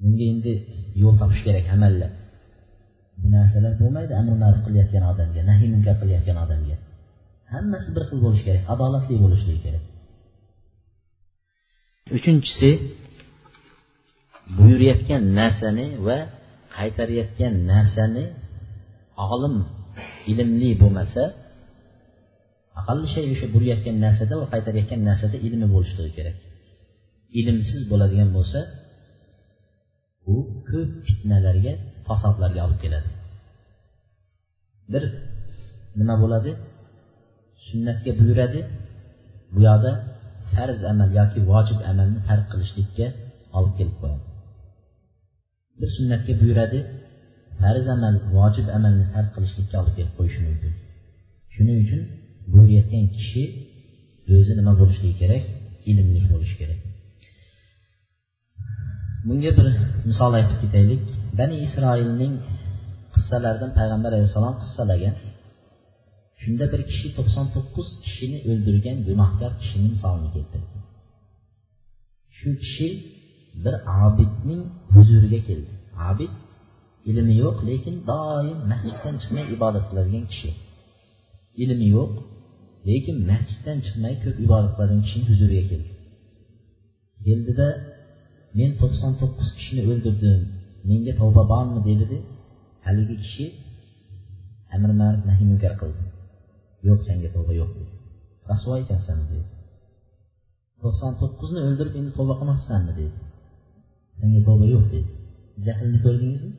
[0.00, 0.52] Bunga endi
[1.02, 2.12] yo'l topish kerak amallab
[3.20, 6.76] bu narsalar bo'lmaydi amri ma'ruf qilayotgan odamga nahiy munkar qilayotgan odamga.
[7.54, 9.84] Hammasi bir xil bo'lishi kerak adolatli bo'lishligi kerak.
[12.16, 12.70] Uchinchisi
[14.58, 16.18] buyurayotgan narsani va
[16.76, 18.24] qaytarayotgan narsani
[19.34, 19.56] olim
[20.32, 21.22] ilmli bo'lmasa
[22.80, 26.36] aqalli shay o'sha burayotgan narsada va qaytarayotgan narsada ilmi bo'lishligi kerak.
[27.40, 28.60] Ilmsiz bo'ladigan bo'lsa
[30.34, 30.36] u
[30.68, 31.72] ko'p fitnalarga
[32.06, 33.08] fasodlarga olib keladi.
[34.92, 35.04] Bir
[36.00, 36.50] nima bo'ladi?
[37.66, 38.60] Sunnatga buyuradi.
[39.54, 39.92] Bu yoqda
[40.52, 43.06] farz amal yoki vojib amalni tark qilishlikka
[43.58, 44.35] olib kelib qo'yadi.
[45.80, 46.78] Bir sunnatga buyuradi
[47.60, 50.72] farz amal vojib amalni tark qilishlikka olib kelib qo'yishi mumkin.
[51.54, 52.02] Shuning uchun
[52.52, 53.42] buyurayotgan kishi
[54.36, 55.44] o'zi nima bo'lishligi kerak
[55.90, 56.80] ilmli bo'lishi kerak.
[59.28, 59.68] Bunga bir
[60.10, 61.02] misol aytib ketaylik.
[61.38, 62.34] Bani isroilning
[63.14, 65.14] qissalaridan payg'ambar alayhissalom qissalagan.
[66.42, 70.78] Shunda bir kishi to'qson to'qqiz kishini o'ldirgan gunohkor kishini misolini keltirdi.
[72.38, 72.88] Shu kishi
[73.64, 74.62] bir abidning
[74.94, 75.72] huzuriga keldi.
[76.08, 76.32] Abid
[77.10, 80.50] ilmi yo'q lekin doim masjiddan chiqmay ibodat qiladigan kishi.
[81.62, 82.12] Ilmi yo'q
[82.88, 85.90] lekin masjiddan chiqmay ko'p ibodat qiladigan kishini huzuriga keldi.
[87.26, 87.68] Keldida
[88.58, 90.40] men to'qson to'qqiz kishini o'ldirdim
[90.88, 91.80] menga tavba bormi?
[91.88, 92.18] dedida
[92.86, 93.46] haligi kishi
[94.74, 96.02] amr ma'ruf nahiy munkar qildi.
[96.88, 97.92] Yo'q senga tavba yo'q dedi.
[98.50, 99.46] Rasvo ekansan dedi.
[100.82, 102.92] To'qson to'qqizni o'ldirib endi tavba qilmoqchisanmi?
[103.00, 103.18] dedi.
[104.20, 105.10] Menga tavba yo'q deydi
[105.66, 106.52] jahlni ko'rdingizmi?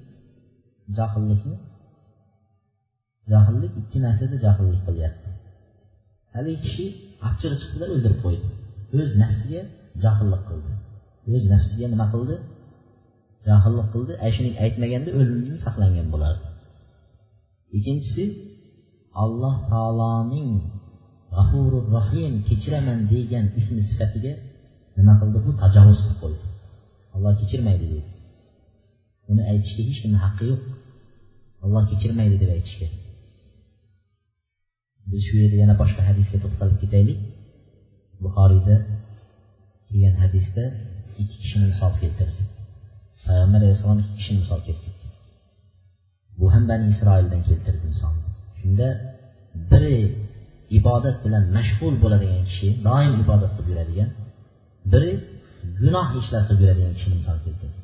[0.98, 1.56] Johillikni
[3.32, 5.30] jahillik ikki narsada jahillik qilyapti.
[6.36, 6.86] Haligi kishi
[7.28, 8.48] achchig'i chiqdilar o'ldirib qo'ydi.
[9.00, 9.62] O'z nafsiga
[10.04, 10.74] jahillik qildi.
[11.34, 12.36] O'z nafsiga nima qildi?
[13.48, 14.14] Jahillik qildi.
[14.28, 16.48] Ana aytmaganda o'limdan saqlangan bo'lardi.
[17.78, 18.24] Ikkinchisi
[19.24, 20.52] alloh taoloning
[21.36, 24.34] g'afurur rohim kechiraman degan ismi sifatiga
[24.98, 25.38] nima qildi?
[25.46, 26.46] Bu tajovuz qilib qo'ydi.
[27.18, 28.18] Olloh kechirmaydi deydi
[29.32, 30.62] uni aytishga hech kimni haqqi yo'q.
[31.66, 32.88] Olloh kechirmaydi deb aytishga.
[35.12, 37.20] Biz shu yerda yana boshqa hadisga to'xtalib ketaylik.
[38.24, 38.76] Buxoriyda
[39.88, 40.64] kelgan hadisda
[41.22, 42.44] ikki kishini misol keltirdi.
[43.26, 45.06] Payg'ambar alayhissalom ikki kishini misol keltirdi.
[46.40, 48.24] Bu ham bani isroildan keltirdi misolni.
[48.60, 48.88] Shunda
[49.72, 49.98] biri
[50.80, 54.10] ibodat bilan mashg'ul bo'ladigan kishi doim ibodat qilib yuradigan
[54.94, 55.12] biri
[55.80, 57.80] gunoh ishlar qilib yuradigan kishini misol keltirdi.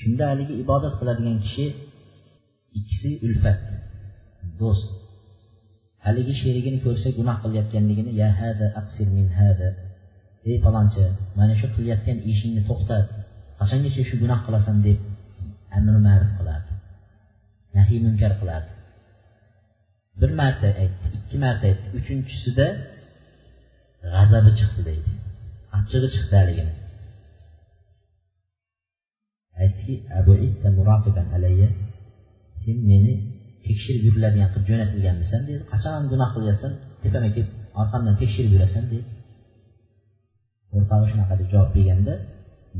[0.00, 1.66] Shunda haligi ibodat qiladigan kishi
[2.78, 3.60] ikkisi ulfat
[4.60, 4.88] do'st.
[6.06, 9.68] Haligi sherigini ko'rsa gunoh qilayotganligini ya hada aqsir min hada
[10.50, 11.04] ey palonchi
[11.38, 13.06] mana shu qilayotgan ishingni to'xtat
[13.60, 14.98] qachongacha shu gunoh qilasan deb
[15.78, 16.72] amri ma'ruf qilardi
[17.76, 18.72] nahiy munkar qilardi.
[20.20, 22.66] Bir marta aytdi ikki marta aytdi uchinchisida
[24.12, 25.10] g'azabi chiqdi deydi.
[25.78, 26.72] Achchig'i chiqdi haligini
[29.62, 29.94] aytdiki
[32.64, 33.12] sen meni
[33.66, 35.60] tekshirib yuriladigan qilib jo'natilganmisan dedi.
[35.72, 36.72] Qachon gunoh qilyapsan?
[37.02, 37.50] Tepama kelib
[37.80, 38.84] orqamdan tekshirib yurasan?
[38.92, 39.06] dedi.
[40.76, 42.14] O'rtog'i shunaqa deb javob berganda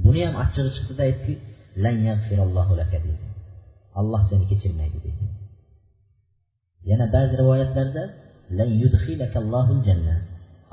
[0.04, 1.34] buni ham achchig'i chiqdida aytdiki
[3.08, 3.26] dedi.
[4.00, 5.24] Alloh seni kechirmaydi dedi.
[6.90, 8.02] Yana ba'zi rivoyatlarda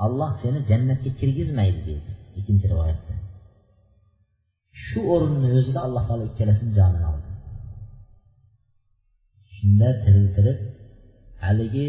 [0.06, 3.00] alloh seni jannatga kirgizmaydi deydi ikkinchi rivoyat.
[4.84, 7.30] Shu o'rinni o'zida alloh taolo ikkalasini jonini oldi.
[9.54, 10.58] Shunda tiriltirib
[11.44, 11.88] haligi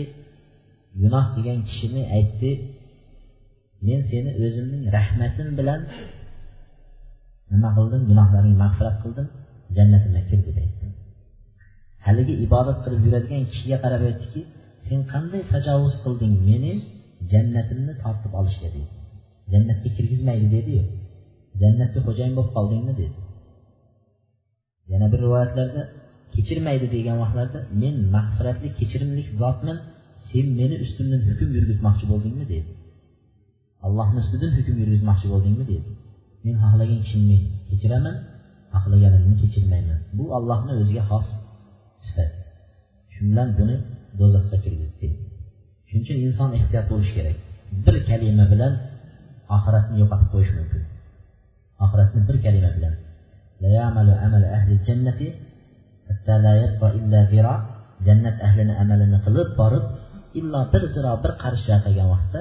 [1.02, 2.52] gunoh qilgan kishini aytdi
[3.88, 5.82] men seni o'zimning rahmatim bilan
[7.52, 8.02] nima qildim?
[8.10, 9.28] Gunohlaringni mag'firat qildim
[9.78, 10.88] jannatimga kir deb aytdi
[12.08, 14.42] haligi ibodat qilib yuradigan kishiga qarab aytdiki
[14.88, 16.74] sen qanday tajovuz qilding meni
[17.32, 18.68] jannatimni tortib olishga?
[18.76, 18.88] dedi
[19.54, 20.84] jannatga kirgizmaydi dediyu.
[21.62, 23.18] Jannatga xo'jayin bo'lib qoldingmi dedi.
[24.92, 25.82] Yana bir rivoyatlarda
[26.36, 29.78] kechirmaydi degan vaqtlarda men mag'firatli kechirimli zotman
[30.30, 32.72] sen meni ustimdan hukm yurgizmoqchi bo'ldingmi dedi.
[33.86, 35.90] Allohni ustidan hukm yurgizmoqchi bo'ldingmi dedi.
[36.46, 37.38] Men xohlagan kishimni
[37.70, 38.16] kechiraman
[38.74, 40.00] xohlaganimni kechirmayman.
[40.18, 41.28] Bu allohni o'ziga xos
[42.06, 42.32] sifat.
[43.14, 43.76] Shu bilan buni
[44.20, 45.08] do'zaxga kirgizdi
[45.90, 47.38] shuning uchun inson ehtiyot bo'lishi kerak.
[47.86, 48.74] Bir kalima bilan
[49.56, 50.82] oxiratni yo'qotib qo'yish mumkin.
[51.84, 52.96] Oxiratni bir kalima bilan.
[58.08, 59.86] Jannat ahlini amalini qilib borib
[60.40, 62.40] illo bir ziro bir qarich qilgan vaqtda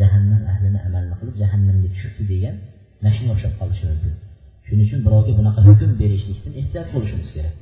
[0.00, 2.54] jahannam ahlini amalini qilib jahannamga tushibdi degan
[3.00, 4.14] mana shunga o'xshab qolishi mumkin.
[4.66, 7.54] Shuning uchun birovga bunaqa hukm berishlikdan ehtiyot bo'lishimiz kerak.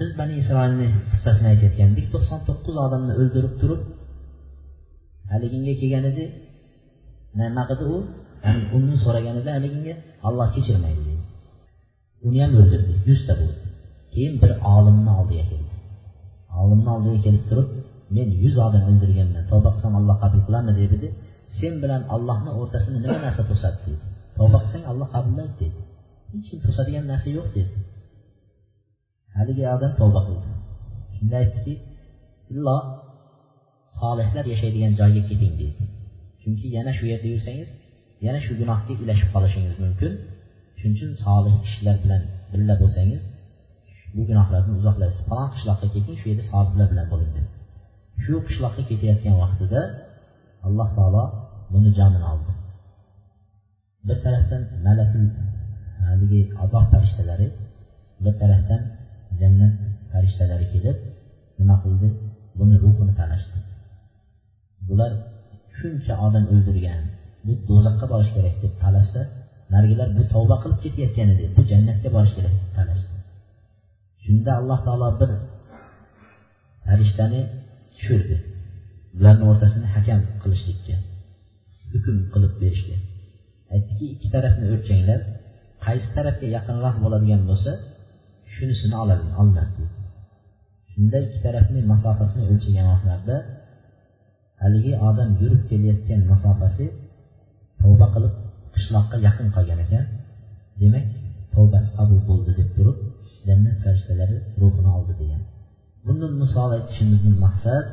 [0.00, 3.80] Biz bani isroilni qissasini aytayotgandik to'qson to'qqiz odamni o'ldirib turib
[5.32, 6.24] haliginga kelgan edi.
[7.40, 7.96] Nima qildi u?
[8.76, 9.94] Undan so'raganida haliginga
[10.28, 11.24] olloh kechirmaydi dedi.
[12.26, 12.92] Uni ham o'ldirdi.
[13.08, 13.62] Yuzta bo'ldi.
[14.12, 15.74] Keyin bir olimni oldiga keldi.
[16.62, 17.68] Olimni oldiga kelib turib
[18.16, 20.86] men yuz odam o'ldirganman tavba qilsam alloh qabul qiladimi?
[20.94, 21.08] dedi.
[21.58, 23.78] Sen bilan ollohni o'rtasini nima narsa to'sadi?
[23.86, 24.04] dedi.
[24.38, 25.80] Tavba qilsang alloh qabullaydi dedi.
[26.32, 27.78] Hech kim to'sadigan narsa yo'q dedi.
[29.36, 30.48] Haligi odam tavba qildi.
[31.16, 31.74] Shunda aytdiki
[32.52, 32.76] illo
[33.98, 35.84] solihlar yashaydigan joyga keting dedi.
[36.42, 37.68] Chunki yana shu yerda yursangiz
[38.26, 40.12] yana shu gunohga ilashib qolishingiz mumkin.
[40.78, 43.22] Shuning uchun solih kishilar bilan birga bo'lsangiz
[44.14, 47.46] bu gunohlardan uzoqlashasiz falon qishloqqa keting shu yerda solihlar bilan bo'ling deb.
[48.22, 49.80] Shu qishloqqa ketayotgan vaqtida
[50.66, 51.24] alloh taolo
[51.72, 52.52] buni jonini oldi.
[54.08, 55.26] Bir tarafdan malakul
[56.06, 57.48] haligi azob farishtalari
[58.24, 58.82] bir tarafdan
[59.40, 59.74] jannat
[60.12, 60.96] farishtalari kelib
[61.58, 62.08] nima qildi?
[62.58, 63.58] Buni ruhini talashdi
[64.88, 65.12] bular
[65.78, 67.02] shuncha odam o'ldirgan
[67.44, 69.20] bu do'zaxga borish kerak deb talashsa
[69.74, 71.44] narigilar bu tavba qilib ketayotgan edi.
[71.56, 73.16] Bu jannatga borish kerak deb talashdi.
[74.24, 75.30] Shunda alloh taolo bir
[76.86, 77.40] farishtani
[77.94, 78.36] tushirdi.
[79.18, 80.96] Ularni o'rtasini hakam qilishlikka
[81.92, 82.96] hukm qilib berishga.
[83.74, 85.20] Aytdiki ikki tarafni o'lchanglar
[85.86, 87.72] qaysi tarafga yaqinroq bo'ladigan bo'lsa
[88.54, 89.84] shunisini oladi olinadi
[90.92, 93.36] shunda ikki tarafni masofasini o'lchagan vaqtlarida
[94.62, 96.86] haligi odam yurib kelayotgan masofasi
[97.80, 98.34] tavba qilib
[98.74, 100.04] qishloqqa yaqin qolgan ekan.
[100.80, 101.06] Demak
[101.54, 102.98] tavbasi qabul bo'ldi deb turib
[103.48, 105.42] jannat farishtalari ruhini oldi degan.
[106.06, 107.84] Bundan misol aytishimizni maqsad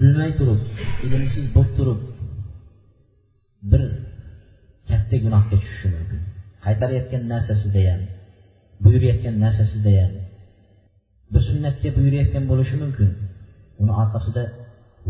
[0.00, 0.60] bilmay turib
[1.06, 2.00] ilmsiz bo'lib turib
[3.70, 3.82] bir
[4.90, 6.20] katta gunohga tushishi mumkin.
[6.64, 8.00] Qaytarayotgan narsasida ham
[8.84, 10.12] buyurayotgan narsasida ham
[11.32, 13.10] bir sunnatga buyurayotgan bo'lishi mumkin.
[13.82, 14.42] Uni orqasida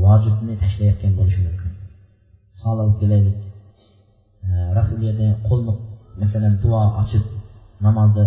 [0.04, 1.61] vojibni tashlayotgan bo'lishi mumkin.
[2.62, 3.36] Misol olib kelaylik
[5.48, 5.74] qo'lni
[6.22, 7.24] masalan duo ochib
[7.86, 8.24] namozda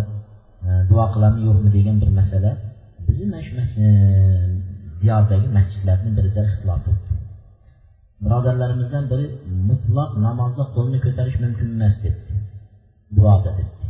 [0.67, 2.51] e, duo qilamizmi yo'qmi degan bir masala
[3.07, 3.89] bizni mana shu e,
[5.01, 7.15] diyordagi masjidlarni birida ixtilof bo'ldi
[8.23, 9.25] birodarlarimizdan biri
[9.69, 12.33] mutloq namozda qo'lni ko'tarish mumkin emas debdi.
[13.15, 13.86] Duoda debdi.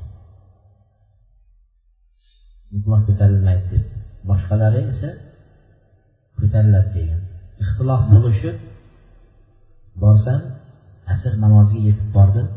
[2.74, 3.84] Mutloq ko'tarilmaydi deb
[4.30, 5.10] boshqalari esa
[6.40, 7.22] ko'tariladi degan.
[7.64, 8.56] Ixtilof bo'lishib
[10.04, 10.40] borsam
[11.14, 12.48] asr namoziga yetib bordim.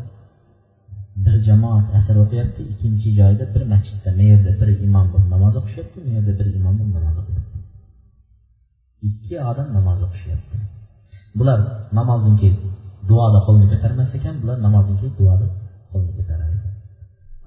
[1.24, 5.97] Bir jamoat asr o'qiyapti ikkinchi joyda bir masjidda bu yerda bir imom bo'lib namoz o'qishyapti
[6.05, 7.57] bu yerda bir imom bo'lib namoz o'qiyapti.
[9.09, 10.59] Ikki odam namoz o'qishyapti
[11.39, 11.59] bular
[11.99, 12.57] namozdan keyin
[13.09, 15.47] duoda qo'lni ko'tarmas ekan bular namozdan keyin duoda
[15.93, 16.57] qo'lni ko'taradi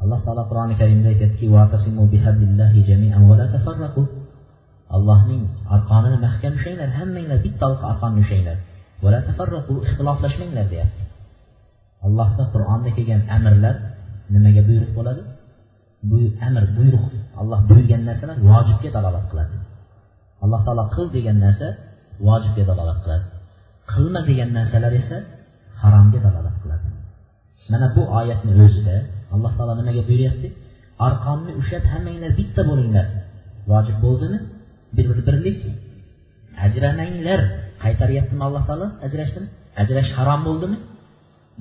[0.04, 1.48] alloh taolo qur'oni karimda aytyaptiki
[4.96, 5.44] allohning
[5.76, 8.58] arqonini mahkam ushlanglar hammanglar bitta orqonni ushlanglar
[9.88, 11.04] ixtiloflashmanglar deyapti.
[12.06, 13.76] Allohda qur'onda kelgan amrlar
[14.34, 15.22] nimaga buyruq bo'ladi?
[16.10, 17.06] Bu amr buyruq
[17.40, 19.56] alloh buyurgan narsalar vojibga dalolat qiladi.
[20.44, 21.68] Alloh taolo qil degan narsa
[22.28, 23.26] vojibga dalolat qiladi.
[23.92, 25.18] Qilma degan narsalar esa
[25.82, 26.88] haromga dalolat qiladi.
[27.72, 28.96] Mana bu oyatni o'zida
[29.34, 30.48] alloh taolo nimaga buyuryapti?
[31.08, 33.08] Arqonni ushlab hammanglar bitta bo'linglar.
[33.72, 34.40] Vojib bo'ldimi?
[34.96, 35.60] Bir birlik
[36.66, 37.42] ajramanglar.
[37.84, 38.88] Qaytaryaptimi alloh taolo?
[39.06, 39.48] Ajrashdimi
[39.82, 40.78] ajrash harom bo'ldimi?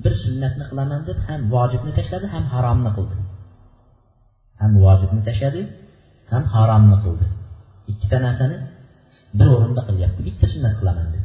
[0.03, 3.15] Bir sunnatni qilaman deb ham vojibni tashladi ham haromni qildi.
[4.61, 5.61] Ham vojibni tashladi
[6.31, 7.25] ham haromni qildi.
[7.91, 8.57] Ikkita narsani
[9.39, 10.19] bir o'rinda qilyapti.
[10.27, 11.23] Bitta sunnat qilaman deb.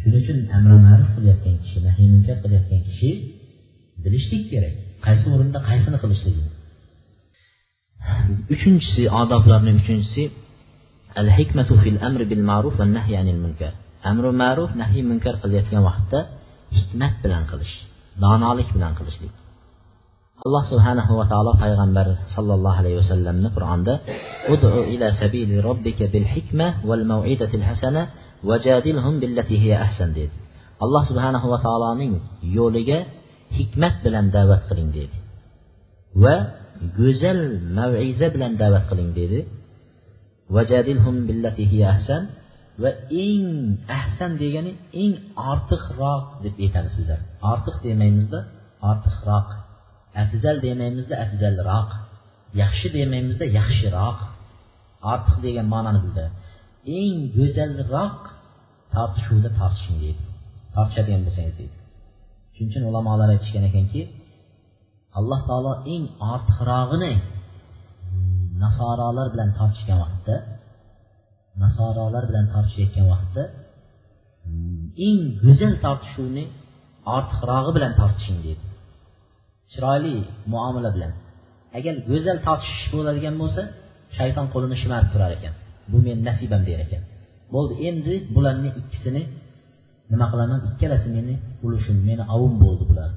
[0.00, 3.10] Shuning uchun amri ma'ruf qilayotgan kishi nahiy munkar qilayotgan kishi
[4.04, 4.74] bilishlik kerak.
[5.06, 6.50] Qaysi o'rinda qaysini qilishligini.
[8.54, 10.22] Uchinchisi odoblarning uchinchisi
[11.20, 13.72] al hikmatu fil amri bil ma'ruf va nahy anil munkar.
[14.10, 16.18] Amri ma'ruf nahiy munkar qilayotgan vaqtda
[16.76, 17.74] hikmat bilan qilish
[18.22, 19.34] donolik bilan qilishlik.
[20.44, 23.94] Alloh subhanahu va taolo payg'ambar sollallohu alayhi vasallamni qur'onda
[24.52, 28.02] udu ila sabili robbika bil hikma val mau'idatil hasana
[28.48, 30.34] vajadilhum billati hiya ahsan dedi.
[30.84, 32.12] Alloh subhanahu va taoloning
[32.58, 32.98] yo'liga
[33.58, 35.16] hikmat bilan da'vat qiling dedi.
[36.22, 36.36] Va
[36.98, 37.40] go'zal
[37.78, 39.40] maviza bilan da'vat qiling dedi.
[40.56, 42.22] Vajadilhum billati hiya ahsan
[42.82, 42.90] va
[43.26, 43.48] eng
[43.98, 44.72] ahsan degani
[45.02, 45.14] eng
[45.52, 47.20] ortiqroq deb aytamiz sizlar.
[47.52, 48.40] Ortiq demaymizda
[48.90, 49.48] ortiqroq.
[50.22, 51.90] Afzal demaymizda afzalroq.
[52.62, 54.18] Yaxshi demaymizda yaxshiroq.
[55.12, 56.36] Ortiq degan ma'noni bildiradi
[57.00, 58.18] eng go'zalroq
[58.94, 60.22] tortishuvni tortishing deydi.
[60.74, 61.76] Tortishadigan bo'lsangiz deydi.
[62.54, 64.02] Shuning uchun ulamolar aytishgan ekanki
[65.18, 67.12] alloh taolo eng ortiqrog'ini
[68.62, 70.34] nasorolar bilan tortishgan vaqtda
[71.62, 73.42] nasorolar bilan tortishayotgan vaqtda
[75.06, 76.44] eng go'zal tortishuvni
[77.16, 78.64] ortiqrog'i bilan tortishing deydi
[79.72, 80.14] chiroyli
[80.52, 81.12] muomala bilan.
[81.78, 83.62] Agar go'zal tortishish bo'ladigan bo'lsa
[84.16, 85.54] shayton qo'lini shimarib turar ekan.
[85.90, 87.02] Bu meni nasibam der ekan.
[87.54, 89.22] Bo'ldi endi bularni ikkisini
[90.12, 90.60] nima qilaman?
[90.70, 91.34] Ikkalasi meni
[91.66, 93.10] ulushim meni ovim bo'ldi bular.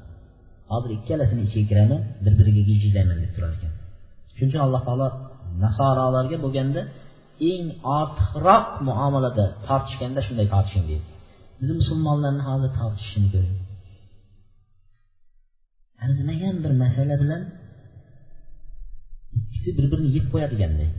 [0.72, 3.72] Hozir ikkalasini ichiga kiraman bir biriga gijiylayman deb turar ekan.
[4.36, 5.08] Shuning uchun alloh taolo
[5.64, 6.80] nasorolarga bo'lganda
[7.52, 7.66] eng
[7.98, 11.06] ortiqroq muomalada tortishganda shunday tortishing deydi.
[11.60, 13.56] Biz musulmonlarni hozir tortishishini ko'ring.
[16.04, 17.42] Arzimagan bir masala bilan
[19.40, 20.90] ikkisi bir birini yeb qo'yadiganday.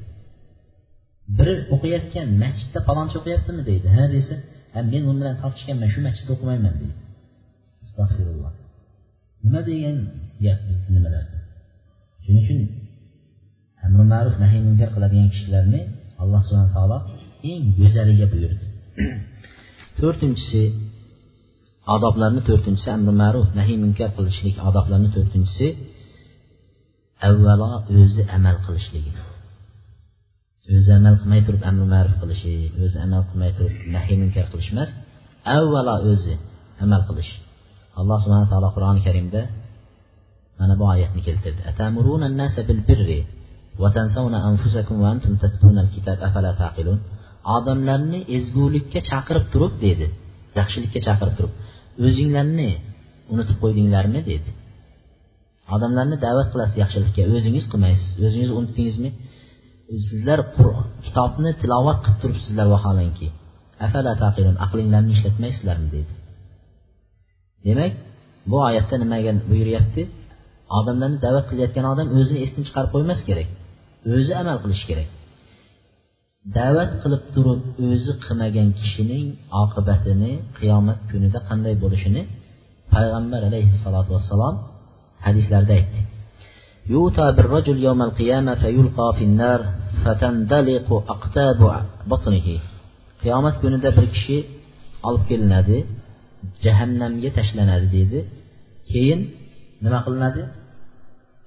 [1.38, 3.88] Biri o'qiyotgan masjidda palonchi o'qiyaptimi deydi.
[3.98, 4.36] Ha desa
[4.74, 6.98] ha men u bilan tortishganman shu masjidda o'qimayman deydi.
[7.86, 8.54] Astag'firulloh.
[9.46, 9.98] Nima degan
[10.46, 10.60] gap
[10.96, 11.26] nimalar
[12.24, 12.60] shuning uchun
[13.86, 15.82] amri ma'ruf nahiy munkar qiladigan kishilarni
[16.22, 16.98] alloh subhana taolo
[17.52, 18.66] eng go'zaliga buyurdi.
[20.00, 20.64] To'rtinchisi
[21.96, 25.68] odoblarni to'rtinchisi amri ma'ruf nahiy munkar qilishlik odoblarni to'rtinchisi
[27.30, 27.68] avvalo
[28.02, 29.12] o'zi amal qilishligi
[30.76, 32.54] o'zi amal qilmay turib amri ma'ruf qilishi
[32.84, 34.90] o'zi amal qilmay turib nahiy munkar qilish emas
[35.58, 36.34] avvalo o'zi
[36.84, 37.32] amal qilish.
[38.00, 39.42] Alloh subhana taolo qur'oni karimda
[40.60, 41.62] mana bu oyatni keltirdi
[47.56, 50.08] odamlarni ezgulikka chaqirib turib dedi.
[50.60, 51.54] Yaxshilikka chaqirib turib.
[52.08, 52.70] O'zinglarni
[53.34, 54.52] unutib qo'ydinglarmi dedi.
[55.76, 57.22] Odamlarni da'vat qilasiz yaxshilikka.
[57.36, 58.12] O'zingiz qilmaysiz.
[58.28, 59.10] O'zingiz unutdingizmi?
[60.10, 60.40] Sizlar
[61.06, 63.28] kitobni tilovat qilib turibsizlar vaholanki.
[64.24, 66.14] Taqilun aqlinglarni ishlatmaysizlarmi dedi.
[67.68, 67.94] Demak
[68.50, 70.02] bu oyatda nimaga buyuryapti?
[70.80, 73.50] Odamlarni da'vat qilayotgan odam o'zini esdan chiqarib qo'ymas kerak.
[74.15, 75.09] o'zi amal qilishi kerak
[76.57, 79.27] da'vat qilib turib o'zi qilmagan kishining
[79.63, 82.23] oqibatini qiyomat kunida qanday bo'lishini
[82.95, 84.55] payg'ambar alayhissalotu vassalom
[85.27, 86.01] hadislarda aytdi
[86.95, 89.61] يؤتى بالرجل يوم القيامة فيلقى في النار
[90.03, 91.61] فتندلق أقتاب
[92.11, 92.49] بطنه
[93.23, 94.37] qiyomat kunida bir kishi
[95.09, 95.79] olib kelinadi
[96.65, 98.21] jahannamga tashlanadi deydi
[98.93, 99.21] keyin
[99.85, 100.43] nima qilinadi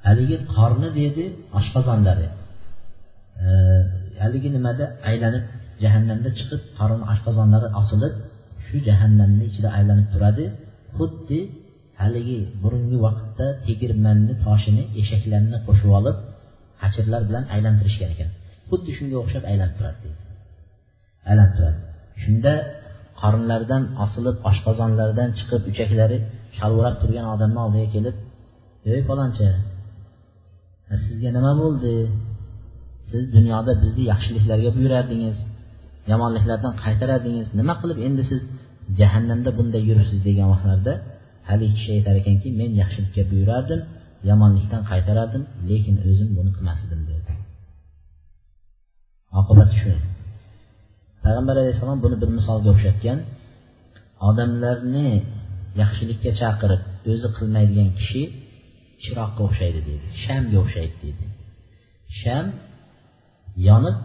[0.08, 1.26] haligi qorni deydi
[1.60, 2.28] oshqozonlari
[4.23, 4.85] haligi nimada?
[5.11, 5.45] Aylanib
[5.83, 8.15] jahannamda chiqib qorin oshqozonlari osilib
[8.67, 10.45] shu jahannamni ichida aylanib turadi.
[10.97, 11.41] Xuddi
[12.01, 16.17] haligi burungi vaqtda tegirmanni toshini eshaklarni qo'shib olib
[16.83, 18.31] hachirlar bilan aylantirishgan ekan.
[18.71, 20.21] Xuddi shunga o'xshab aylanib turadi deydi.
[21.31, 21.79] Aylanib turadi.
[22.23, 22.53] Shunda
[23.21, 26.19] qorinlaridan osilib oshqozonlaridan chiqib uchaklari
[26.59, 28.17] shalvirab turgan odamni oldiga kelib
[28.95, 29.47] ey falonchi
[31.05, 31.95] sizga nima bo'ldi?
[33.11, 35.37] Siz dunyoda bizni yaxshiliklarga buyurardingiz
[36.13, 37.49] yomonliklardan qaytaradingiz.
[37.61, 38.41] Nima qilib endi siz
[39.01, 40.93] jahannamda bunday yuribsiz degan vaqtlarda
[41.49, 43.81] haligi kishi aytar ekanki men yaxshilikka buyurardim
[44.31, 47.31] yomonlikdan qaytarardim lekin o'zim buni qilmas edim dedi.
[49.41, 49.93] Oqibati shu.
[51.25, 53.19] Payg'ambar alayhissalom buni bir misolga o'xshatgan.
[54.29, 55.09] Odamlarni
[55.83, 56.83] yaxshilikka chaqirib
[57.13, 58.23] o'zi qilmaydigan kishi
[59.03, 61.25] chiroqqa o'xshaydi deydi shamga o'xshaydi deydi
[62.21, 62.45] sham
[63.67, 63.97] yonib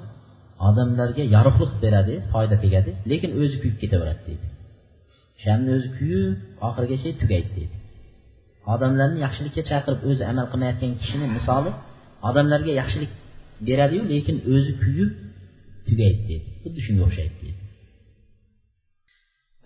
[0.67, 4.45] odamlarga yorug'lik beradi foyda tegadi lekin o'zi kuyib ketaveradi deydi.
[5.43, 6.33] Shamni o'zi kuyib
[6.67, 7.75] oxirigacha tugaydi deydi.
[8.73, 11.71] Odamlarni yaxshilikka chaqirib o'zi amal qilmayotgan kishini misoli
[12.29, 13.11] odamlarga yaxshilik
[13.67, 15.11] beradiyu lekin o'zi kuyib
[15.87, 16.47] tugaydi deydi.
[16.63, 17.59] Xuddi shunga o'xshaydi deydi.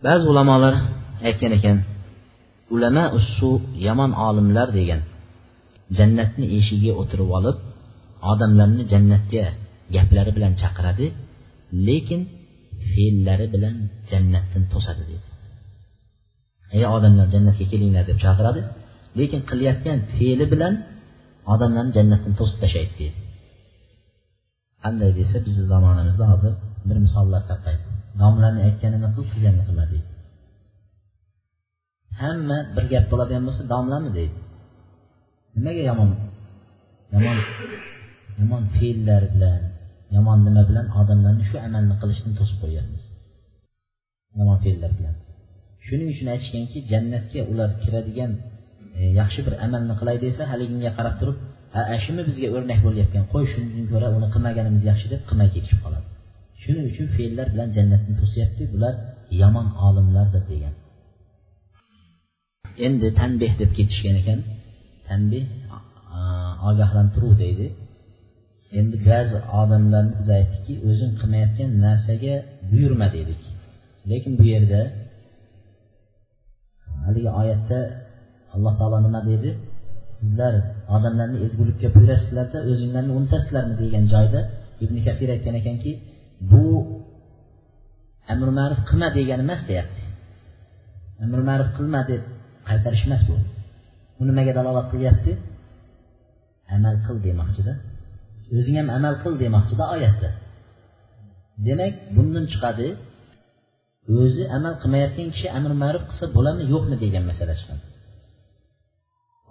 [0.05, 0.75] Ba'zi ulamolar
[1.27, 1.77] aytgan ekan
[2.75, 3.49] ulama ussu
[3.88, 5.01] yomon olimlar degan
[5.97, 7.57] jannatni eshigiga o'tirib olib
[8.31, 9.45] odamlarni jannatga
[9.95, 11.05] gaplari bilan chaqiradi
[11.88, 12.21] lekin
[12.91, 13.75] fe'llari bilan
[14.11, 15.27] jannatdan to'sadi deydi
[16.75, 18.61] ey odamlar jannatga kelinglar deb chaqiradi
[19.19, 20.73] lekin qilayotgan fe'li bilan
[21.53, 23.19] odamlarni jannatdan to'sib tashlaydi deydi
[24.83, 26.53] qanday desa bizni zamonamizda hozir
[26.89, 27.83] bir misollar tarqaydi.
[28.21, 30.09] Domlaning aytganini qil qilganini qilma deydi.
[32.21, 34.38] Hamma bir gap bo'ladigan bo'lsa domlami deydi.
[35.55, 36.09] Nimaga yomon
[37.13, 37.38] yomon
[38.39, 39.61] yomon fe'llar bilan
[40.15, 43.03] yomon nima bilan odamlarni shu amalni qilishdan to'sib qo'yyapmiz
[44.37, 45.15] yomon fe'llar bilan.
[45.85, 48.31] Shuning uchun aytishganki jannatga ular kiradigan
[48.99, 51.37] e, yaxshi bir amalni qilay desa haliginga qarab turib
[52.05, 56.07] shumi bizga o'rnak bo'layotgan qo'y shundan ko'ra uni qilmaganimiz yaxshi deb qilmay ketishib qoladi.
[56.63, 58.93] Shuning uchun fe'llar bilan jannatni to'syapti bular
[59.41, 60.73] yomon olimlardir degan.
[62.85, 64.39] Endi tanbeh deb ketishgan ekan.
[65.09, 65.45] Tanbeh
[66.69, 67.67] ogohlantiruv deydi
[68.80, 72.36] endi ba'zi odamlarni biz aytdikki o'zing qilmayotgan narsaga
[72.72, 73.41] buyurma dedik.
[74.09, 74.82] Lekin bu yerda
[77.05, 77.80] haligi oyatda
[78.55, 79.49] alloh taolo nima dedi?
[80.18, 80.53] Sizlar
[80.95, 84.39] odamlarni ezgulikka buyurasizlarda o'zinglarni unutasizlarmi degan joyda
[84.84, 85.91] ibn kasir aytgan ekanki
[86.51, 86.65] bu
[88.34, 90.03] amri ma'ruf qilma degani emas deyapti.
[91.24, 92.22] Amri ma'ruf qilma deb
[92.70, 93.36] qaytarish emas bu.
[94.18, 95.32] Bu nimaga dalolat qilyapti?
[96.76, 97.74] Amal qil demoqchida.
[98.55, 100.29] O'zing ham amal qil demoqchida oyatda.
[101.67, 102.87] Demak bundan chiqadi
[104.19, 107.85] o'zi amal qilmayotgan kishi amr ma'ruf qilsa bo'ladimi yo'qmi degan masala chiqadi.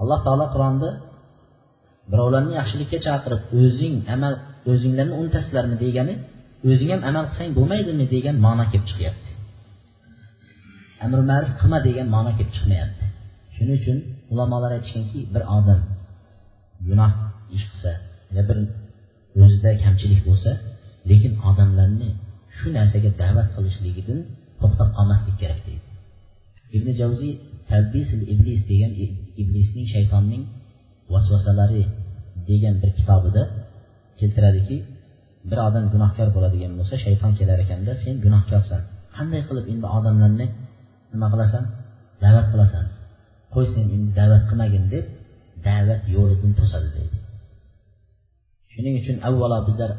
[0.00, 0.88] Alloh taolo qur'onda
[2.10, 4.34] birovlarni yaxshilikka chaqirib o'zing amal
[4.70, 6.14] o'zinglarni unutasizlarmi degani
[6.70, 9.30] o'zing ham amal qilsang bo'lmaydimi degan ma'no kelib chiqyapti.
[11.06, 13.04] Amr ma'ruf qilma degan ma'no kelib chiqmayapti.
[13.56, 13.98] Shuning uchun
[14.32, 15.80] ulamolar aytishganki bir odam
[16.88, 17.12] gunoh
[17.56, 17.92] ish qilsa
[18.36, 18.58] yo bir
[19.42, 20.50] o'zida kamchilik bo'lsa
[21.10, 22.08] lekin odamlarni
[22.56, 24.18] shu narsaga da'vat qilishligidan
[24.60, 25.86] to'xtab qolmaslik kerak deydi.
[26.76, 27.32] Ibn javziy
[27.70, 28.92] talbisil iblis degan
[29.42, 30.42] iblisning shaytonning
[31.12, 31.82] vasvasalari
[32.48, 33.42] degan bir kitobida
[34.20, 34.76] keltiradiki
[35.50, 38.80] bir odam gunohkor bo'ladigan bo'lsa shayton kelar ekanda sen gunohkorsan.
[39.16, 40.46] Qanday qilib endi odamlarni
[41.12, 41.64] nima qilasan?
[42.24, 42.84] Da'vat qilasan.
[43.54, 45.04] Qo'y sen endi da'vat qilmagin deb
[45.68, 47.16] da'vat yo'lidan to'sadi deydi.
[48.76, 49.90] Shuning uchun avvalo bizlar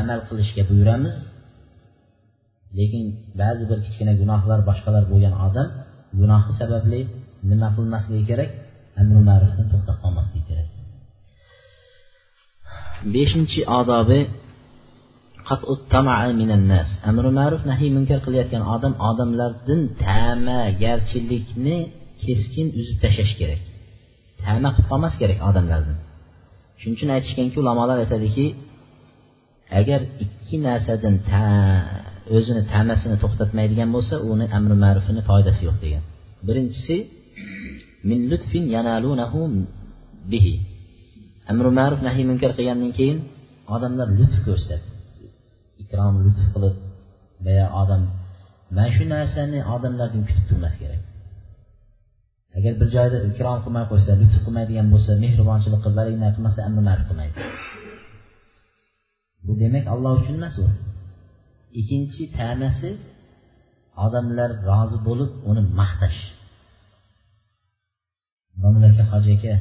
[0.00, 1.16] amal qilishga buyuramiz.
[2.78, 3.04] Lekin
[3.40, 5.68] ba'zi bir kichkina gunohlar boshqalar bo'lgan odam
[6.20, 7.00] gunohi sababli
[7.50, 8.50] nima qilmasligi kerak
[9.00, 10.68] amri ma'rufdan to'xtab qolmasligi kerak.
[13.14, 14.20] Beshinchi odobi
[17.10, 21.76] amri ma'ruf nahiy munkar qilayotgan odam odamlardan ta'magarchilikni
[22.24, 23.60] keskin uzib tashlash kerak.
[24.42, 25.96] Ta'ma qilib qolmas kerak odamlardan.
[26.84, 28.46] Shuning uchun aytishganki ulamolar aytadiki
[29.80, 31.16] agar ikki narsadan
[32.36, 36.02] o'zini ta'masini to'xtatmaydigan bo'lsa uni amri ma'rufini foydasi yo'q degan.
[36.46, 36.96] Birinchisi
[38.08, 39.40] min lutfin yanalunahu
[40.32, 40.54] bihi.
[41.50, 43.18] Amri ma'ruf nahiy munkar qilgandan keyin
[43.74, 44.86] odamlar lutf ko'rsatadi
[45.82, 46.74] ikrom lutf qilib
[47.46, 48.02] boya odam
[48.76, 51.00] mana shu narsani odamlardan kutib turmas kerak.
[52.56, 57.06] Agar bir joyda ikrom qilmay qo'ysa lutf qilmaydigan bo'lsa mehribonchilik qilib valina qilmasa amri ma'ruf
[57.10, 57.38] qilmaydi.
[59.46, 60.66] Bu demak alloh uchun emas u.
[61.80, 62.90] Ikkinchi ta'nasi
[64.04, 66.20] odamlar rozi bo'lib uni maqtash.
[68.62, 69.54] Domla aka hoji aka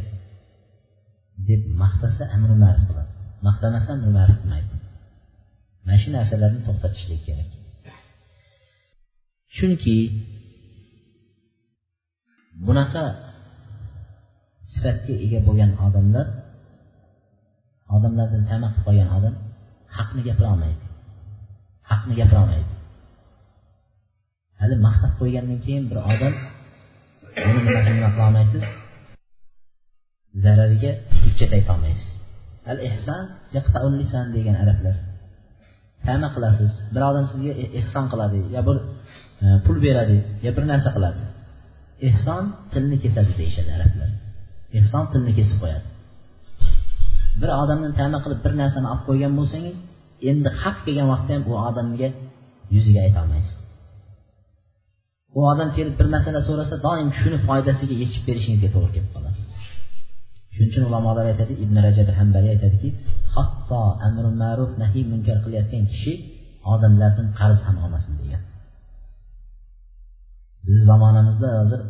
[1.49, 3.11] deb maqtasa amri ma'ruf qiladi.
[3.47, 4.75] Maqtamasa amri ma'ruf qilmaydi.
[5.85, 7.49] Mana shu narsalarni to'xtatishlik kerak.
[9.55, 9.97] Chunki
[12.67, 13.03] bunaqa
[14.73, 16.27] sifatga ega bo'lgan odamlar
[17.95, 19.35] odamlardan tama qilib qolgan odam
[19.97, 20.85] haqni gapira olmaydi.
[21.89, 22.73] Haqni gapirolmaydi
[24.63, 26.33] hali maqtab qo'ygandan keyin bir odam
[27.45, 28.63] buni nimasini nima qilolmaysiz
[30.43, 30.91] zarariga
[31.21, 32.09] hujjat aytolmaysiz
[32.71, 33.23] al ehson
[33.99, 34.95] lisan degan arablar.
[36.05, 38.77] Ta'ma qilasiz bir odam sizga ehson qiladi yo bir
[39.43, 41.21] e, pul beradi yo bir narsa qiladi.
[42.09, 42.43] Ehson
[42.73, 44.09] tilni kesadi deyishadi arablar.
[44.79, 45.87] Ehson tilni kesib qo'yadi.
[47.41, 49.75] Bir odamni tana qilib bir narsani olib qo'ygan bo'lsangiz
[50.31, 52.09] endi haq kelgan vaqtda ham u odamga
[52.75, 53.57] yuziga aytolmaysiz
[55.37, 59.39] u odam kelib bir masala so'rasa doim shuni foydasiga yechib berishingizga to'g'ri kelib qoladi.
[60.53, 62.89] Shuning uchun ulamolar aytadi ibn rajab hambali aytadiki
[63.35, 66.13] hatto amri ma'ruf nahiy munkar qilayotgan kishi
[66.73, 68.41] odamlardan qarz ham olmasin degan.
[70.65, 71.81] Bizni zamonamizda hozir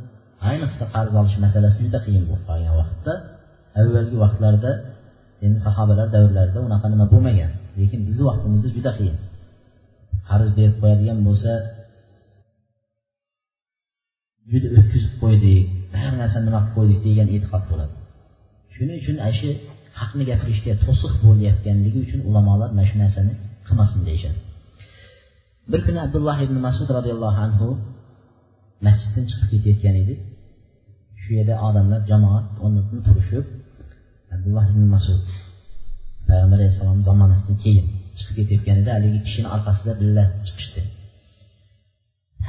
[0.49, 3.13] ayniqsa qarz olish masalasi juda qiyin bo'lib qolgan vaqtda.
[3.79, 4.71] Avvalgi vaqtlarda
[5.45, 7.51] endi sahobalar davrlarida unaqa nima bo'lmagan.
[7.79, 9.17] Lekin bizni vaqtimizda juda qiyin.
[10.29, 11.51] Qarz berib qo'yadigan bo'lsa
[14.51, 15.59] juda o'tkazib qo'ydik
[16.01, 17.93] har narsani nima qilib qo'ydik degan e'tiqod bo'ladi.
[18.75, 19.49] Shuning uchun ana shu
[19.99, 23.33] haqni gapirishga to'siq bo'layotganligi uchun ulamolar mana shu narsani
[23.67, 24.39] qilmasin deyishadi.
[25.71, 27.67] Bir kuni abdulloh ibn masud roziyallohu anhu
[28.85, 30.15] masjiddan chiqib ketayotgan edi
[31.21, 33.45] shu yerda odamlar jamoat o'rnidan turishib
[34.33, 35.21] abdulloh ibn masud
[36.27, 37.85] payg'ambar alayhissalom zamonasidan keyin
[38.17, 40.81] chiqib ketayotganida haligi kishini orqasida birga chiqishdi.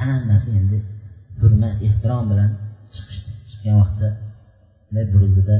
[0.01, 0.77] Hammasi endi
[1.39, 2.51] hurmat ehtirom bilan
[2.95, 3.29] chiqishdi.
[3.49, 4.09] Chiqqan vaqtda
[5.13, 5.57] burildida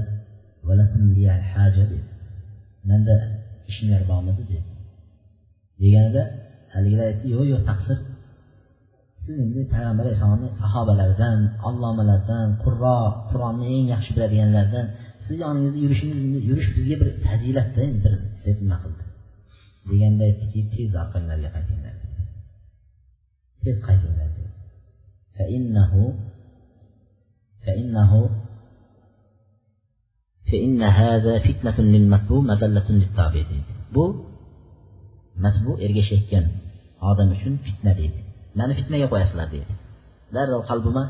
[2.90, 3.16] manda
[3.70, 4.44] ishinglar bormidi?
[4.52, 4.60] dedi.
[5.82, 6.24] Deganida
[6.74, 7.98] haligilar aytdi yo'q yo'q taqsir
[9.25, 12.99] siz endi payg'ambar alayhissalomni sahobalaridan allomalardan qurro
[13.31, 14.87] qur'onni eng yaxshi biladiganlardan
[15.27, 18.15] siz yoningizda yurishingiz yurish bizga bir fazilatda bir
[18.47, 19.05] deb nima qildi
[19.91, 21.95] deganda aytdiki tez orqanglarga qaytinglar
[23.65, 24.31] tez qaytinglar
[25.41, 26.15] فإنه
[27.67, 28.31] فإنه
[30.53, 34.05] فإن هذا فتنة للمتبوع مذلة للتابع deydi bu
[35.45, 36.45] matbu ergashayotgan
[37.11, 38.21] odam uchun fitna deydi
[38.60, 39.74] Mani fitnaga qo'yasizlar deydi.
[40.36, 41.04] Darrov qalbima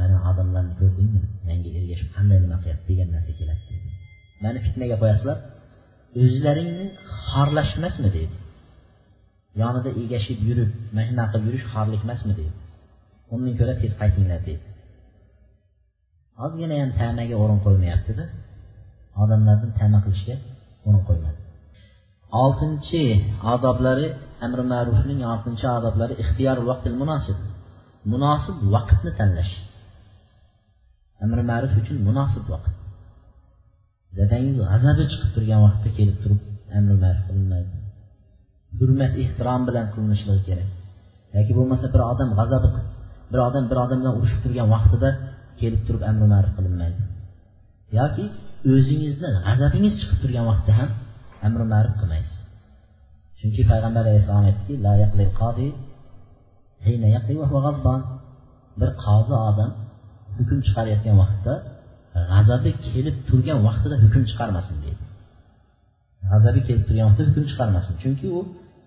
[0.00, 1.22] mana odamlarni ko'rdingmi?
[1.48, 2.86] Menga ergashib qanday nima qilyapti?
[2.90, 3.88] degan narsa keladi deydi.
[4.44, 5.38] Mani fitnaga qo'yasizlar?
[6.22, 6.86] O'zlaringni
[7.30, 8.08] xorlashmasmi?
[8.16, 8.36] deydi.
[9.62, 12.56] Yonida egashib yurib mana shunaqa qilib yurish xorlik emasmi deydi.
[13.34, 14.64] Undan ko'ra tez qaytinglar deydi.
[16.44, 18.24] Ozgina ham tamaga o'rin qo'ymayaptida.
[19.22, 20.36] Odamlardan tama qilishga
[20.86, 21.38] o'rin qo'ymadi.
[22.42, 23.02] Oltinchi
[23.52, 24.06] odoblari
[24.46, 27.38] amri ma'rufning oltinchi odoblari ixtiyor vaqtil munosib.
[28.12, 29.54] Munosib vaqtni tanlash.
[31.24, 32.74] Amri ma'ruf uchun munosib vaqt.
[34.18, 36.40] Dadangiz g'azabi chiqib turgan vaqtda kelib turib
[36.78, 37.84] amri ma'ruf qilinmaydi
[38.80, 40.70] hurmat ehtirom bilan qilinishligi kerak.
[41.36, 42.68] Yoki bo'lmasa bir odam g'azabi
[43.32, 45.10] bir odam bir odam bilan urushib turgan vaqtida
[45.60, 47.00] kelib turib amri ma'ruf qilinmaydi.
[47.98, 48.24] Yoki
[48.72, 50.90] o'zingizni g'azabingiz chiqib turgan vaqtda ham
[51.46, 52.33] amri ma'ruf qilmaysiz.
[53.44, 54.74] Chunki payg'ambar alayhissalom aytdiki
[58.80, 59.70] bir qozi odam
[60.38, 61.54] hukm chiqarayotgan vaqtda
[62.30, 65.04] g'azabi kelib turgan vaqtida hukm chiqarmasin deydi.
[66.30, 67.94] G'azabi kelib turgan vaqtda hukm chiqarmasin.
[68.02, 68.40] Chunki u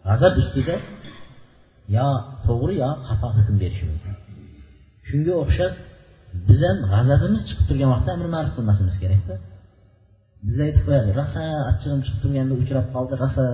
[0.08, 0.76] g'azab ustida
[1.98, 2.08] yo
[2.46, 4.14] to'g'ri yo xato hukm berishi mumkin.
[5.08, 5.74] Shunga o'xshab
[6.48, 9.36] biz ham g'azabimiz chiqib turgan vaqtda amri ma'ruf qilmasimiz kerakda.
[10.48, 13.46] Biz aytib qo'yadi rosa achchig'im chiqib turganda uchrab qoldi rosa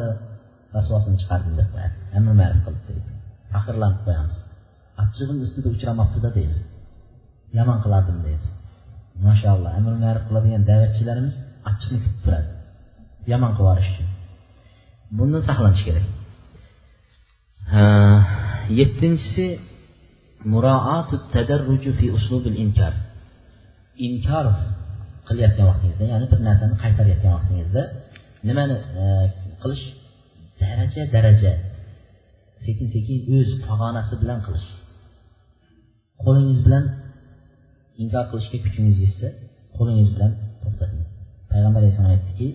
[0.76, 1.96] rasvosini chiqardim deb qo'yadi.
[2.16, 3.10] Hamma ma'ruf qilib deydi.
[3.54, 4.36] Faxrlanib qo'yamiz.
[5.04, 6.62] Achchig'im ustida uchramabdida deymiz
[7.58, 8.50] yomon qilardim deymiz
[9.28, 11.36] mashaalloh amr ma'ruf qiladigan da'vatchilarimiz
[11.70, 12.50] achchiqni kutib turadi.
[13.32, 14.08] Yomon qilib yuborish uchun.
[15.18, 16.06] Bundan saqlanish kerak.
[18.80, 19.46] Yettinchisi
[20.54, 22.94] muroatu tadarruju fi uslubil inkar.
[24.08, 24.46] Inkor
[25.28, 27.82] qilayotgan vaqtingizda ya'ni bir narsani qaytarayotgan vaqtingizda
[28.48, 29.04] nimani e,
[29.62, 29.84] qilish
[30.64, 31.54] daraja daraja.
[32.66, 34.70] Sekin sekin o'z pog'onasi bilan qilish.
[36.24, 36.84] Qo'lingiz bilan
[38.02, 39.28] inkor qilishga kuchingiz yetsa
[39.78, 40.32] qo'lingiz bilan
[40.64, 41.04] to'xtating.
[41.52, 42.48] Payg'ambar alayhissalom aytdiki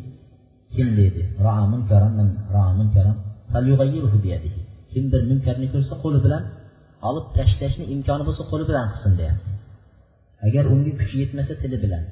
[0.74, 1.22] kim deydi
[4.92, 6.42] kim bir munkarni ko'rsa qo'li bilan
[7.08, 9.50] olib tashlashni imkoni bo'lsa qo'li bilan qilsin deyapti.
[10.46, 12.04] Agar unga kuchi yetmasa tili bilan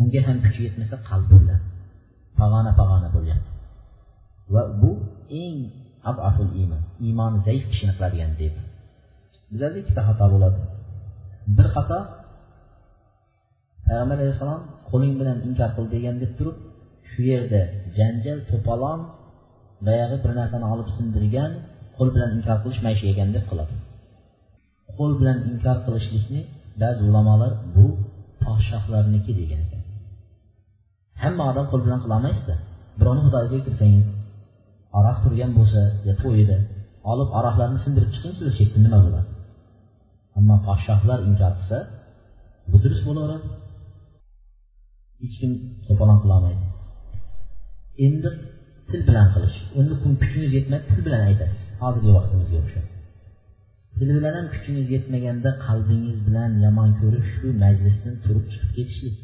[0.00, 1.60] unga ham kuchi yetmasa qalbi bilan.
[2.38, 3.50] Pag'ona pag'ona bo'lyapti
[4.52, 4.90] va bu
[5.42, 5.58] eng
[6.10, 8.60] abaful iymon iymoni zaif kishini qiladigan deydi
[9.50, 10.60] bizlarda ikkita xato bo'ladi.
[11.56, 11.98] Bir xato
[13.86, 16.56] payg'ambar alayhissalom qo'ling bilan inkor qil degan deb turib
[17.10, 17.60] shu yerda
[17.98, 19.00] janjal to'polon
[19.86, 21.52] boyagi bir narsani olib sindirgan
[21.96, 23.74] qo'l bilan inkor qilish maisha ekan deb qiladi.
[24.96, 26.40] Qo'l bilan inkor qilishlikni
[26.82, 27.86] ba'zi ulamolar bu
[28.42, 29.82] podshohlarniki degan ekan.
[31.22, 32.54] Hamma odam qo'l bilan qilolmaysizda
[32.98, 34.06] birovni xudoyiga kirsangiz
[34.98, 36.56] aroq turgan bo'lsa yo to'yida
[37.12, 39.28] olib aroqlarni sindirib chiqing shu chetda nima bo'ladi?
[40.38, 41.78] Ammo podshohlar inkor qilsa
[42.70, 43.48] bu durust bo'laveradi.
[45.22, 45.50] Hech kim
[45.86, 46.64] to'polon qilolmaydi
[48.06, 48.30] endi
[48.90, 51.62] til bilan qilish endi kuchingiz yetmaydi til bilan aytasiz.
[51.82, 52.86] Hozirgi vaqtimizga o'xshab.
[53.98, 59.16] Til bilan ham kuchingiz yetmaganda qalbingiz bilan yomon ko'rib shu majlisdan turib chiqib ketishlik.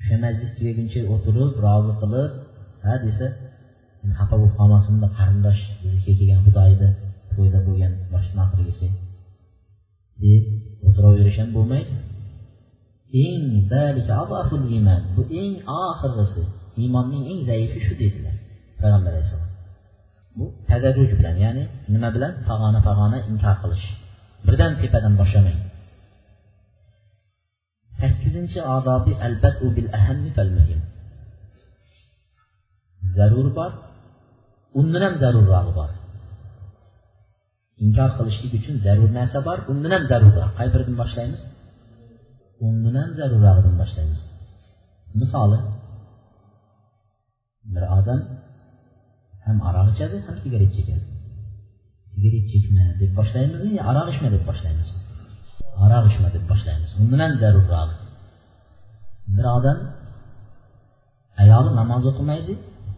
[0.00, 2.30] O'sha majlis tugaguncha o'tirib rozi qilib
[2.86, 3.26] ha desa
[4.18, 6.88] xafa bo'lib qolmasinda qarindosh biznikiga kelgan xudoyni
[7.32, 8.86] to'yda bo'lgan boshdan qilgisi
[10.24, 10.42] deb
[10.86, 11.94] o'tiraverish ham bo'lmaydi.
[13.24, 13.42] Eng
[14.74, 16.42] iymon bu eng oxirgisi
[16.82, 18.36] iymonning eng zaifi shu deydilar
[18.80, 19.50] payg'ambar alayhissalom.
[20.38, 21.64] Bu tadarruj bilan ya'ni
[21.94, 22.32] nima bilan?
[22.48, 23.86] Pag'ona pag'ona inkor qilish.
[24.46, 25.58] Birdan tepadan boshlamang.
[28.00, 29.12] Sakkizinchi odobi
[29.64, 30.80] u bil ahammi fal muhim.
[33.16, 33.72] Zarur bor.
[34.80, 35.90] Undan ham zarurrog'i bor.
[37.84, 41.40] Inkor qilishlik uchun zarur narsa bor undan ham zarurroq qay biridan boshlaymiz?
[42.66, 44.20] Undan ham zarurrog'idan boshlaymiz.
[45.20, 45.58] Misoli
[47.74, 48.20] bir odam
[49.44, 51.04] ham aroq ichadi ham sigaret chekadi.
[52.12, 54.88] Sigaret chekma deb boshlaymizmi yo aroq ichma deb boshlaymiz?
[55.84, 56.90] Aroq ichma deb boshlaymiz.
[57.00, 57.90] Undan ham zarurroq
[59.36, 59.78] bir odam
[61.42, 62.52] ayoli namoz o'qimaydi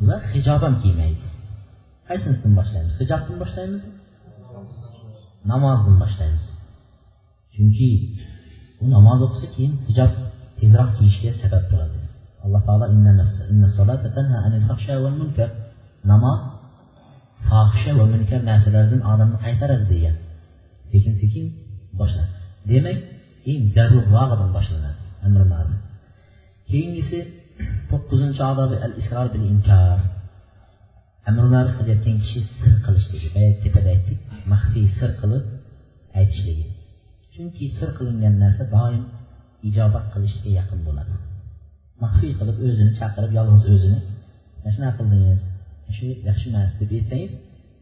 [0.09, 1.25] va hijob ham kiymaydi.
[2.09, 2.93] Qaysinisidan boshlaymiz?
[3.01, 3.93] Hijobdan boshlaymizmi
[5.53, 6.45] namozdan boshlaymiz.
[7.55, 7.91] Chunki
[8.83, 10.13] u namoz o'qisa keyin hijob
[10.59, 11.99] tezroq kiyishga sabab bo'ladi.
[12.45, 12.87] Alloh taolo
[16.13, 16.41] namoz
[17.49, 20.17] fohisha va munkar narsalardan odamni qaytaradi degan.
[20.91, 21.45] Sekin sekin
[22.01, 22.35] boshlanadi.
[22.71, 22.99] Demak
[23.51, 25.81] eng zarurrog'idan boshlanadi amri ma'ruf
[26.71, 27.19] keyingisi
[27.91, 29.99] to'qqizinchi odobi al isror bil inkor
[31.29, 34.19] amri ma'ruf qilayotgan kishi sir qilishligi boya tepada aytdik.
[34.53, 35.45] Maxfiy sir qilib
[36.21, 36.67] aytishligi.
[37.35, 39.03] Chunki sir qilingan narsa doim
[39.69, 41.15] ijobat qilishga yaqin bo'ladi.
[42.03, 43.99] Maxfiy qilib o'zini chaqirib yolg'iz o'zini
[44.61, 45.41] mana shunaqa qildingiz
[45.97, 47.33] shu yaxshi emas deb aytsangiz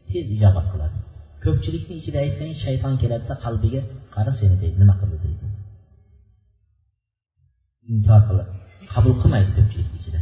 [0.09, 0.97] tez ijobat qiladi.
[1.43, 3.81] Ko'pchilikni ichida aytsangiz shayton keladida qalbiga
[4.15, 4.75] qara seni deydi.
[4.81, 5.45] Nima qildi deydi.
[7.93, 8.47] Inkor qilib
[8.93, 10.21] qabul qilmaydi ko'pchilikni ichida.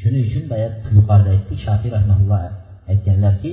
[0.00, 2.40] Shuning uchun boya yuqorida aytdik shofiy rahmaulloh
[2.92, 3.52] aytganlarki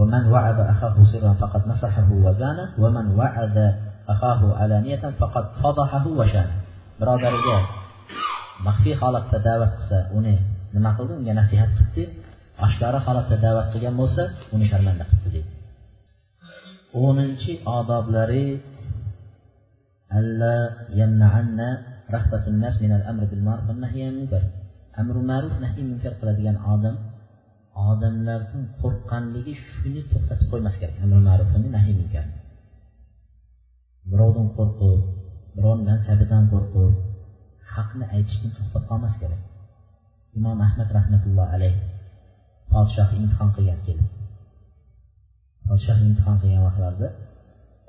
[0.00, 3.56] ومن وعد أخاه سرا فقد نصحه وزانه ومن وعد
[4.08, 6.56] أخاه علانية فقد فضحه وشانه
[7.00, 7.58] birodariga
[8.66, 10.34] maxfiy holatda da'vat qilsa uni
[10.74, 12.04] nima qildi unga nasihat qildi
[12.66, 14.22] oshkora holatda da'vat qilgan bo'lsa
[14.54, 15.50] uni sharmanda qildi deydi
[17.04, 18.46] o'ninchi odoblari
[25.00, 26.96] amri ma'ruf nahiy munkar qiladigan odam
[27.90, 32.26] odamlarning qo'rqqanligi shuni to'xtatib qo'ymas kerak amri ma'rufini nahiy munkar.
[34.10, 35.00] Birovdan qo'rqib
[35.56, 36.92] birovni mansabidan qo'rqib
[37.74, 39.40] haqni aytishdan to'xtab qolmas kerak.
[40.38, 41.74] Imom ahmad rahmatulloh alayh
[42.72, 44.08] podshoh imtihon qilgan kelib.
[45.66, 47.08] Podshoh imtihon qilgan vaqtlarida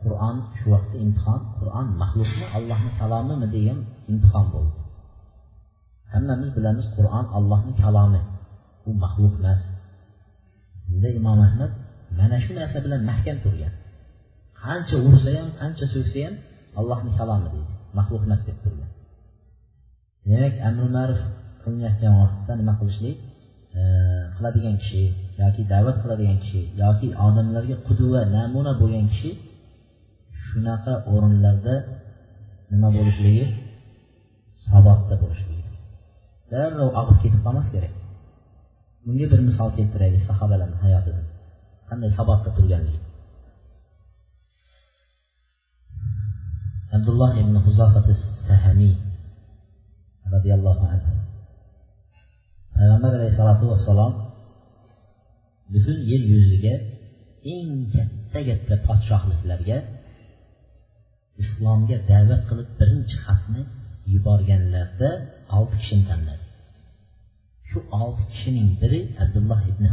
[0.02, 3.80] qur'on shu vaqtda imtihon qur'on maxluqmi allohni kalomimi degan
[4.12, 4.81] imtihon bo'ldi.
[6.14, 8.22] Hammamiz bilamiz qur'on allohni kalomi.
[8.88, 9.62] U maxluq emas.
[10.92, 11.72] Unda imom ahmad
[12.20, 13.74] mana shu narsa bilan mahkam turgan.
[14.62, 16.36] Qancha ursa ham qancha so'ksa ham
[16.80, 17.74] allohni kalomi deydi.
[17.98, 18.90] Maxluq emas deb turgan.
[20.30, 21.22] Demak amri ma'ruf
[21.64, 23.18] qilinayotgan vaqtda nima qilishlik?
[24.36, 25.04] Qiladigan kishi
[25.42, 29.32] yoki da'vat qiladigan kishi yoki odamlarga qudva namuna bo'lgan kishi
[30.46, 31.76] shunaqa o'rinlarda
[32.72, 33.46] nima bo'lishligi
[34.68, 35.51] sabotda bo'lishi
[36.52, 37.94] darrov og'ib ketib qolmas kerak.
[39.06, 41.26] Bunga bir misol keltiraylik sahobalarni hayotidan
[41.90, 43.00] qanday sabotda turganligi.
[46.98, 48.08] Abdulloh ibn huzofat
[48.48, 48.94] sahamiy
[50.34, 51.14] roziyallohu anhu.
[52.76, 54.14] Payg'ambar alayhissalotu vassalom
[55.74, 56.76] butun yer yuziga
[57.56, 59.78] eng katta katta podshohliklarga
[61.44, 63.62] islomga da'vat qilib birinchi xatni
[64.14, 65.10] yuborganlarda
[65.58, 66.41] olti kishini tanladi.
[67.72, 69.86] Shu olti kishining biri abdulloh ibn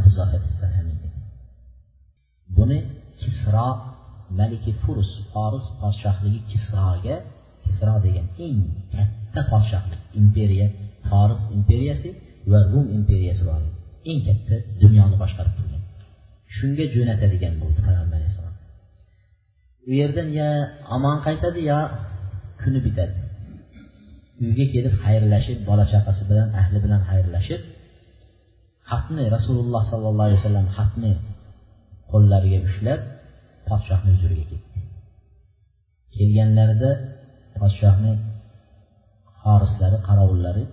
[2.55, 2.79] buni
[3.21, 3.69] kisro
[4.39, 7.15] maliki furus foris podshohligi kisroga
[7.63, 8.57] kisro degan eng
[8.95, 10.67] katta podshohlik imperiya
[11.09, 12.09] foris imperiyasi
[12.51, 13.61] va rum imperiyasi bor.
[14.09, 15.81] Eng katta dunyoni boshqarib turgan.
[16.55, 18.55] Shunga jo'natadigan bo'ldi payg'ambar alayhissalom.
[19.89, 20.49] U yerdan yo
[20.95, 21.79] omon qaytadi yo
[22.61, 23.17] kuni bitadi.
[24.45, 27.61] Uyga kelib xayrlashib bola chaqasi bilan ahli bilan xayrlashib
[28.89, 31.11] xatni rasululloh sollallohu alayhi vasallam xatni
[32.11, 33.01] qo'llariga ushlab
[33.67, 34.79] podshohni huzuriga ketdi.
[36.15, 36.91] Kelganlarida
[37.59, 38.13] podshohni
[39.43, 40.63] horislari qorovullari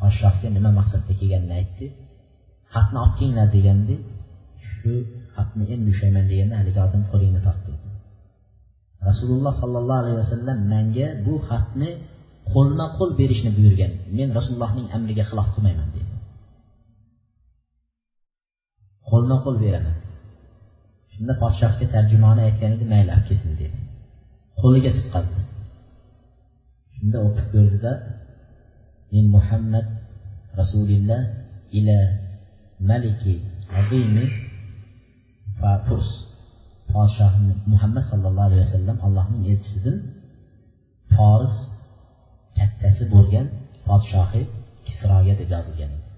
[0.00, 1.86] podshohga nima maqsadda kelganini aytdi.
[2.74, 3.96] Xatni olib kelinglar deganda
[4.70, 4.92] shu
[5.36, 7.90] xatni endi ushlayman deganda haligi odam qo'lingni tort dedi
[9.08, 11.90] rasululloh sollallohu alayhi vasallam menga bu xatni
[12.52, 13.92] qo'lma qo'l berishni buyurgan.
[14.18, 15.99] Men rasulullohning amriga xilof qilmayman dedi.
[19.10, 19.96] Qo'lma qo'l beraman.
[21.12, 23.78] Shunda podshohga tarjimoni aytgan edi mayli olib kelsin dedi.
[24.60, 25.40] Qo'liga tutqazdi.
[26.96, 27.92] Shunda o'qib ko'rdida
[29.12, 29.86] men muhammad
[30.60, 31.22] rasulilloh
[31.78, 31.98] ila
[32.90, 33.34] maliki
[33.80, 34.26] azimi
[35.86, 36.10] furs
[36.94, 37.32] podshoh
[37.72, 39.98] muhammad sallallohu alayhi vasallam allohning elchisidan
[41.14, 41.56] foris
[42.58, 43.46] kattasi bo'lgan
[43.88, 44.42] podshohi
[44.86, 45.92] kisroga deb yozilgan.
[45.96, 46.08] Edi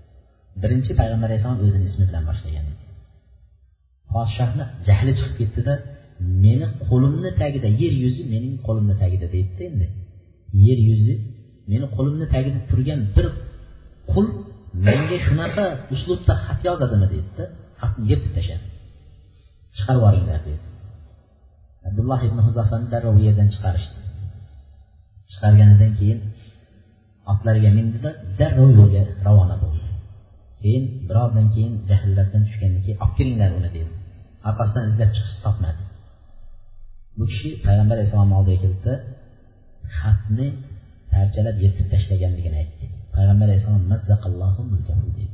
[0.62, 2.64] birinchi payg'ambar alayhissalom o'zini ismi bilan boshlagan.
[2.73, 2.82] edi
[4.14, 5.74] podshohni jahli chiqib ketdida
[6.44, 9.86] meni qo'limni tagida yer yuzi mening qo'limni tagida deydida endi.
[10.66, 11.14] Yer yuzi
[11.70, 13.26] meni qo'limni tagida turgan bir
[14.12, 14.26] qul
[14.86, 15.64] menga shunaqa
[15.94, 17.44] uslubda xat yozadimi deydida
[17.80, 18.66] xatni yirtib tashladi
[19.76, 20.64] chiqarib yuboringlar dedi
[21.89, 23.98] abdulloh ibn huzafani darrov u yerdan chiqarishdi.
[25.30, 26.18] Chiqarganidan keyin
[27.32, 28.10] otlariga mindida
[28.40, 29.89] darrov yo'lga ravona bo'ldi.
[30.62, 33.90] Keyin birozdan keyin jahllardan tushgandan keyin olib kiringlar uni dedi
[34.48, 35.82] orqasidan izlab chiqishni topmadi.
[37.19, 38.94] Bu kishi payg'ambar alayhissalom oldiga kelibdi
[39.98, 40.47] xatni
[41.12, 42.86] parchalab yirtib tashlaganligini aytdi.
[43.14, 43.85] Payg'ambar alayhissalom
[45.19, 45.24] dedi.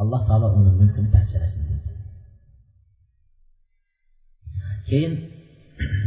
[0.00, 1.90] Alloh taolo uni mulkini parchalasin dedi.
[4.88, 5.12] Keyin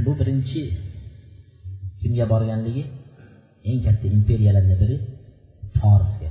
[0.06, 0.62] bu birinchi
[2.02, 2.84] kimga borganligi
[3.70, 4.98] eng katta imperiyalarni biri
[5.80, 6.30] forsga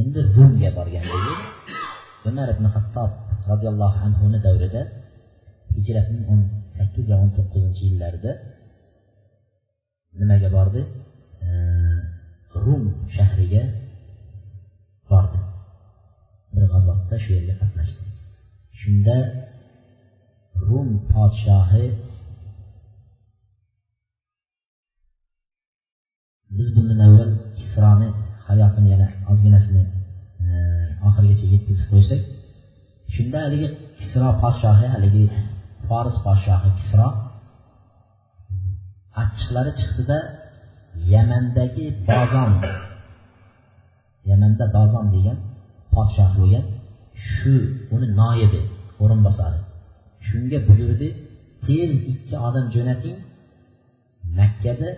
[0.00, 1.34] endi rumga borganligi
[2.28, 3.10] umar ibn hattob
[3.50, 4.82] roziyallohu anhuni davrida
[5.76, 6.40] hijratning o'n
[6.76, 8.32] sakkiz va o'n to'qqizinchi yillarida
[10.20, 10.82] nimaga bordi?
[12.64, 12.84] Rum
[13.16, 13.62] shahriga
[15.10, 15.38] bordi.
[16.52, 18.02] Bir g'azotda shu yerga qatnashdi.
[18.80, 19.16] Shunda
[20.68, 21.86] rum podshohi
[26.56, 28.08] biz bundan avval kisroni
[28.48, 29.82] hayotini yana ozginasini
[31.08, 32.20] oxirigacha yetkazib qo'ysak
[33.14, 33.68] shunda haligi
[33.98, 35.24] kisro podshohi haligi
[35.90, 37.08] foris podshohi kisro
[39.22, 40.18] achchiqlari chiqdida
[41.14, 42.52] yamandagi bozon
[44.30, 45.38] yamanda bozon degan
[45.94, 46.64] podshoh bo'lgan
[47.30, 47.54] shu
[47.94, 48.60] uni noibi
[49.02, 49.60] o'rinbosari
[50.28, 51.08] shunga buyurdi
[51.66, 53.16] tez ikki odam jo'nating
[54.38, 54.90] makkada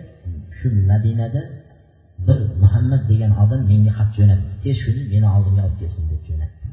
[0.57, 1.41] shu madinada
[2.27, 6.67] bir muhammad degan odam menga xat jo'natdi tez shuni meni oldimga olib kelsin deb jo'natdi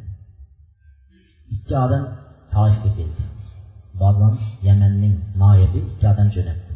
[1.54, 2.04] ikki odam
[2.54, 3.22] toifga keldi
[4.10, 4.34] bozon
[4.68, 6.72] yamanning noibi ikki odam jo'natdi.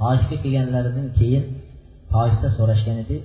[0.00, 1.44] Toifga kelganlaridan keyin
[2.12, 3.16] toifda so'rashgan edi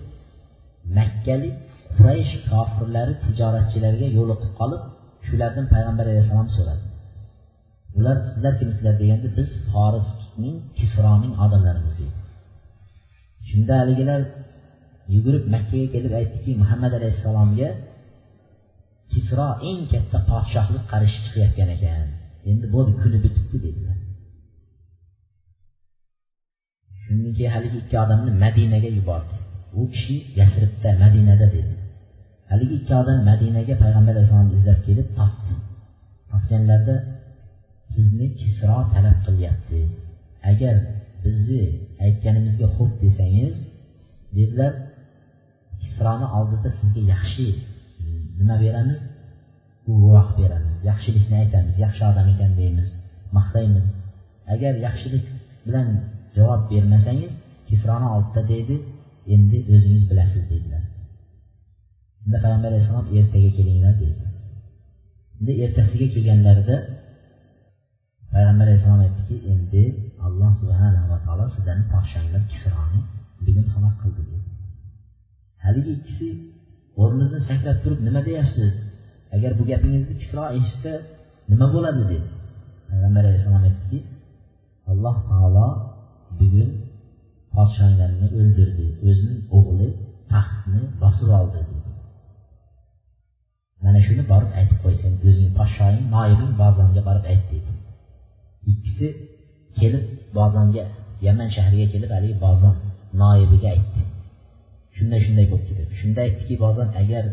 [0.97, 1.55] makkalik
[1.95, 4.81] quraysh kofirlari tijoratchilarga yo'liqib qolib
[5.27, 6.85] shulardan payg'ambar alayhissalom so'radi.
[7.97, 8.93] Ular sizlar kimsizlar?
[9.01, 12.17] deganda biz forisning kisroning odamlarimiz deydi
[13.49, 14.21] shunda haligilar
[15.15, 17.69] yugurib makkaga kelib aytdiki muhammad alayhissalomga
[19.13, 22.07] kisro eng katta podshohlik qarishi chiqayotgan ekan.
[22.49, 23.97] Endi bo'ldi kuni bitibdi dedilar.
[27.03, 29.35] Shundan keyin haligi ikki odamni madinaga yubordi.
[29.79, 31.73] U kishi yasribda madinada dedi.
[32.49, 35.53] Haligi ikki odam madinaga payg'ambar alayhissalomni izlab kelib topdi.
[36.31, 36.95] Topganlarida
[37.93, 39.79] sizni kisro talab qilyapti.
[40.51, 40.75] Agar
[41.23, 41.61] bizni
[42.05, 43.53] aytganimizga xo'p desangiz
[44.37, 44.71] dedilar
[45.81, 47.47] kisroni oldida sizga yaxshi
[48.39, 48.99] nima beramiz?
[49.89, 50.77] Guvoh beramiz.
[50.89, 52.89] Yaxshilikni aytamiz yaxshi odam ekan deymiz
[53.37, 53.85] maqtaymiz.
[54.53, 55.25] Agar yaxshilik
[55.65, 55.87] bilan
[56.37, 57.33] javob bermasangiz
[57.69, 58.75] kisroni oldida deydi
[59.35, 60.83] endi o'zingiz bilasiz deydilar.
[62.23, 64.25] Unda payg'ambar alayhissalom ertaga kelinglar deydi.
[65.39, 66.75] Endi ertasiga kelganlarida
[68.33, 69.83] payg'ambar alayhissalom aytdiki endi
[70.25, 72.99] alloh subhanava va taolo sizlarni podshonglar kisroni
[73.45, 74.49] bugun halok qildi dedi
[75.63, 76.27] haligi ikkisi
[77.01, 78.71] o'rnidan sakrab turib nima deyapsiz?
[79.35, 80.91] Agar bu gapingizni kisro eshitsa
[81.51, 82.27] nima bo'ladi dedi.
[82.89, 83.99] Payg'ambar alayhissalom aytdiki
[84.91, 85.67] alloh taolo
[86.39, 86.69] bugun
[87.55, 89.89] podshonglarni o'ldirdi o'zini o'g'li
[90.33, 91.91] taxtni bosib oldi dedi.
[93.83, 94.95] Mana shuni borib aytib qo'y
[95.29, 97.73] o'zing podshoying noibing bozonga borib ayt deydi
[98.71, 99.07] ikkisi
[99.79, 100.03] kelib
[100.37, 100.83] bozonga
[101.27, 102.75] yaman shahriga kelib haligi bozon
[103.21, 104.01] noibiga aytdi.
[104.97, 107.23] Shunday shunday bo'libdi deb shunda aytdiki bozon agar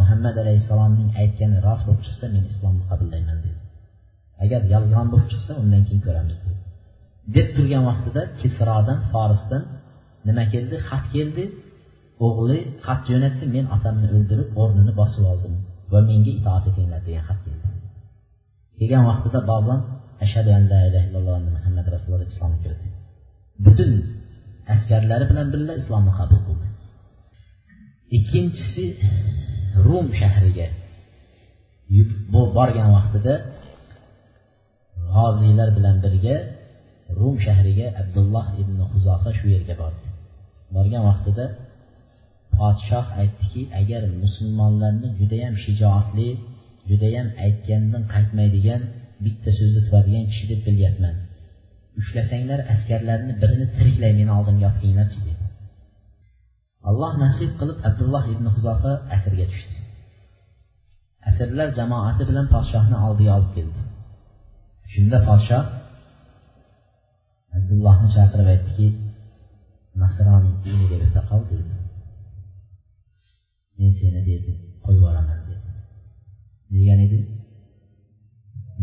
[0.00, 3.58] muhammad alayhissalomning aytgani rost bo'lib chiqsa men islomni qabullayman dedi.
[4.44, 6.60] Agar yolg'on bo'lib chiqsa undan keyin ko'ramiz dedi.
[7.36, 9.62] Deb turgan vaqtida kisrodan forisdan
[10.28, 10.76] nima keldi?
[10.88, 11.44] Xat keldi.
[12.26, 15.54] O'g'li xat jo'natdi men otamni o'ldirib o'rnini bosib oldim
[15.92, 17.66] va menga itoat etinglar degan xat keldi.
[18.78, 19.80] Kelgan vaqtida bobon
[20.24, 22.86] ashhadu an la ilaha illalloh muhammad rasululloh islomga kirdi.
[23.64, 23.90] Butun
[24.74, 26.66] askarlari bilan birga islomni qabul qildi.
[28.16, 28.84] Ikkinchisi
[29.86, 30.66] rum shahriga
[32.56, 33.34] borgan vaqtida
[35.14, 36.36] g'oziylar bilan birga
[37.18, 40.06] rum shahriga abdulloh ibn huzofa shu yerga bordi.
[40.74, 41.44] Borgan vaqtida
[42.58, 46.28] podshoh aytdiki agar musulmonlarni judayam shijoatli
[46.90, 48.82] judayam aytganidan qaytmaydigan
[49.24, 51.14] bitta so'zda turadigan kishi deb bilyapman.
[52.00, 55.43] Ushlasanglar askarlarni birini tiriklay meni oldimga olib kelinglarchi dedi.
[56.90, 59.78] Allah nəsib qılıb Əbdullah ibn Xuzafə əsirgə düşdü.
[61.30, 63.84] Əsirlər cəmaəti bilən padşahını aldıya alıb gəldi.
[64.92, 65.64] Şunda padşah
[67.58, 68.86] Əbdullahını çağırıb etdi ki,
[70.02, 71.76] Nasrani dini devlətə qal dedi.
[73.78, 74.54] Mən sənə dedi,
[74.84, 75.74] qoy varamən dedi.
[76.74, 77.20] Deyən idi,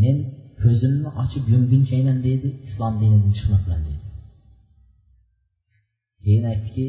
[0.02, 0.22] mən
[0.64, 4.02] gözümü açıb yumgunca ilə dedi, İslam dinindən çıxmaq bilən dedi.
[6.26, 6.86] Deyən etdi ki,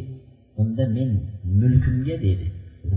[0.63, 1.11] unda men
[1.61, 2.47] mulkimga deydi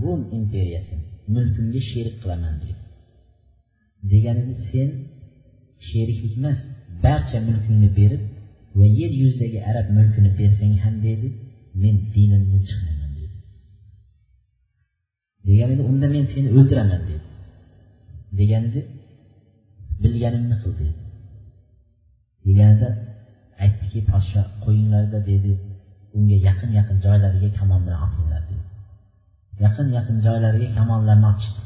[0.02, 2.82] rum imperiyasini mulkimga sherik qilaman deydi
[4.12, 4.88] deganida sen
[5.88, 6.58] sheriklik emas
[7.04, 8.22] barcha mulkingni berib
[8.78, 11.28] va yer yuzidagi arab mulkini bersang ham deydi
[11.82, 13.36] men dinimdan chiqmayman deydi
[15.48, 17.26] deganida unda men seni o'ldiraman dedi.
[18.38, 18.80] Deganida
[20.02, 20.94] bilganingni qil dedi.
[22.46, 22.88] Deganida
[23.62, 25.52] aytdiki podsho qo'yinglarda dedi
[26.16, 28.64] unga yaqin yaqin joylariga kamon bilan otinglar dedi
[29.64, 31.62] yaqin yaqin joylariga kamonlarni otishdi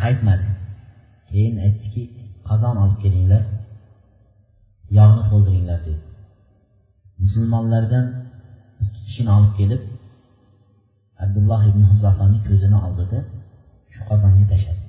[0.00, 0.48] qaytmadi.
[1.30, 2.02] Keyin aytdiki
[2.48, 3.42] qozon olib kelinglar
[4.98, 6.02] yog'ni to'ldiringlar dedi
[7.22, 8.06] musulmonlardan
[8.84, 9.82] ikki kishini olib kelib
[11.24, 13.18] abdulloh ibn huzafani ko'zini oldida
[13.94, 14.82] shu qozonga tashladi.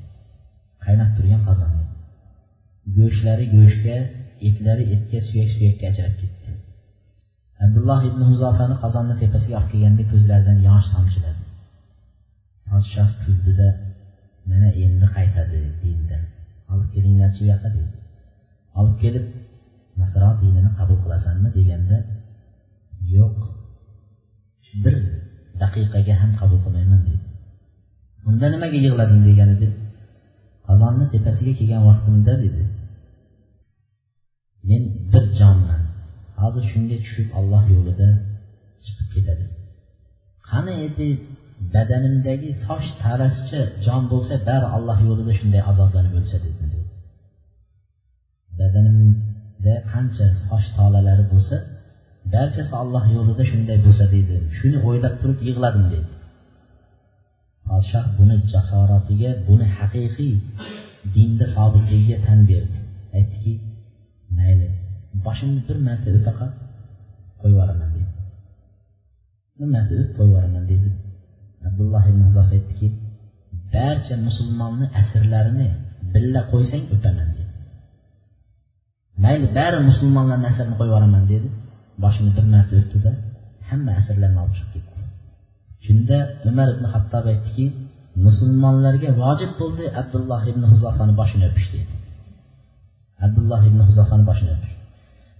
[0.85, 1.83] Qaynab turgan qozonga
[2.97, 3.97] go'shtlari go'shtga
[4.47, 6.44] etlari etga suyak suyakka ajrab ketdi.
[7.65, 11.43] Abdulloh ibn huzofani qozonni tepasiga olib kelganda ko'zlaridan yosh tomchiladi.
[12.69, 13.67] Podshoh kuldida
[14.49, 16.23] mana endi qaytadi dindan
[16.71, 17.95] olib kelinglarchi bu yoqqa dedi
[18.79, 19.25] olib kelib
[19.99, 21.49] nasro dinini qabul qilasanmi?
[21.57, 21.97] deganda
[23.15, 23.35] yo'q
[24.83, 24.95] bir
[25.61, 27.25] daqiqaga ham qabul qilmayman dedi
[28.29, 29.21] unda nimaga yig'lading?
[29.29, 29.67] deganida
[30.67, 32.63] qozonni tepasiga kelgan vaqtimda dedi.
[34.69, 35.81] Men bir jonman
[36.41, 38.09] hozir shunga tushib alloh yo'lida
[38.85, 39.45] chiqib ketadi.
[40.49, 41.07] Qani edi
[41.75, 46.79] badanimdagi soch tarasicha jon bo'lsa bari alloh yo'lida shunday azoblanib o'lsa dedi.
[48.59, 51.55] Badanimda qancha soch tolalari bo'lsa
[52.33, 56.13] barchasi alloh yo'lida shunday bo'lsa deydi shuni o'ylab turib yig'ladim deydi
[57.67, 60.33] podshoh buni jasoratiga buni haqiqiy
[61.15, 62.77] dinda sobitligiga tan berdi.
[63.17, 63.53] Aytdiki
[64.37, 64.67] mayli
[65.25, 66.51] boshimni bir marta o'pa qol
[67.39, 68.11] qo'yib yuboraman dedi.
[69.57, 70.89] Bir marta o'pib qo'yib yuboraman dedi?
[71.67, 72.87] Abdulloh ibn huzof aytdiki
[73.75, 75.67] barcha musulmonni asrlarini
[76.13, 77.51] billa qo'ysang o'paman dedi.
[79.23, 81.47] Mayli bari musulmonlarni asrini qo'yib yuboraman dedi?
[82.03, 83.11] Boshini bir marta o'pdida
[83.69, 84.95] hamma asrlarni olib chiqib ketdi
[85.85, 86.17] shunda
[86.49, 87.65] umar ibn hattob aytdiki
[88.25, 91.93] musulmonlarga vojib bo'ldi abdulloh ibn huzofani boshini o'pish dedi
[93.25, 94.74] abdulloh ibn huzofani boshini o'pish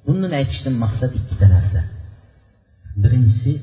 [0.05, 1.81] bundan aytishdan maqsad ikkita narsa.
[3.03, 3.53] Birinchisi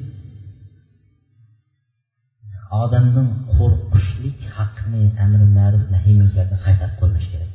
[2.83, 7.51] odamdan qo'rqishlik haqni amri ma'ruf nahiy munkardan qaytarib qo'ymish kerak.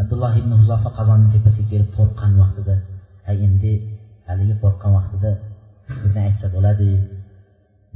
[0.00, 2.74] Abdulloh ibn huzofa qazonni tepasiga kelib qo'rqqan vaqtida
[3.46, 3.72] endi
[4.28, 5.30] haligi qo'rqqan vaqtida
[5.88, 6.88] kufrni aytsa bo'ladi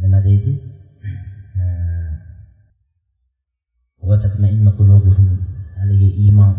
[0.02, 0.52] nima deydi?
[5.78, 6.52] Haligi iymon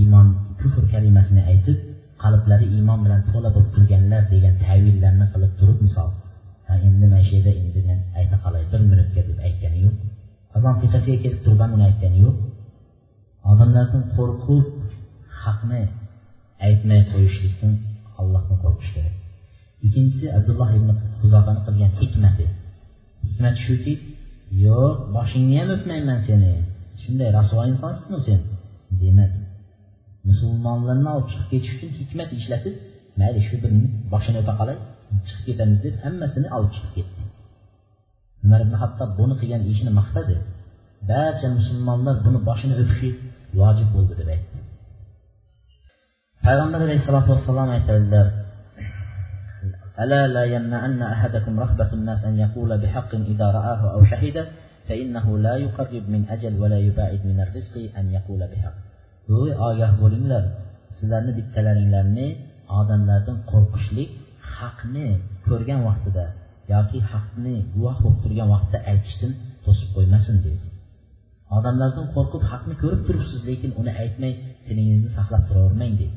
[0.00, 0.26] iymon
[0.60, 1.78] kufr kalimasini aytib
[2.26, 6.10] qalblari iymon bilan to'la bo'lib turganlar degan tavillarni qilib turib misol
[6.66, 9.96] ha endi mana shu yerda endi men ayta qolay bir minutga deb aytgani yo'q.
[10.56, 12.36] Azon tepasiga kelib turib ham uni aytgani yo'q.
[13.50, 14.66] Odamlardan qo'rqib
[15.42, 15.82] haqni
[16.66, 17.72] aytmay qo'yishlikdan
[18.20, 19.14] allohdan qo'rqish kerak.
[19.86, 20.88] Ikkinchisi abdulloh ibn
[21.20, 22.46] huzofani qilgan hikmati.
[23.24, 23.94] Hikmat shuki
[24.66, 26.52] yo'q boshingni ham o'pmayman seni.
[27.02, 28.40] Shunday rasvo insonsizmi sen?
[29.02, 29.45] demadi
[30.28, 32.74] musulmonlarni olib chiqib ketish uchun hikmat ishlatib
[33.20, 34.78] mayli shu birini boshini o'pa qolay
[35.28, 37.22] chiqib ketamiz deb hammasini olib chiqib ketdi
[38.44, 40.36] umar ibn hattob buni qilgan ishini maqtadi
[41.10, 43.10] barcha musulmonlar buni boshini o'pishi
[43.60, 44.58] vojib bo'ldi deb aytdi
[46.46, 48.28] payg'ambar alayhissalotu vassalom aytadilar
[50.04, 54.44] ألا لا يمنعن أحدكم رهبة الناس أن يقول بحق إذا رآه أو شهده
[54.88, 58.85] فإنه لا يقرب من أجل ولا يباعد من الرزق أن يقول بحق
[59.30, 60.44] voy ogoh bo'linglar.
[60.98, 62.28] Sizlarni bittalaringlarni
[62.80, 64.10] odamlardan qo'rqishlik
[64.56, 65.06] haqni
[65.46, 66.24] ko'rgan vaqtida
[66.74, 69.32] yoki haqni guvoh bo'lib turgan vaqtda aytishdan
[69.64, 70.66] to'sib qo'ymasin dedi
[71.54, 74.32] odamlardan qo'rqib haqni ko'rib turibsiz lekin uni aytmay
[74.66, 76.16] tilingizni saqlab turavermang deydi.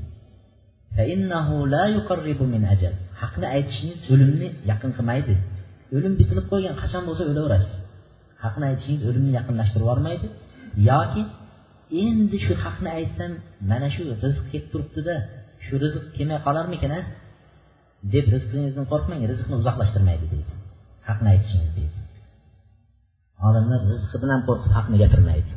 [3.21, 5.35] Haqni aytishingiz o'limni yaqin qilmaydi.
[5.95, 7.75] O'lim bitilib qolgan qachon bo'lsa o'laverasiz.
[8.43, 10.27] Haqni aytishingiz o'limni yaqinlashtirib yubormaydi
[10.91, 11.21] yoki
[12.05, 13.31] endi shu haqni aytsam
[13.71, 15.15] mana shu rizq kelib turibdida.
[15.65, 16.99] Shu rizq kelmay qolarmikin a
[18.13, 20.53] deb rizqingizdan qo'rqmang rizqni uzoqlashtirmaydi deydi.
[21.07, 21.97] Haqni aytishingiz deydi.
[23.47, 25.51] Odamlar rizqi bilan qo'rqib haqni gapirmaydi.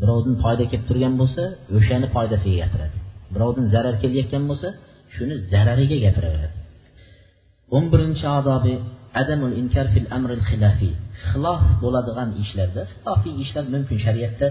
[0.00, 1.42] Birovdan foyda kelib turgan bo'lsa
[1.76, 2.96] o'shani foydasiga gapiradi.
[3.34, 4.68] Birovdan zarar kelayotgan bo'lsa
[5.14, 6.56] shuni zarariga gapiraveradi.
[7.76, 8.74] O'n birinchi odobi
[9.20, 10.94] adamul inkar fil amril xilafiy
[11.30, 14.48] xilof bo'ladigan ishlarda xilofiy ishlar mumkin shariatda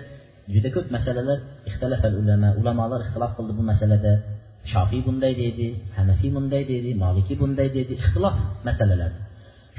[0.54, 4.14] juda ko'p masalalar ixtilafal ulama ulamolar ixtilof qildi bu masalada.
[4.72, 5.68] Shofiy bunday deydi
[5.98, 8.36] hanafiy bunday deydi molikiy bunday deydi ixtilof
[8.68, 9.12] masalalar.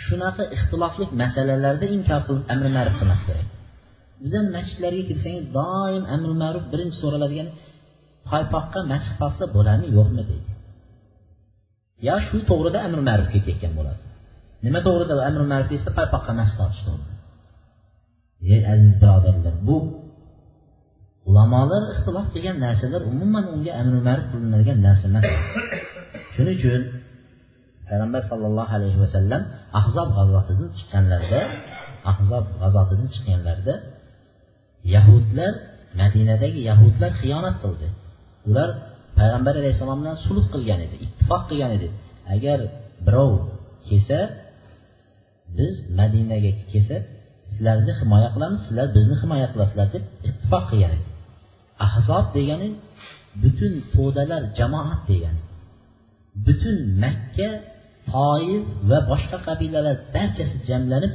[0.06, 3.48] Shunaqa ixtilofli masalalarda inkor qilib amri ma'ruf qilmas kerak.
[4.24, 7.48] Bizani masjidlarga kirsangiz doim amri ma'ruf birinchi so'raladigan
[8.30, 10.50] paypoqqa mashq qolsa bo'ladimi yo'qmi deydi.
[12.08, 14.00] Yo shu to'g'rida amri ma'ruf ketayotgan bo'ladi.
[14.64, 17.14] Nima to'g'rida amri ma'ruf desa paypoqqa mashq tortish to'g'rida
[18.54, 19.76] ey aziz birodarlar bu
[21.28, 25.24] ulamolar ixtilof qilgan narsalar umuman unga amri ma'ruf qilinadigan narsa emas.
[26.34, 26.82] Shuning uchun
[27.88, 29.42] payg'ambar sollallohu alayhi vasallam
[29.80, 31.40] ahzob g'azotidan chiqqanlarida
[32.12, 33.74] ahzob g'azotidan chiqqanlarida
[34.94, 35.52] yahudlar
[36.00, 37.88] madinadagi yahudlar xiyonat qildi.
[38.48, 38.68] Ular
[39.18, 41.88] payg'ambar alayhissalom bilan sulh qilgan edi ittifoq qilgan edi.
[42.34, 42.58] Agar
[43.06, 43.32] birov
[43.88, 44.18] kelsa
[45.58, 46.96] biz madinaga kelsa
[47.50, 51.06] sizlarni himoya qilamiz sizlar bizni himoya qilasizlar deb ittifoq qilgan edi
[51.86, 52.68] ahzob degani
[53.42, 55.40] butun to'dalar jamoat degani
[56.46, 57.50] butun makka
[58.12, 61.12] toif va boshqa qabilalar barchasi jamlanib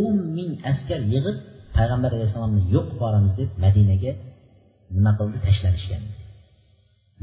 [0.00, 1.36] o'n ming askar yig'ib
[1.76, 4.12] payg'ambar alayhissalomni yo'q qilib deb madinaga
[4.96, 5.38] nima qildi?
[5.46, 6.02] Tashlanishgan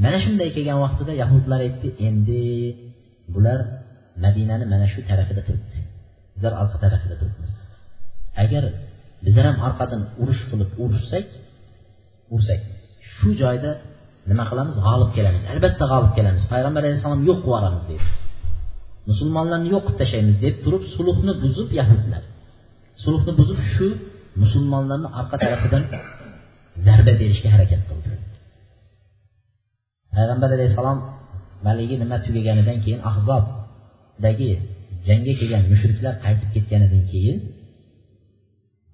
[0.03, 2.41] mana shunday kelgan vaqtida yahudlar aytdi endi
[3.33, 3.59] bular
[4.25, 5.77] madinani mana shu tarafida turibdi.
[6.35, 7.51] Bizlar orqa tarafida turibmiz.
[8.43, 8.63] Agar
[9.25, 11.25] bizlar ham orqadan urush qilib urushsak
[12.35, 12.61] ursak
[13.15, 13.71] shu joyda
[14.29, 14.75] nima qilamiz?
[14.87, 15.41] G'olib kelamiz.
[15.53, 16.43] Albatta g'olib kelamiz.
[16.53, 18.07] Payg'ambar alayhissalom yo'q qilib yuboramiz deydi.
[19.09, 22.23] Musulmonlarni yo'q qilib tashlaymiz deb turib sulhni buzib yahudlar
[23.03, 23.87] sulhni buzib shu
[24.41, 25.83] musulmonlarni orqa tarafidan
[26.85, 28.09] zarba berishga harakat qildi.
[30.15, 30.99] Payg'ambar alayhissalom
[31.67, 34.51] haligi nima tugaganidan keyin ahzobdagi
[35.07, 37.37] jangga kelgan mushriklar qaytib ketganidan keyin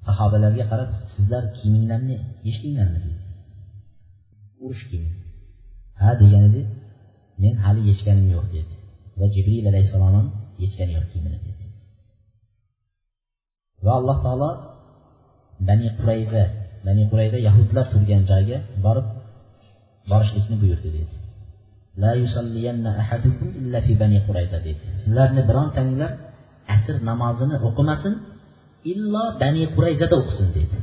[0.07, 2.15] sahobalarga qarab sizlar kiyiminglarni
[2.48, 3.23] yechdinglarmi deydi
[4.64, 5.11] urush kiyimi
[6.02, 6.61] ha degan edi
[7.41, 8.73] men hali yechganim yo'q dedi
[9.19, 10.27] va jibril alayhissalom ham
[10.64, 11.65] yechgani yo'q kiyimini dedi.
[13.86, 14.49] Va alloh taolo
[15.68, 16.44] bani qurayza
[16.88, 19.07] bani qurayza yahudlar turgan joyga borib
[20.11, 21.15] borishlikni buyurdi dedi.
[22.04, 26.12] La yusalliyanna ahadukum illa fi bani qurayza dedi sizlarni birontanglar
[26.76, 28.14] asr namozini o'qimasin
[28.92, 30.78] illo bani qurayzada o'qisin dedi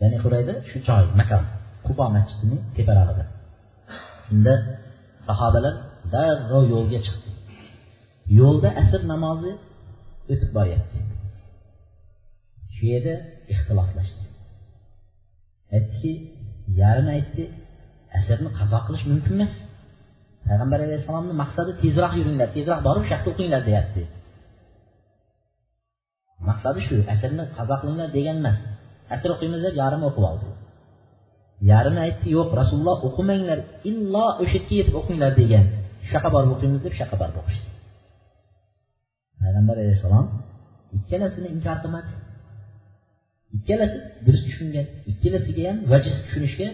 [0.00, 1.44] bani qurayza shu joy makon
[1.86, 3.24] qubo masjidini teparog'ida.
[4.26, 4.54] Shunda
[5.28, 5.74] sahobalar
[6.14, 7.30] darrov yo'lga chiqdi.
[8.38, 9.52] Yo'lda asr namozi
[10.32, 10.98] o'tib boryapti.
[12.74, 13.14] Shu yerda
[13.52, 14.24] ixtiloflashdi.
[15.76, 16.12] Aytdiki
[16.80, 17.44] yarim aytdi
[18.18, 19.54] asrni qazo qilish mumkin emas.
[20.46, 24.02] Payg'ambar alayhissalomni maqsadi tezroq yuringlar tezroq borib shu o'qinglar deyapti.
[26.48, 28.58] Maqsadi shu asrni qazo qilinglar degan emas.
[29.14, 30.48] Asr o'qiymiz deb yarim o'qib oldi.
[31.70, 33.58] Yarimi aytdi yo'q rasululloh o'qimanglar
[33.90, 35.64] illo o'sha yerga yetib o'qinglar degan.
[36.06, 37.68] Shu yoqqa borib o'qiymiz deb shu yoqqa borib o'qishdi.
[39.42, 40.26] Payg'ambar alayhissalom
[40.98, 42.12] ikkalasini inkor qilmadi.
[43.56, 46.68] Ikkalasi durust tushungan ikkalasiga ham vajh tushunishga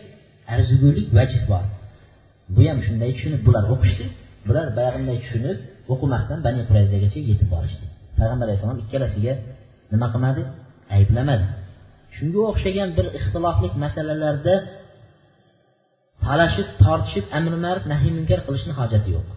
[0.54, 1.64] arzigulik vajh bor.
[2.54, 4.06] Bu ham shunday tushunib bular o'qishdi.
[4.48, 5.58] Bular bayag'inday tushunib
[5.92, 7.84] o'qimasdan bani qurayzagacha yetib borishdi.
[8.18, 9.32] Payg'ambar alayhissalom ikkalasiga
[9.92, 10.42] nima qilmadi?
[10.96, 11.46] Ayblamadi.
[12.16, 14.54] Shunga o'xshagan bir ixtilofli masalalarda
[16.24, 19.28] talashib tortishib amri ma'ruf nahiy munkar qilishni hojati yo'q.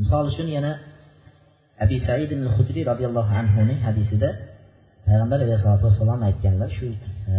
[0.00, 0.72] Misol uchun yana
[1.84, 4.28] abi said hudriy roziyallohu anhuning hadisida
[5.06, 6.86] payg'ambar alayhisalotu vassalom aytganlar shu
[7.32, 7.36] e,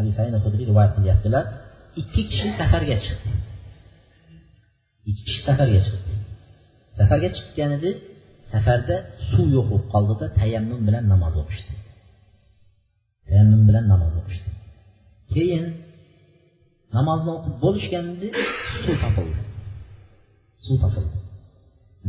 [0.00, 1.44] abi said hudriy rivoyat qilyaptilar.
[2.00, 3.32] Ikki kishi safarga chiqdi
[5.10, 6.12] ikki kishi safarga chiqdi
[6.98, 7.90] safarga chiqqanida
[8.52, 8.96] safarda
[9.28, 11.74] suv yo'q bo'lib qoldida tayammum bilan namoz o'qishdi.
[13.28, 14.50] Tayammum bilan namoz o'qishdi.
[15.34, 15.64] Keyin
[16.96, 18.28] namozni o'qib bo'lishganda
[18.82, 19.40] suv topildi.
[20.64, 21.16] Suv topildi.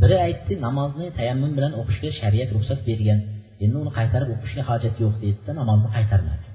[0.01, 3.19] Biri aytdi namozni tayammum bilan o'qishga shariat ruxsat bergan.
[3.63, 6.48] Endi uni qaytarib o'qishga hojat yo'q deydida namozni qaytarmadi.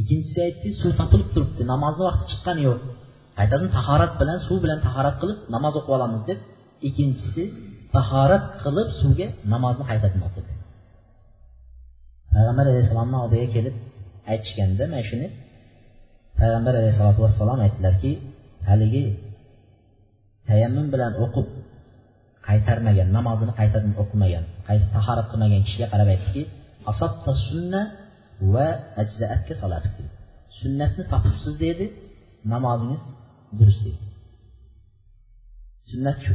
[0.00, 2.80] Ikkinchisi aytdi suv topilib turibdi namozni vaqti chiqqani yo'q.
[3.38, 6.38] Qaytadan tahorat bilan suv bilan tahorat qilib namoz o'qib olamiz deb
[6.88, 7.42] ikkinchisi
[7.96, 10.52] tahorat qilib suvga namozni qaytadan o'qidi
[12.32, 13.74] payg'ambar alayhissalomni oldiga kelib
[14.32, 15.26] aytishganda mana shuni
[16.40, 18.12] payg'ambar alayhissalotu vassalom aytdilarki
[18.68, 19.04] haligi
[20.48, 21.46] tayammum bilan o'qib
[22.48, 24.44] qaytarmagan namozini qaytadan o'qimagan
[24.96, 26.42] tahorat qilmagan kishiga qarab aytdiki
[27.48, 27.80] sunna
[28.54, 28.68] va
[29.02, 29.94] ajzaatka solatik
[30.60, 31.84] sunnatni topibsiz dedi
[32.52, 33.02] namozingiz
[33.58, 34.08] durust deydi
[35.90, 36.34] sunnat shu.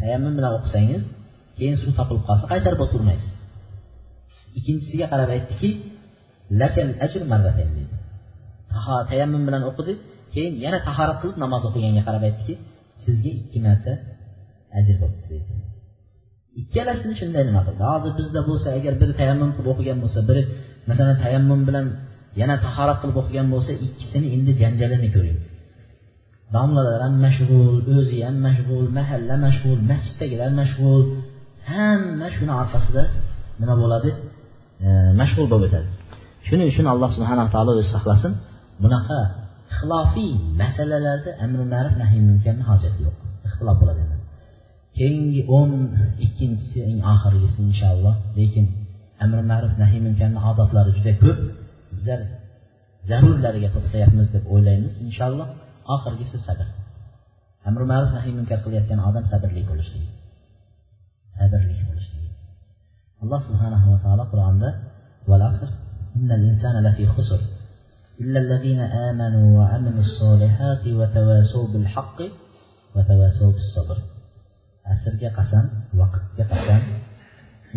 [0.00, 1.02] Tayammum bilan o'qisangiz
[1.58, 3.32] keyin suv topilib qolsa qaytarib o'tirmaysiz.
[4.58, 5.70] Ikkinchisiga qarab aytdiki
[6.60, 7.94] lakal ajr marratayn dedi.
[9.10, 9.92] Tayammum bilan o'qidi
[10.34, 12.54] keyin yana tahorat qilib namoz o'qiganga qarab aytdiki
[13.04, 13.92] sizga ikki marta
[14.78, 15.54] ajr bo'libdi deydi
[16.60, 17.82] ikkalasini shunday nima qildi?
[17.92, 20.42] Hozir bizda bo'lsa agar biri tayammum qilib o'qigan bo'lsa biri
[20.88, 21.86] masalan tayammum bilan
[22.40, 25.38] yana tahorat qilib o'qigan bo'lsa ikkisini endi janjalini ko'ring.
[26.54, 31.02] Domlalar ham mashg'ul o'zi ham mashg'ul mahalla mashg'ul masjiddagilar mashg'ul.
[31.70, 33.02] Hamma shuni orqasida
[33.60, 34.10] nima bo'ladi?
[34.86, 34.88] E,
[35.20, 35.88] mashg'ul bo'lib o'tadi.
[36.48, 38.32] Shuning uchun alloh subhanaa taolo o'zi saqlasin.
[38.82, 39.20] Bunaqa
[39.70, 40.32] ixtilofiy
[40.62, 43.16] masalalarda amri ma'ruf nahiy munkarni hojati yo'q.
[43.46, 44.02] Ixtilof bo'ladi.
[44.98, 45.70] Keyingi o'n
[46.26, 48.14] ikkinchisi eng oxirgisi inshaalloh.
[48.38, 48.64] Lekin
[49.24, 51.38] amri ma'ruf nahiy munkarni odoblari juda ko'p
[51.94, 52.20] bizlar
[53.10, 55.48] zarurlariga to'xtayapmiz deb o'ylaymiz inshaalloh
[55.94, 56.66] oxirgisi sabr
[57.68, 60.10] amri ma'ruf nahiy munkar qilayotgan odam sabrli bo'lishligi
[61.38, 62.30] sabrli bo'lishligi
[63.22, 64.70] alloh subhanahu va taolo qur'onda
[66.18, 67.40] إن الإنسان لفي خسر
[68.20, 72.22] إلا الذين آمنوا وعملوا الصالحات وتواسوا بالحق
[72.94, 73.98] وتواسوا بالصبر
[74.94, 75.64] asrga qasam
[76.00, 76.82] vaqtga qasam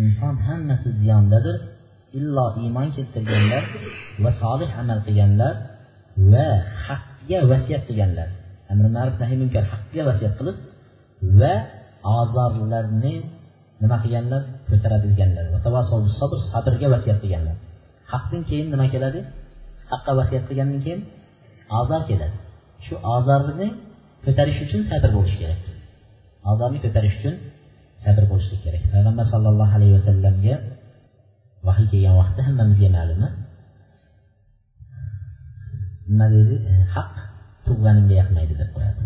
[0.02, 1.56] inson hammasi ziyondadir
[2.18, 3.64] illo iymon keltirganlar
[4.22, 5.54] va solih amal qilganlar
[6.32, 6.48] va
[6.86, 8.28] haqga vasiyat qilganlar.
[8.72, 10.56] Amri ma'ruf nahiy munkar haqga vasiyat qilib
[11.40, 11.54] va
[12.18, 13.14] ozorlarni
[13.82, 14.42] nima qilganlar?
[14.70, 15.44] Ko'tara bilganlar
[16.20, 17.56] sabr sabrga vasiyat qilganlar.
[18.12, 19.20] Haqdan keyin nima keladi?
[19.90, 21.00] Haqqa vasiyat qilgandan keyin
[21.80, 22.36] ozor keladi.
[22.86, 23.68] Shu ozorni
[24.24, 25.60] ko'tarish uchun sabr bo'lishi kerak.
[26.50, 27.34] Ozorni ko'tarish uchun
[28.04, 28.82] sabr bo'lishlik kerak.
[28.94, 30.54] Payg'ambar sallallohu alayhi vasallamga
[31.66, 33.28] vahiy kelgan vaqtda hammamizga ma'lumi
[36.10, 36.56] nima deydi?
[36.94, 37.12] Haq
[37.66, 39.02] tug'ganingga yoqmaydi deb qo'yadi.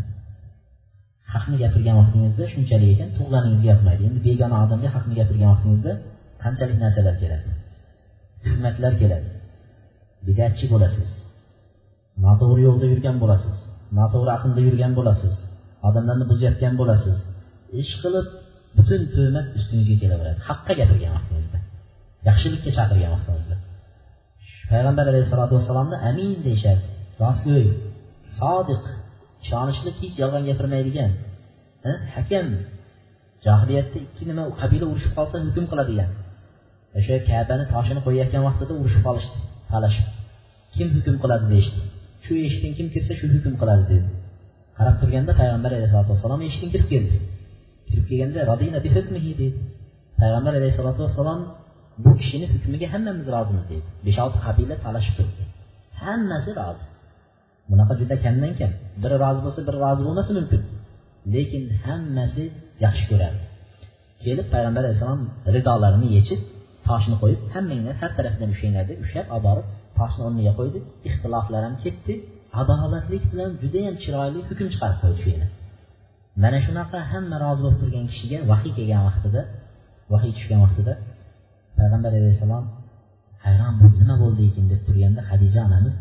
[1.33, 4.03] Haqni gapirgan vaqtingizda shunchalik ekan tug'ganingizga yoqmaydi.
[4.09, 5.93] Endi begona odamga haqni gapirgan vaqtingizda
[6.43, 7.49] qanchalik narsalar keladi?
[8.45, 9.29] Tuhmatlar keladi.
[10.27, 11.09] Bidatchi bo'lasiz.
[12.25, 13.57] Noto'g'ri yo'lda yurgan bo'lasiz.
[13.99, 15.35] Noto'g'ri aqlda yurgan bo'lasiz.
[15.89, 17.19] Odamlarni buzayotgan bo'lasiz.
[17.83, 18.27] Ish qilib
[18.77, 20.39] butun tuhmat ustingizga kelaveradi.
[20.49, 21.59] Haqqa gapirgan vaqtingizda
[22.29, 23.57] yaxshilikka chaqirgan vaqtingizda
[24.71, 26.83] payg'ambar alayhissalotu vassalomni amin deyishadi.
[27.23, 27.67] Rostgo'y
[28.41, 28.85] sodiq
[29.45, 31.11] ishonishli hech yolg'on gapirmaydigan
[32.17, 32.47] hakam
[33.47, 36.11] johiliyatda ikki nima qabila urushib qolsa hukm qiladigan.
[36.99, 39.39] O'sha kabani toshini qo'yayotgan vaqtida urushib qolishdi
[39.73, 40.07] talashib.
[40.75, 41.81] Kim hukm qiladi deyishdi.
[42.25, 44.09] Shu eshikdan kim kirsa shu hukm qiladi dedi.
[44.79, 47.17] Qarab turganda payg'ambar alayhisalotu vassalom eshikdan kirib keldi.
[47.89, 49.47] Kirib kelganda radina dedi
[50.21, 51.41] payg'ambar alayhissalotu vassalom
[52.05, 53.89] bu kishini hukmiga hammamiz rozimiz deydi.
[54.07, 55.43] Besh olti qabila talashib turibdi.
[56.03, 56.85] Hammasi rozi.
[57.71, 58.73] Bunaqa juda kamdan kam
[59.03, 60.61] biri rozi bo'lsa biri rozi bo'lmasi mumkin.
[61.35, 62.45] Lekin hammasi
[62.85, 63.39] yaxshi ko'radi
[64.25, 65.23] kelib payg'ambar alayhissalom
[65.55, 66.41] ridolarini yechib
[66.89, 69.67] toshni qo'yib hammanglar har tarafdan ushlanglar deb ushlab olib borib
[69.99, 70.79] toshni o'rniga qo'ydi.
[71.09, 72.15] Ixtiloflar ham ketdi.
[72.61, 75.49] Adolatlik bilan judayam chiroyli hukm chiqarib qo'ydi shu yerda.
[76.43, 79.41] Mana shunaqa hamma rozi bo'lib turgan kishiga vahiy kelgan vaqtida
[80.13, 80.93] vahiy tushgan vaqtida
[81.79, 82.65] payg'ambar alayhissalom
[83.45, 84.65] hayron bo'lib nima bo'ldi ekan?
[84.73, 85.95] deb turganda hadija onamiz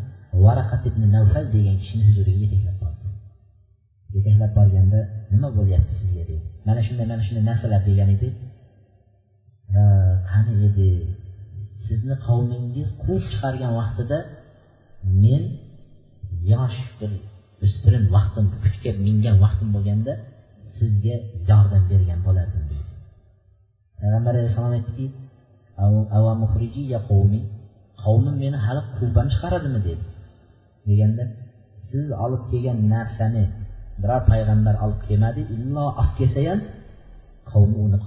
[0.44, 3.06] varaqat ibn navfal degan kishini huzuriga yetaklab bordi.
[4.16, 5.00] Yetaklab borganda
[5.32, 6.22] nima bo'lyapti sizga?
[6.30, 8.28] deydi mana shunday mana shunday narsalar degan edi.
[10.30, 10.90] Qani edi?
[11.86, 14.18] Sizni qavmingiz quvib chiqargan vaqtida
[15.22, 15.42] men
[16.52, 17.12] yosh bir
[17.64, 20.12] o'spirin vaqtim kuchga mingan vaqtim bo'lganda
[20.78, 21.16] sizga
[21.50, 22.92] yordam bergan bo'lardim deydi.
[24.00, 25.06] Payg'ambar alayhissalom aytdiki
[28.02, 29.80] qavmim meni hali quvdan chiqaradimi?
[29.88, 30.04] dedi.
[30.88, 31.24] Deganda
[31.90, 33.44] siz olib kelgan narsani
[34.02, 36.60] biror payg'ambar olib kelmadi illo olib kelsa ham
[37.50, 37.98] qavmi uni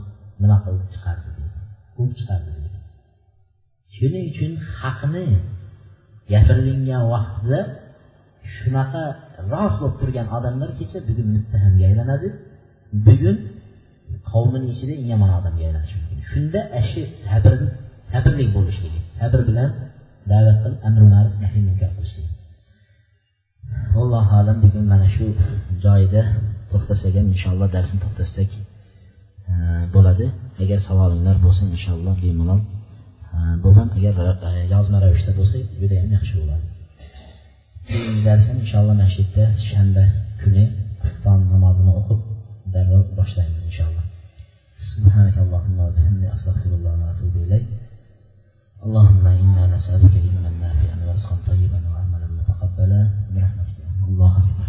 [0.41, 0.83] nima qildi?
[0.93, 1.59] Chiqardi deydi.
[1.95, 2.77] Quvib chiqardi deydi.
[3.95, 4.51] Shuning uchun
[4.81, 5.25] haqni
[6.31, 7.59] gapirilgan vaqtda
[8.55, 9.03] shunaqa
[9.53, 12.27] rost bo'lib turgan odamlar kecha bugun muttahamga aylanadi.
[13.07, 13.37] Bugun
[14.31, 16.19] qavmini ichida eng yomon odamga aylanishi mumkin.
[16.31, 17.53] Shunda ashi sabr
[18.13, 19.69] sabrli bo'lishligi sabr bilan
[20.31, 22.31] da'vat qilib amri ma'ruf nahiy munkar qilishligi
[24.01, 25.25] allohu alam bugun mana shu
[25.85, 26.21] joyida
[26.71, 28.49] to'xtasak ham inshaalloh darsni to'xtatsak
[29.51, 29.53] e,
[29.95, 30.25] bo'ladi.
[30.63, 32.61] Agar savolinglar bo'lsa inshaalloh bemalol
[33.35, 34.13] e, bu ham agar
[34.49, 36.65] e, yozma ravishda bo'lsa judayam yaxshi bo'ladi.
[37.89, 40.03] bugungi inshaalloh masjidda shanba
[40.41, 40.63] kuni
[41.01, 42.19] xufton namozini o'qib
[42.73, 44.05] darrov boshlaymiz inshaalloh
[44.93, 47.65] سبحانك اللهم وبحمدك أستغفر الله وأتوب إليك
[48.85, 53.01] اللهم إنا نسألك علما نافعا ورزقا طيبا وعملا متقبلا
[53.33, 54.68] برحمتك الله أكبر